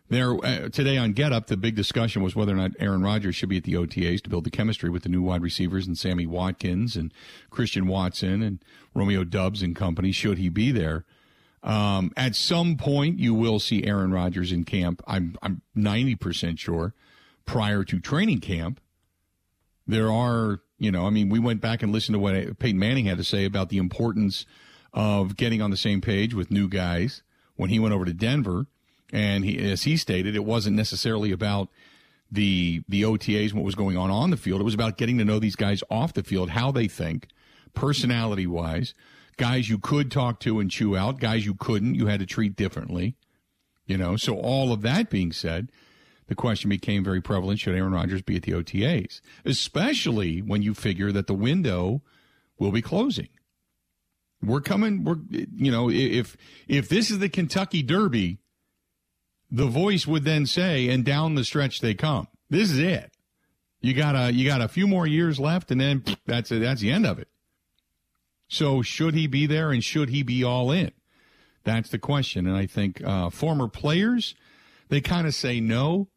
there 0.10 0.34
uh, 0.34 0.70
today 0.70 0.98
on 0.98 1.14
Get 1.14 1.32
Up, 1.32 1.48
the 1.48 1.58
big 1.58 1.76
discussion 1.76 2.22
was 2.22 2.36
whether 2.36 2.54
or 2.54 2.58
not 2.58 2.72
Aaron 2.80 3.02
Rodgers 3.02 3.36
should 3.36 3.50
be 3.50 3.58
at 3.58 3.64
the 3.64 3.74
OTAs 3.74 4.22
to 4.24 4.30
build 4.30 4.44
the 4.44 4.50
chemistry 4.50 4.90
with 4.90 5.04
the 5.04 5.10
new 5.10 5.22
wide 5.22 5.42
receivers 5.42 5.88
and 5.88 5.98
Sammy 5.98 6.26
Watkins 6.26 6.96
and 6.96 7.14
Christian 7.50 7.88
Watson 7.88 8.42
and 8.42 8.64
Romeo 8.94 9.24
Doubs 9.24 9.62
and 9.62 9.76
company. 9.76 10.12
Should 10.12 10.38
he 10.38 10.50
be 10.50 10.72
there? 10.72 11.06
Um, 11.62 12.12
at 12.18 12.36
some 12.36 12.78
point, 12.78 13.20
you 13.20 13.34
will 13.34 13.60
see 13.60 13.84
Aaron 13.84 14.12
Rodgers 14.12 14.52
in 14.52 14.64
camp. 14.64 15.02
I'm 15.06 15.36
I'm 15.42 15.62
ninety 15.76 16.16
percent 16.16 16.60
sure. 16.60 16.94
Prior 17.46 17.84
to 17.84 18.00
training 18.00 18.40
camp, 18.40 18.80
there 19.86 20.12
are 20.12 20.62
you 20.80 20.92
know, 20.92 21.06
I 21.06 21.10
mean, 21.10 21.30
we 21.30 21.40
went 21.40 21.62
back 21.62 21.84
and 21.84 21.92
listened 21.92 22.16
to 22.16 22.20
what 22.20 22.58
Peyton 22.60 22.80
Manning 22.80 23.06
had 23.06 23.18
to 23.18 23.24
say 23.24 23.44
about 23.44 23.70
the 23.70 23.78
importance 23.78 24.46
of 24.94 25.36
getting 25.36 25.62
on 25.62 25.72
the 25.72 25.78
same 25.78 26.02
page 26.02 26.34
with 26.34 26.50
new 26.50 26.68
guys 26.68 27.22
when 27.56 27.70
he 27.70 27.78
went 27.80 27.94
over 27.94 28.06
to 28.06 28.14
Denver 28.14 28.66
and 29.12 29.46
he, 29.46 29.58
as 29.72 29.84
he 29.84 29.98
stated, 29.98 30.36
it 30.36 30.46
wasn't 30.46 30.76
necessarily 30.76 31.32
about 31.32 31.70
the 32.32 32.84
the 32.88 33.04
OTAs 33.04 33.50
and 33.50 33.56
what 33.56 33.66
was 33.66 33.76
going 33.76 33.98
on 33.98 34.12
on 34.12 34.30
the 34.30 34.38
field. 34.38 34.62
It 34.62 34.66
was 34.66 34.74
about 34.74 34.98
getting 34.98 35.18
to 35.18 35.26
know 35.26 35.40
these 35.40 35.56
guys 35.56 35.84
off 35.90 36.14
the 36.14 36.24
field, 36.24 36.52
how 36.52 36.72
they 36.72 36.88
think, 36.88 37.28
personality 37.74 38.48
wise, 38.48 38.94
guys 39.38 39.70
you 39.70 39.80
could 39.80 40.12
talk 40.12 40.40
to 40.42 40.60
and 40.60 40.70
chew 40.70 40.96
out, 40.96 41.20
guys 41.20 41.46
you 41.46 41.56
couldn't, 41.56 41.96
you 41.96 42.08
had 42.08 42.20
to 42.20 42.26
treat 42.26 42.56
differently. 42.56 43.16
You 43.86 43.98
know, 43.98 44.18
so 44.18 44.38
all 44.38 44.72
of 44.72 44.84
that 44.84 45.10
being 45.10 45.32
said, 45.32 45.72
the 46.28 46.36
question 46.36 46.70
became 46.70 47.04
very 47.04 47.22
prevalent: 47.22 47.60
Should 47.60 47.76
Aaron 47.76 47.94
Rodgers 47.94 48.22
be 48.22 48.36
at 48.36 48.44
the 48.44 48.52
OTAs, 48.52 49.22
especially 49.46 50.42
when 50.42 50.62
you 50.62 50.76
figure 50.76 51.12
that 51.12 51.26
the 51.26 51.34
window 51.34 52.04
will 52.60 52.72
be 52.72 52.84
closing? 52.84 53.30
We're 54.42 54.62
coming. 54.62 55.04
We're 55.04 55.18
you 55.30 55.72
know 55.72 55.90
if 55.90 56.38
if 56.68 56.88
this 56.88 57.10
is 57.10 57.18
the 57.18 57.30
Kentucky 57.30 57.82
Derby 57.82 58.39
the 59.52 59.68
voice 59.68 60.06
would 60.06 60.24
then 60.24 60.46
say, 60.46 60.90
and 60.90 61.04
down 61.04 61.36
the 61.36 61.44
stretch 61.44 61.82
they 61.82 61.94
come. 61.94 62.28
This 62.50 62.72
is 62.72 62.80
it. 62.80 63.12
You 63.82 63.94
got 63.94 64.16
a 64.16 64.32
you 64.34 64.46
got 64.46 64.62
a 64.62 64.68
few 64.68 64.88
more 64.88 65.08
years 65.08 65.40
left, 65.40 65.72
and 65.72 65.80
then 65.80 66.04
that's 66.26 66.52
it. 66.52 66.60
That's 66.60 66.82
the 66.82 66.92
end 66.92 67.06
of 67.06 67.20
it. 67.20 67.30
So 68.48 68.82
should 68.82 69.14
he 69.14 69.28
be 69.28 69.46
there, 69.46 69.72
and 69.72 69.84
should 69.84 70.10
he 70.10 70.24
be 70.24 70.44
all 70.44 70.72
in? 70.72 70.92
That's 71.64 71.90
the 71.90 72.00
question. 72.00 72.48
And 72.48 72.58
I 72.58 72.66
think 72.66 73.02
uh, 73.04 73.30
former 73.30 73.68
players, 73.68 74.36
they 74.90 75.02
kind 75.02 75.28
of 75.28 75.34
say 75.34 75.60
no. 75.60 76.10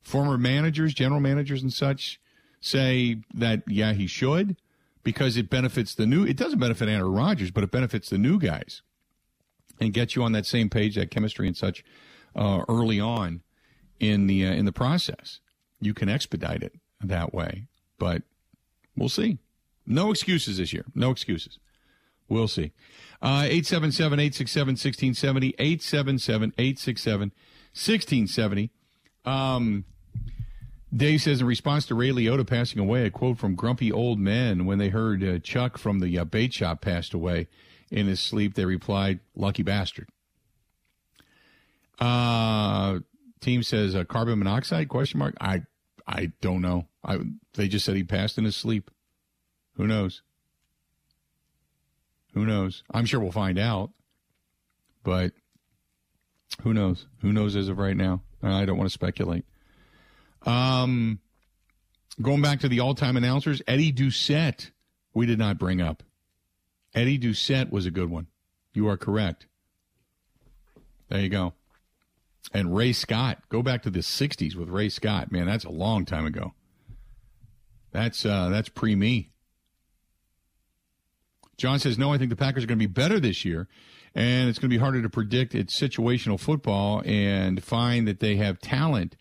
Former 0.00 0.38
managers, 0.38 0.94
general 0.94 1.20
managers, 1.20 1.62
and 1.62 1.72
such 1.72 2.20
say 2.60 3.22
that 3.34 3.62
yeah 3.66 3.92
he 3.92 4.06
should 4.06 4.56
because 5.04 5.36
it 5.36 5.50
benefits 5.50 5.94
the 5.94 6.06
new. 6.06 6.24
It 6.24 6.36
doesn't 6.36 6.58
benefit 6.58 6.88
Aaron 6.88 7.12
Rodgers, 7.12 7.50
but 7.50 7.62
it 7.62 7.70
benefits 7.70 8.08
the 8.08 8.18
new 8.18 8.38
guys 8.38 8.82
and 9.80 9.92
gets 9.92 10.16
you 10.16 10.22
on 10.22 10.32
that 10.32 10.46
same 10.46 10.70
page, 10.70 10.96
that 10.96 11.10
chemistry 11.10 11.46
and 11.46 11.56
such 11.56 11.84
uh, 12.34 12.62
early 12.68 13.00
on 13.00 13.42
in 14.00 14.26
the 14.26 14.46
uh, 14.46 14.52
in 14.52 14.64
the 14.64 14.72
process. 14.72 15.40
You 15.80 15.94
can 15.94 16.08
expedite 16.08 16.62
it 16.62 16.74
that 17.00 17.34
way, 17.34 17.66
but 17.98 18.22
we'll 18.96 19.08
see. 19.08 19.38
No 19.86 20.10
excuses 20.10 20.58
this 20.58 20.72
year. 20.72 20.84
No 20.94 21.10
excuses. 21.10 21.58
We'll 22.28 22.48
see. 22.48 22.72
Uh, 23.20 23.44
877 23.44 24.18
867 24.20 24.72
1670. 24.72 25.54
877 25.58 26.52
867 26.56 27.32
1670. 27.74 28.70
Um, 29.24 29.84
Dave 30.94 31.22
says 31.22 31.40
in 31.40 31.46
response 31.46 31.86
to 31.86 31.94
Ray 31.94 32.10
Liotta 32.10 32.46
passing 32.46 32.78
away, 32.78 33.06
a 33.06 33.10
quote 33.10 33.38
from 33.38 33.54
grumpy 33.54 33.90
old 33.90 34.18
men 34.18 34.66
when 34.66 34.78
they 34.78 34.90
heard 34.90 35.24
uh, 35.24 35.38
Chuck 35.38 35.78
from 35.78 36.00
the 36.00 36.18
uh, 36.18 36.24
bait 36.24 36.52
shop 36.52 36.80
passed 36.80 37.14
away 37.14 37.48
in 37.90 38.06
his 38.06 38.20
sleep. 38.20 38.54
They 38.54 38.66
replied, 38.66 39.20
"Lucky 39.34 39.62
bastard." 39.62 40.08
Uh, 41.98 43.00
team 43.40 43.62
says 43.62 43.94
uh, 43.94 44.04
carbon 44.04 44.38
monoxide? 44.38 44.88
Question 44.88 45.18
mark. 45.18 45.34
I 45.40 45.62
I 46.06 46.32
don't 46.40 46.62
know. 46.62 46.88
I 47.04 47.18
they 47.54 47.68
just 47.68 47.84
said 47.84 47.96
he 47.96 48.04
passed 48.04 48.38
in 48.38 48.44
his 48.44 48.56
sleep. 48.56 48.90
Who 49.76 49.86
knows? 49.86 50.22
Who 52.34 52.46
knows? 52.46 52.82
I'm 52.90 53.04
sure 53.04 53.20
we'll 53.20 53.32
find 53.32 53.58
out. 53.58 53.90
But 55.02 55.32
who 56.62 56.72
knows? 56.72 57.06
Who 57.20 57.32
knows 57.32 57.56
as 57.56 57.68
of 57.68 57.78
right 57.78 57.96
now? 57.96 58.22
I 58.42 58.64
don't 58.64 58.78
want 58.78 58.88
to 58.88 58.94
speculate. 58.94 59.44
Um, 60.44 61.20
going 62.20 62.42
back 62.42 62.60
to 62.60 62.68
the 62.68 62.80
all-time 62.80 63.16
announcers, 63.16 63.62
Eddie 63.66 63.92
Doucette, 63.92 64.70
we 65.14 65.26
did 65.26 65.38
not 65.38 65.58
bring 65.58 65.80
up. 65.80 66.02
Eddie 66.94 67.18
Doucette 67.18 67.70
was 67.70 67.86
a 67.86 67.90
good 67.90 68.10
one. 68.10 68.26
You 68.74 68.88
are 68.88 68.96
correct. 68.96 69.46
There 71.08 71.20
you 71.20 71.28
go. 71.28 71.54
And 72.52 72.74
Ray 72.74 72.92
Scott. 72.92 73.38
Go 73.48 73.62
back 73.62 73.82
to 73.82 73.90
the 73.90 74.00
60s 74.00 74.54
with 74.56 74.68
Ray 74.68 74.88
Scott. 74.88 75.30
Man, 75.30 75.46
that's 75.46 75.64
a 75.64 75.70
long 75.70 76.04
time 76.04 76.26
ago. 76.26 76.54
That's 77.92 78.24
uh, 78.24 78.48
that's 78.48 78.68
pre 78.68 78.94
me. 78.94 79.30
John 81.58 81.78
says, 81.78 81.98
no, 81.98 82.12
I 82.12 82.18
think 82.18 82.30
the 82.30 82.36
Packers 82.36 82.64
are 82.64 82.66
going 82.66 82.78
to 82.78 82.86
be 82.86 82.92
better 82.92 83.20
this 83.20 83.44
year, 83.44 83.68
and 84.14 84.48
it's 84.48 84.58
going 84.58 84.70
to 84.70 84.74
be 84.74 84.80
harder 84.80 85.02
to 85.02 85.08
predict. 85.08 85.54
It's 85.54 85.78
situational 85.78 86.40
football 86.40 87.02
and 87.04 87.62
find 87.62 88.08
that 88.08 88.20
they 88.20 88.36
have 88.36 88.58
talent 88.58 89.16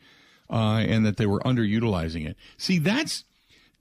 uh, 0.49 0.84
and 0.88 1.05
that 1.05 1.17
they 1.17 1.26
were 1.26 1.41
underutilizing 1.41 2.26
it. 2.26 2.38
See, 2.57 2.80
that's 2.80 3.26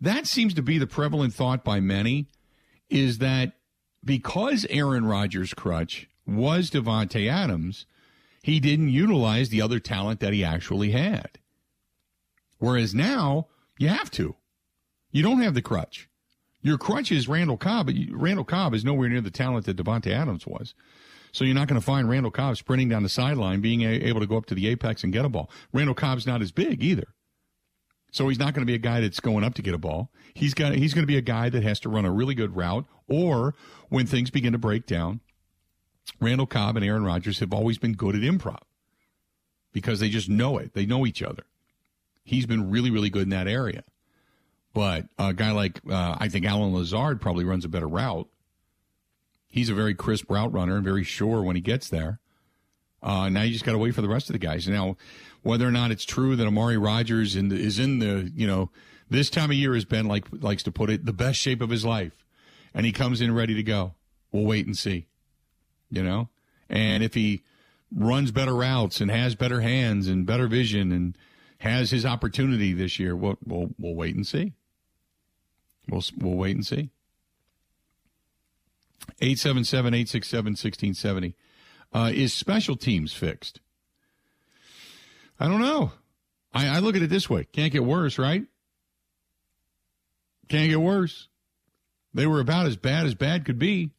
that 0.00 0.26
seems 0.26 0.52
to 0.54 0.62
be 0.62 0.78
the 0.78 0.86
prevalent 0.86 1.32
thought 1.32 1.64
by 1.64 1.80
many 1.80 2.26
is 2.88 3.18
that 3.18 3.52
because 4.04 4.66
Aaron 4.68 5.06
Rodgers' 5.06 5.54
crutch 5.54 6.08
was 6.26 6.70
Davante 6.70 7.30
Adams– 7.30 7.86
he 8.42 8.60
didn't 8.60 8.88
utilize 8.88 9.48
the 9.48 9.62
other 9.62 9.78
talent 9.78 10.20
that 10.20 10.32
he 10.32 10.44
actually 10.44 10.92
had. 10.92 11.38
Whereas 12.58 12.94
now, 12.94 13.48
you 13.78 13.88
have 13.88 14.10
to. 14.12 14.36
You 15.10 15.22
don't 15.22 15.42
have 15.42 15.54
the 15.54 15.62
crutch. 15.62 16.08
Your 16.62 16.78
crutch 16.78 17.10
is 17.10 17.28
Randall 17.28 17.56
Cobb, 17.56 17.86
but 17.86 17.94
Randall 18.10 18.44
Cobb 18.44 18.74
is 18.74 18.84
nowhere 18.84 19.08
near 19.08 19.22
the 19.22 19.30
talent 19.30 19.66
that 19.66 19.76
Davante 19.76 20.12
Adams 20.12 20.46
was. 20.46 20.74
So 21.32 21.44
you're 21.44 21.54
not 21.54 21.68
going 21.68 21.80
to 21.80 21.84
find 21.84 22.08
Randall 22.08 22.30
Cobb 22.30 22.56
sprinting 22.56 22.88
down 22.88 23.02
the 23.02 23.08
sideline, 23.08 23.60
being 23.60 23.82
able 23.82 24.20
to 24.20 24.26
go 24.26 24.36
up 24.36 24.46
to 24.46 24.54
the 24.54 24.68
apex 24.68 25.02
and 25.02 25.12
get 25.12 25.24
a 25.24 25.28
ball. 25.28 25.50
Randall 25.72 25.94
Cobb's 25.94 26.26
not 26.26 26.42
as 26.42 26.52
big 26.52 26.82
either. 26.82 27.14
So 28.12 28.28
he's 28.28 28.38
not 28.38 28.54
going 28.54 28.62
to 28.62 28.70
be 28.70 28.74
a 28.74 28.78
guy 28.78 29.00
that's 29.00 29.20
going 29.20 29.44
up 29.44 29.54
to 29.54 29.62
get 29.62 29.74
a 29.74 29.78
ball. 29.78 30.10
He's 30.34 30.52
got 30.54 30.74
he's 30.74 30.94
going 30.94 31.04
to 31.04 31.06
be 31.06 31.16
a 31.16 31.22
guy 31.22 31.48
that 31.48 31.62
has 31.62 31.78
to 31.80 31.88
run 31.88 32.04
a 32.04 32.10
really 32.10 32.34
good 32.34 32.56
route 32.56 32.84
or 33.08 33.54
when 33.88 34.06
things 34.06 34.30
begin 34.30 34.52
to 34.52 34.58
break 34.58 34.86
down, 34.86 35.20
Randall 36.20 36.46
Cobb 36.46 36.76
and 36.76 36.84
Aaron 36.84 37.04
Rodgers 37.04 37.38
have 37.38 37.52
always 37.54 37.78
been 37.78 37.94
good 37.94 38.14
at 38.14 38.22
improv. 38.22 38.62
because 39.72 40.00
they 40.00 40.08
just 40.08 40.28
know 40.28 40.58
it. 40.58 40.74
They 40.74 40.86
know 40.86 41.06
each 41.06 41.22
other. 41.22 41.44
He's 42.24 42.46
been 42.46 42.70
really, 42.70 42.90
really 42.90 43.10
good 43.10 43.22
in 43.22 43.30
that 43.30 43.48
area. 43.48 43.84
But 44.74 45.06
a 45.18 45.32
guy 45.32 45.52
like, 45.52 45.80
uh, 45.88 46.16
I 46.18 46.28
think 46.28 46.44
Allen 46.44 46.74
Lazard 46.74 47.20
probably 47.20 47.44
runs 47.44 47.64
a 47.64 47.68
better 47.68 47.88
route. 47.88 48.28
He's 49.48 49.68
a 49.68 49.74
very 49.74 49.94
crisp 49.94 50.30
route 50.30 50.52
runner 50.52 50.76
and 50.76 50.84
very 50.84 51.04
sure 51.04 51.42
when 51.42 51.56
he 51.56 51.62
gets 51.62 51.88
there. 51.88 52.20
Uh, 53.02 53.28
now 53.28 53.42
you 53.42 53.52
just 53.52 53.64
got 53.64 53.72
to 53.72 53.78
wait 53.78 53.94
for 53.94 54.02
the 54.02 54.08
rest 54.08 54.28
of 54.28 54.34
the 54.34 54.38
guys. 54.38 54.68
Now, 54.68 54.96
whether 55.42 55.66
or 55.66 55.72
not 55.72 55.90
it's 55.90 56.04
true 56.04 56.36
that 56.36 56.46
Amari 56.46 56.76
Rodgers 56.76 57.34
in 57.34 57.48
the, 57.48 57.56
is 57.56 57.78
in 57.78 57.98
the, 57.98 58.30
you 58.34 58.46
know, 58.46 58.70
this 59.08 59.30
time 59.30 59.50
of 59.50 59.56
year, 59.56 59.74
has 59.74 59.84
been 59.84 60.06
like 60.06 60.26
likes 60.32 60.62
to 60.64 60.70
put 60.70 60.90
it, 60.90 61.06
the 61.06 61.12
best 61.12 61.40
shape 61.40 61.60
of 61.60 61.70
his 61.70 61.84
life, 61.84 62.24
and 62.74 62.86
he 62.86 62.92
comes 62.92 63.20
in 63.20 63.34
ready 63.34 63.54
to 63.54 63.62
go. 63.62 63.94
We'll 64.30 64.44
wait 64.44 64.66
and 64.66 64.76
see. 64.78 65.06
You 65.90 66.02
know, 66.02 66.28
and 66.68 67.02
if 67.02 67.14
he 67.14 67.42
runs 67.94 68.30
better 68.30 68.54
routes 68.54 69.00
and 69.00 69.10
has 69.10 69.34
better 69.34 69.60
hands 69.60 70.06
and 70.06 70.24
better 70.24 70.46
vision 70.46 70.92
and 70.92 71.18
has 71.58 71.90
his 71.90 72.06
opportunity 72.06 72.72
this 72.72 72.98
year, 72.98 73.16
we'll 73.16 73.38
we'll, 73.44 73.70
we'll 73.78 73.94
wait 73.94 74.14
and 74.14 74.26
see. 74.26 74.52
We'll 75.88 76.04
we'll 76.18 76.36
wait 76.36 76.56
and 76.56 76.66
see. 76.66 76.90
877-867-1670. 79.20 81.34
Uh, 81.92 82.12
is 82.14 82.32
special 82.32 82.76
teams 82.76 83.12
fixed? 83.12 83.60
I 85.38 85.48
don't 85.48 85.60
know. 85.60 85.92
I, 86.52 86.68
I 86.68 86.78
look 86.78 86.96
at 86.96 87.02
it 87.02 87.10
this 87.10 87.28
way. 87.28 87.44
Can't 87.44 87.72
get 87.72 87.84
worse, 87.84 88.18
right? 88.18 88.44
Can't 90.48 90.68
get 90.68 90.80
worse. 90.80 91.28
They 92.12 92.26
were 92.26 92.40
about 92.40 92.66
as 92.66 92.76
bad 92.76 93.06
as 93.06 93.14
bad 93.14 93.44
could 93.44 93.58
be. 93.58 93.90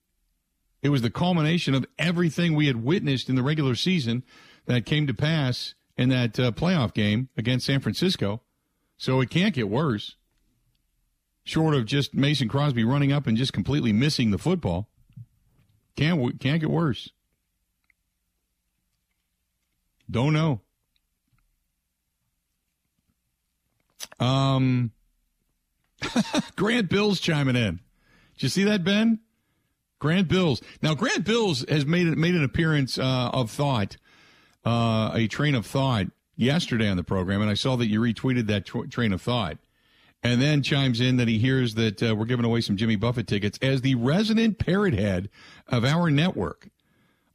It 0.82 0.90
was 0.90 1.02
the 1.02 1.12
culmination 1.12 1.74
of 1.76 1.86
everything 2.00 2.56
we 2.56 2.68
had 2.68 2.84
witnessed 2.84 3.30
in 3.30 3.36
the 3.36 3.44
regular 3.44 3.76
season 3.76 4.24
that 4.66 4.86
came 4.86 5.08
to 5.08 5.14
pass 5.14 5.76
in 5.98 6.10
that 6.10 6.40
uh, 6.40 6.52
playoff 6.52 6.94
game 6.94 7.30
against 7.38 7.66
San 7.66 7.80
Francisco. 7.80 8.42
So 8.98 9.22
it 9.22 9.30
can't 9.30 9.54
get 9.54 9.70
worse. 9.70 10.16
Short 11.44 11.76
of 11.76 11.86
just 11.86 12.14
Mason 12.14 12.48
Crosby 12.48 12.84
running 12.84 13.12
up 13.12 13.28
and 13.28 13.38
just 13.38 13.54
completely 13.54 13.94
missing 13.94 14.32
the 14.32 14.38
football. 14.38 14.90
Can't 15.96 16.40
can't 16.40 16.62
get 16.62 16.70
worse. 16.70 17.10
Don't 20.10 20.34
know. 20.34 20.62
Um, 24.20 24.92
Grant 26.56 26.90
Bills 26.90 27.20
chiming 27.20 27.56
in. 27.56 27.80
Did 28.36 28.44
you 28.44 28.50
see 28.50 28.64
that, 28.66 28.84
Ben? 28.84 29.20
Grant 30.02 30.28
Bills. 30.28 30.62
Now, 30.82 30.96
Grant 30.96 31.24
Bills 31.24 31.64
has 31.70 31.86
made 31.86 32.08
made 32.18 32.34
an 32.34 32.44
appearance 32.44 32.98
uh, 32.98 33.30
of 33.32 33.52
thought, 33.52 33.98
uh, 34.66 35.12
a 35.14 35.28
train 35.28 35.54
of 35.54 35.66
thought 35.66 36.08
yesterday 36.36 36.90
on 36.90 36.98
the 36.98 37.04
program, 37.04 37.40
and 37.40 37.50
I 37.50 37.54
saw 37.54 37.76
that 37.76 37.86
you 37.86 38.02
retweeted 38.02 38.48
that 38.48 38.66
tw- 38.66 38.92
train 38.92 39.14
of 39.14 39.22
thought. 39.22 39.60
And 40.24 40.42
then 40.42 40.64
chimes 40.64 41.00
in 41.00 41.18
that 41.18 41.28
he 41.28 41.38
hears 41.38 41.76
that 41.76 42.02
uh, 42.04 42.16
we're 42.16 42.26
giving 42.26 42.46
away 42.46 42.62
some 42.62 42.78
Jimmy 42.78 42.96
Buffett 42.96 43.28
tickets 43.28 43.58
as 43.62 43.82
the 43.82 43.96
resident 43.96 44.60
parrot 44.60 44.94
head 44.94 45.30
of 45.68 45.86
our 45.86 46.12
network. 46.12 46.70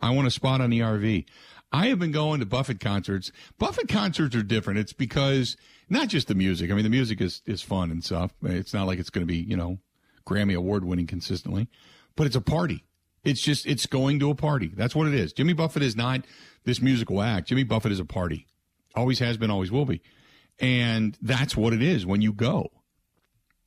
I 0.00 0.10
want 0.10 0.28
a 0.28 0.30
spot 0.30 0.60
on 0.60 0.70
the 0.70 0.80
RV. 0.80 1.24
I 1.72 1.86
have 1.86 1.98
been 1.98 2.12
going 2.12 2.40
to 2.40 2.46
Buffett 2.46 2.78
concerts. 2.78 3.32
Buffett 3.58 3.88
concerts 3.88 4.36
are 4.36 4.42
different. 4.42 4.78
It's 4.78 4.92
because 4.92 5.56
not 5.88 6.08
just 6.08 6.28
the 6.28 6.34
music. 6.34 6.70
I 6.70 6.74
mean, 6.74 6.84
the 6.84 6.90
music 6.90 7.20
is, 7.20 7.42
is 7.44 7.62
fun 7.62 7.90
and 7.90 8.04
stuff. 8.04 8.32
It's 8.42 8.74
not 8.74 8.86
like 8.86 9.00
it's 9.00 9.10
going 9.10 9.26
to 9.26 9.32
be, 9.32 9.38
you 9.38 9.56
know, 9.56 9.78
Grammy 10.24 10.56
award 10.56 10.84
winning 10.84 11.06
consistently, 11.06 11.68
but 12.16 12.26
it's 12.26 12.36
a 12.36 12.40
party. 12.40 12.84
It's 13.24 13.40
just, 13.40 13.66
it's 13.66 13.86
going 13.86 14.18
to 14.20 14.30
a 14.30 14.34
party. 14.34 14.70
That's 14.74 14.94
what 14.94 15.08
it 15.08 15.14
is. 15.14 15.32
Jimmy 15.32 15.52
Buffett 15.52 15.82
is 15.82 15.96
not 15.96 16.24
this 16.64 16.80
musical 16.80 17.22
act. 17.22 17.48
Jimmy 17.48 17.64
Buffett 17.64 17.92
is 17.92 18.00
a 18.00 18.04
party. 18.04 18.46
Always 18.94 19.18
has 19.18 19.36
been, 19.36 19.50
always 19.50 19.70
will 19.70 19.84
be. 19.84 20.00
And 20.58 21.18
that's 21.20 21.56
what 21.56 21.72
it 21.72 21.82
is 21.82 22.06
when 22.06 22.22
you 22.22 22.32
go. 22.32 22.70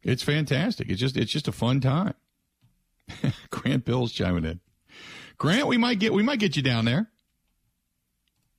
It's 0.01 0.23
fantastic. 0.23 0.89
It's 0.89 0.99
just, 0.99 1.17
it's 1.17 1.31
just 1.31 1.47
a 1.47 1.51
fun 1.51 1.81
time. 1.81 2.13
Grant 3.49 3.85
Bill's 3.85 4.11
chiming 4.11 4.45
in. 4.45 4.59
Grant, 5.37 5.67
we 5.67 5.77
might 5.77 5.99
get, 5.99 6.13
we 6.13 6.23
might 6.23 6.39
get 6.39 6.55
you 6.55 6.63
down 6.63 6.85
there. 6.85 7.09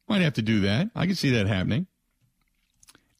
Might 0.08 0.22
have 0.22 0.34
to 0.34 0.42
do 0.42 0.60
that. 0.60 0.90
I 0.94 1.06
can 1.06 1.14
see 1.14 1.30
that 1.30 1.46
happening. 1.46 1.86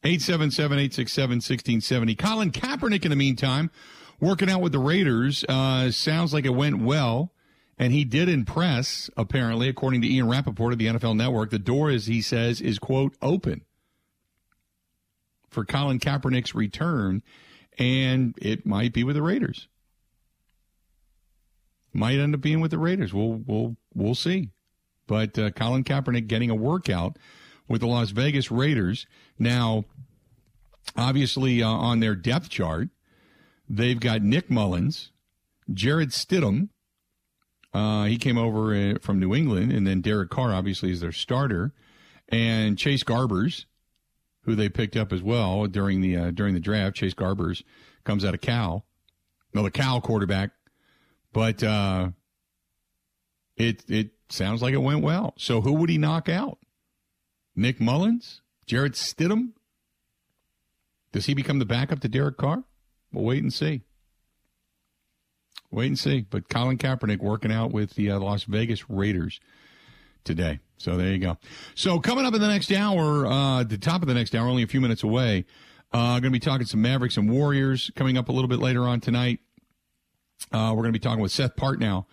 877-867-1670. 0.03 2.17
Colin 2.17 2.51
Kaepernick, 2.51 3.05
in 3.05 3.11
the 3.11 3.15
meantime, 3.15 3.69
working 4.21 4.49
out 4.49 4.61
with 4.61 4.71
the 4.71 4.79
Raiders. 4.79 5.43
Uh, 5.49 5.91
sounds 5.91 6.33
like 6.33 6.45
it 6.45 6.55
went 6.55 6.81
well. 6.81 7.33
And 7.77 7.91
he 7.91 8.03
did 8.03 8.29
impress, 8.29 9.09
apparently, 9.17 9.67
according 9.67 10.03
to 10.03 10.07
Ian 10.07 10.29
Rapoport 10.29 10.71
of 10.71 10.79
the 10.79 10.85
NFL 10.85 11.17
Network. 11.17 11.49
The 11.49 11.57
door, 11.57 11.89
as 11.89 12.05
he 12.05 12.21
says, 12.21 12.61
is, 12.61 12.77
quote, 12.77 13.17
open 13.23 13.61
for 15.49 15.65
Colin 15.65 15.99
Kaepernick's 15.99 16.53
return. 16.53 17.23
And 17.79 18.35
it 18.39 18.67
might 18.67 18.93
be 18.93 19.03
with 19.03 19.15
the 19.15 19.23
Raiders. 19.23 19.67
Might 21.91 22.19
end 22.19 22.35
up 22.35 22.41
being 22.41 22.61
with 22.61 22.71
the 22.71 22.77
Raiders. 22.77 23.13
We'll, 23.13 23.41
we'll, 23.45 23.75
we'll 23.95 24.15
see. 24.15 24.49
But 25.07 25.37
uh, 25.39 25.49
Colin 25.49 25.83
Kaepernick 25.83 26.27
getting 26.27 26.51
a 26.51 26.55
workout 26.55 27.17
with 27.67 27.81
the 27.81 27.87
Las 27.87 28.11
Vegas 28.11 28.51
Raiders. 28.51 29.07
Now, 29.39 29.85
obviously, 30.95 31.63
uh, 31.63 31.67
on 31.67 31.99
their 31.99 32.15
depth 32.15 32.49
chart, 32.49 32.89
they've 33.71 33.99
got 33.99 34.21
Nick 34.21 34.49
Mullens, 34.49 35.11
Jarrett 35.73 36.09
Stidham. 36.09 36.69
Uh, 37.73 38.03
he 38.05 38.17
came 38.17 38.37
over 38.37 38.75
uh, 38.75 38.95
from 39.01 39.19
New 39.19 39.33
England, 39.33 39.71
and 39.71 39.87
then 39.87 40.01
Derek 40.01 40.29
Carr, 40.29 40.53
obviously, 40.53 40.91
is 40.91 40.99
their 40.99 41.13
starter, 41.13 41.73
and 42.27 42.77
Chase 42.77 43.03
Garbers, 43.03 43.65
who 44.41 44.55
they 44.55 44.67
picked 44.67 44.97
up 44.97 45.13
as 45.13 45.23
well 45.23 45.65
during 45.67 46.01
the 46.01 46.17
uh, 46.17 46.31
during 46.31 46.53
the 46.53 46.59
draft. 46.59 46.97
Chase 46.97 47.13
Garbers 47.13 47.63
comes 48.03 48.25
out 48.25 48.33
of 48.33 48.41
Cal, 48.41 48.85
no, 49.53 49.63
the 49.63 49.71
Cal 49.71 50.01
quarterback, 50.01 50.51
but 51.31 51.63
uh, 51.63 52.09
it 53.55 53.85
it 53.87 54.11
sounds 54.27 54.61
like 54.61 54.73
it 54.73 54.81
went 54.81 55.01
well. 55.01 55.33
So 55.37 55.61
who 55.61 55.73
would 55.73 55.89
he 55.89 55.97
knock 55.97 56.27
out? 56.27 56.57
Nick 57.55 57.79
Mullens? 57.79 58.41
Jarrett 58.65 58.93
Stidham? 58.93 59.51
Does 61.13 61.25
he 61.25 61.33
become 61.33 61.59
the 61.59 61.65
backup 61.65 61.99
to 62.01 62.09
Derek 62.09 62.37
Carr? 62.37 62.63
We'll 63.11 63.25
wait 63.25 63.43
and 63.43 63.53
see. 63.53 63.81
Wait 65.69 65.87
and 65.87 65.99
see. 65.99 66.25
But 66.29 66.49
Colin 66.49 66.77
Kaepernick 66.77 67.19
working 67.19 67.51
out 67.51 67.71
with 67.71 67.95
the 67.95 68.11
uh, 68.11 68.19
Las 68.19 68.43
Vegas 68.43 68.89
Raiders 68.89 69.39
today. 70.23 70.59
So 70.77 70.97
there 70.97 71.11
you 71.11 71.19
go. 71.19 71.37
So 71.75 71.99
coming 71.99 72.25
up 72.25 72.33
in 72.33 72.41
the 72.41 72.47
next 72.47 72.71
hour, 72.71 73.25
uh, 73.27 73.63
the 73.63 73.77
top 73.77 74.01
of 74.01 74.07
the 74.07 74.13
next 74.13 74.35
hour, 74.35 74.47
only 74.47 74.63
a 74.63 74.67
few 74.67 74.81
minutes 74.81 75.03
away, 75.03 75.45
uh, 75.93 76.19
going 76.19 76.23
to 76.23 76.29
be 76.31 76.39
talking 76.39 76.65
some 76.65 76.81
Mavericks 76.81 77.17
and 77.17 77.29
Warriors 77.29 77.91
coming 77.95 78.17
up 78.17 78.29
a 78.29 78.31
little 78.31 78.47
bit 78.47 78.59
later 78.59 78.87
on 78.87 78.99
tonight. 78.99 79.39
Uh, 80.51 80.71
we're 80.71 80.83
going 80.83 80.93
to 80.93 80.99
be 80.99 80.99
talking 80.99 81.21
with 81.21 81.31
Seth 81.31 81.55
Partnow 81.55 82.05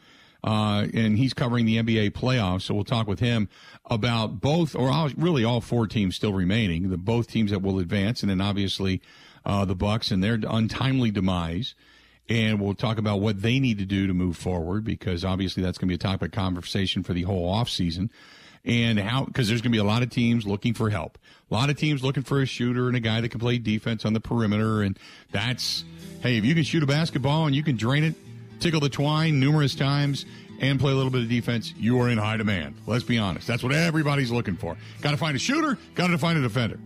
uh, 0.45 0.87
and 0.95 1.19
he's 1.19 1.35
covering 1.35 1.67
the 1.67 1.77
NBA 1.79 2.11
playoffs. 2.11 2.63
So 2.63 2.75
we'll 2.75 2.85
talk 2.85 3.07
with 3.07 3.21
him 3.21 3.49
about 3.87 4.41
both, 4.41 4.75
or 4.75 4.91
all, 4.91 5.11
really 5.17 5.45
all 5.45 5.61
four 5.61 5.87
teams 5.87 6.17
still 6.17 6.33
remaining, 6.33 6.91
the 6.91 6.97
both 6.97 7.29
teams 7.29 7.51
that 7.51 7.63
will 7.63 7.79
advance, 7.79 8.23
and 8.23 8.31
then 8.31 8.41
obviously 8.41 9.01
uh, 9.45 9.65
the 9.65 9.75
Bucks 9.75 10.11
and 10.11 10.23
their 10.23 10.39
untimely 10.49 11.11
demise. 11.11 11.75
And 12.29 12.61
we'll 12.61 12.75
talk 12.75 12.99
about 12.99 13.21
what 13.21 13.41
they 13.41 13.59
need 13.59 13.79
to 13.79 13.87
do 13.87 14.07
to 14.07 14.13
move 14.13 14.37
forward 14.37 14.85
because 14.85 15.25
obviously 15.25 15.63
that's 15.63 15.79
going 15.79 15.89
to 15.89 15.93
be 15.93 15.95
a 15.95 15.99
topic 15.99 16.29
of 16.29 16.33
conversation 16.33 17.03
for 17.03 17.15
the 17.15 17.23
whole 17.23 17.53
offseason. 17.55 18.11
And 18.65 18.99
how, 18.99 19.25
because 19.25 19.49
there's 19.49 19.63
going 19.63 19.73
to 19.73 19.77
be 19.77 19.81
a 19.81 19.85
lot 19.85 20.03
of 20.03 20.11
teams 20.11 20.47
looking 20.47 20.75
for 20.75 20.91
help. 20.91 21.17
A 21.51 21.55
lot 21.55 21.71
of 21.71 21.79
teams 21.79 22.03
looking 22.03 22.23
for 22.23 22.43
a 22.43 22.47
shooter 22.47 22.89
and 22.89 22.97
a 22.97 23.01
guy 23.01 23.23
that 23.23 23.31
can 23.31 23.41
play 23.41 23.57
defense 23.57 24.05
on 24.05 24.13
the 24.13 24.21
perimeter. 24.21 24.83
And 24.83 24.99
that's, 25.31 25.85
hey, 26.23 26.37
if 26.37 26.45
you 26.45 26.55
can 26.55 26.65
shoot 26.65 26.83
a 26.83 26.87
basketball 26.87 27.47
and 27.47 27.57
you 27.57 27.63
can 27.63 27.77
drain 27.77 28.05
it, 28.05 28.15
tickle 28.61 28.81
the 28.81 28.91
twine 28.91 29.41
numerous 29.41 29.75
times, 29.75 30.27
and 30.61 30.79
play 30.81 30.93
a 30.93 30.95
little 30.95 31.11
bit 31.11 31.23
of 31.23 31.29
defense, 31.29 31.73
you 31.79 32.01
are 32.01 32.09
in 32.09 32.19
high 32.19 32.37
demand. 32.37 32.75
Let's 32.87 33.05
be 33.05 33.17
honest. 33.17 33.47
That's 33.47 33.63
what 33.63 33.73
everybody's 33.73 34.31
looking 34.31 34.57
for. 34.57 34.77
Got 35.01 35.13
to 35.13 35.17
find 35.17 35.37
a 35.37 35.39
shooter, 35.39 35.79
got 35.95 36.09
to 36.09 36.19
find 36.19 36.39
a 36.39 36.43
defender. 36.43 36.79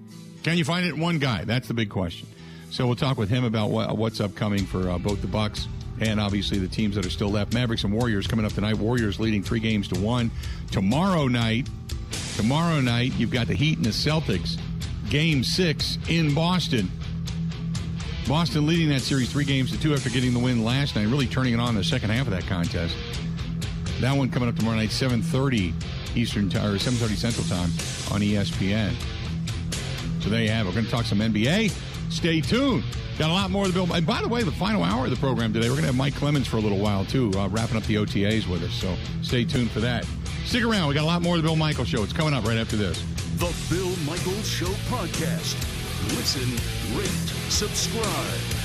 Can 0.43 0.59
you 0.59 0.65
find 0.65 0.85
it 0.85 0.95
in 0.95 1.01
one 1.01 1.19
guy? 1.19 1.45
That's 1.45 1.69
the 1.69 1.75
big 1.75 1.89
question. 1.89 2.29
So 2.73 2.87
we'll 2.87 2.97
talk 2.97 3.19
with 3.19 3.29
him 3.29 3.45
about 3.45 3.69
what, 3.69 3.99
what's 3.99 4.19
upcoming 4.19 4.65
for 4.65 4.89
uh, 4.89 4.97
both 4.97 5.21
the 5.21 5.27
Bucks 5.27 5.69
and 6.01 6.19
obviously 6.19 6.59
the 6.59 6.67
teams 6.67 6.95
that 6.95 7.05
are 7.05 7.11
still 7.11 7.29
left. 7.29 7.53
Mavericks 7.53 7.85
and 7.85 7.93
Warriors 7.93 8.27
coming 8.27 8.47
up 8.47 8.53
tonight. 8.55 8.79
Warriors 8.79 9.21
leading 9.21 9.43
three 9.43 9.61
games 9.61 9.89
to 9.89 10.01
one. 10.01 10.31
Tomorrow 10.71 11.29
night, 11.29 11.69
tomorrow 12.35 12.81
night 12.81 13.13
you've 13.19 13.31
got 13.31 13.47
the 13.47 13.55
Heat 13.55 13.77
and 13.77 13.85
the 13.85 13.91
Celtics. 13.91 14.59
Game 15.11 15.45
six 15.45 15.99
in 16.09 16.35
Boston. 16.35 16.91
Boston 18.27 18.67
leading 18.67 18.89
that 18.89 19.03
series 19.03 19.31
three 19.31 19.45
games 19.45 19.71
to 19.73 19.79
two 19.79 19.93
after 19.93 20.09
getting 20.09 20.33
the 20.33 20.39
win 20.39 20.65
last 20.65 20.97
night, 20.97 21.09
really 21.09 21.27
turning 21.27 21.53
it 21.53 21.61
on 21.61 21.71
in 21.71 21.75
the 21.75 21.85
second 21.85 22.09
half 22.09 22.27
of 22.27 22.33
that 22.33 22.47
contest. 22.47 22.97
That 24.01 24.17
one 24.17 24.31
coming 24.31 24.49
up 24.49 24.57
tomorrow 24.57 24.77
night, 24.77 24.89
7.30 24.89 25.75
Eastern 26.17 26.49
time, 26.49 26.73
or 26.73 26.79
7.30 26.79 27.17
Central 27.17 27.45
Time 27.45 27.69
on 28.15 28.23
ESPN. 28.23 28.95
So 30.23 30.31
there 30.31 30.41
you 30.41 30.49
have 30.49 30.65
it. 30.65 30.71
We're 30.71 30.75
going 30.77 30.87
to 30.87 30.91
talk 30.91 31.05
some 31.05 31.19
NBA. 31.19 31.92
Stay 32.13 32.43
tuned. 32.43 32.85
Got 33.19 33.31
a 33.31 33.33
lot 33.33 33.51
more 33.51 33.65
of 33.65 33.73
the 33.73 33.85
bill. 33.85 33.93
And 33.93 34.07
by 34.07 34.21
the 34.21 34.29
way, 34.29 34.43
the 34.43 34.53
final 34.53 34.85
hour 34.85 35.05
of 35.05 35.11
the 35.11 35.17
program 35.17 35.53
today, 35.53 35.69
we're 35.69 35.77
going 35.77 35.83
to 35.83 35.89
have 35.89 35.97
Mike 35.97 36.15
Clemens 36.15 36.47
for 36.47 36.59
a 36.59 36.61
little 36.61 36.79
while, 36.79 37.05
too, 37.05 37.33
uh, 37.37 37.49
wrapping 37.49 37.77
up 37.77 37.85
the 37.85 37.97
OTAs 37.97 38.47
with 38.49 38.63
us. 38.63 38.73
So 38.75 38.95
stay 39.23 39.45
tuned 39.45 39.71
for 39.71 39.81
that. 39.81 40.07
Stick 40.45 40.63
around. 40.63 40.89
We 40.89 40.95
got 40.95 41.05
a 41.05 41.07
lot 41.07 41.23
more 41.23 41.37
of 41.37 41.43
the 41.43 41.49
Bill 41.49 41.57
Michael 41.57 41.85
Show. 41.85 42.03
It's 42.03 42.13
coming 42.13 42.35
up 42.35 42.45
right 42.45 42.59
after 42.59 42.77
this. 42.77 43.03
The 43.37 43.53
Bill 43.75 43.97
Michael 44.05 44.41
Show 44.43 44.67
podcast. 44.89 45.57
Listen, 46.17 46.49
rate, 46.97 47.09
subscribe. 47.51 48.62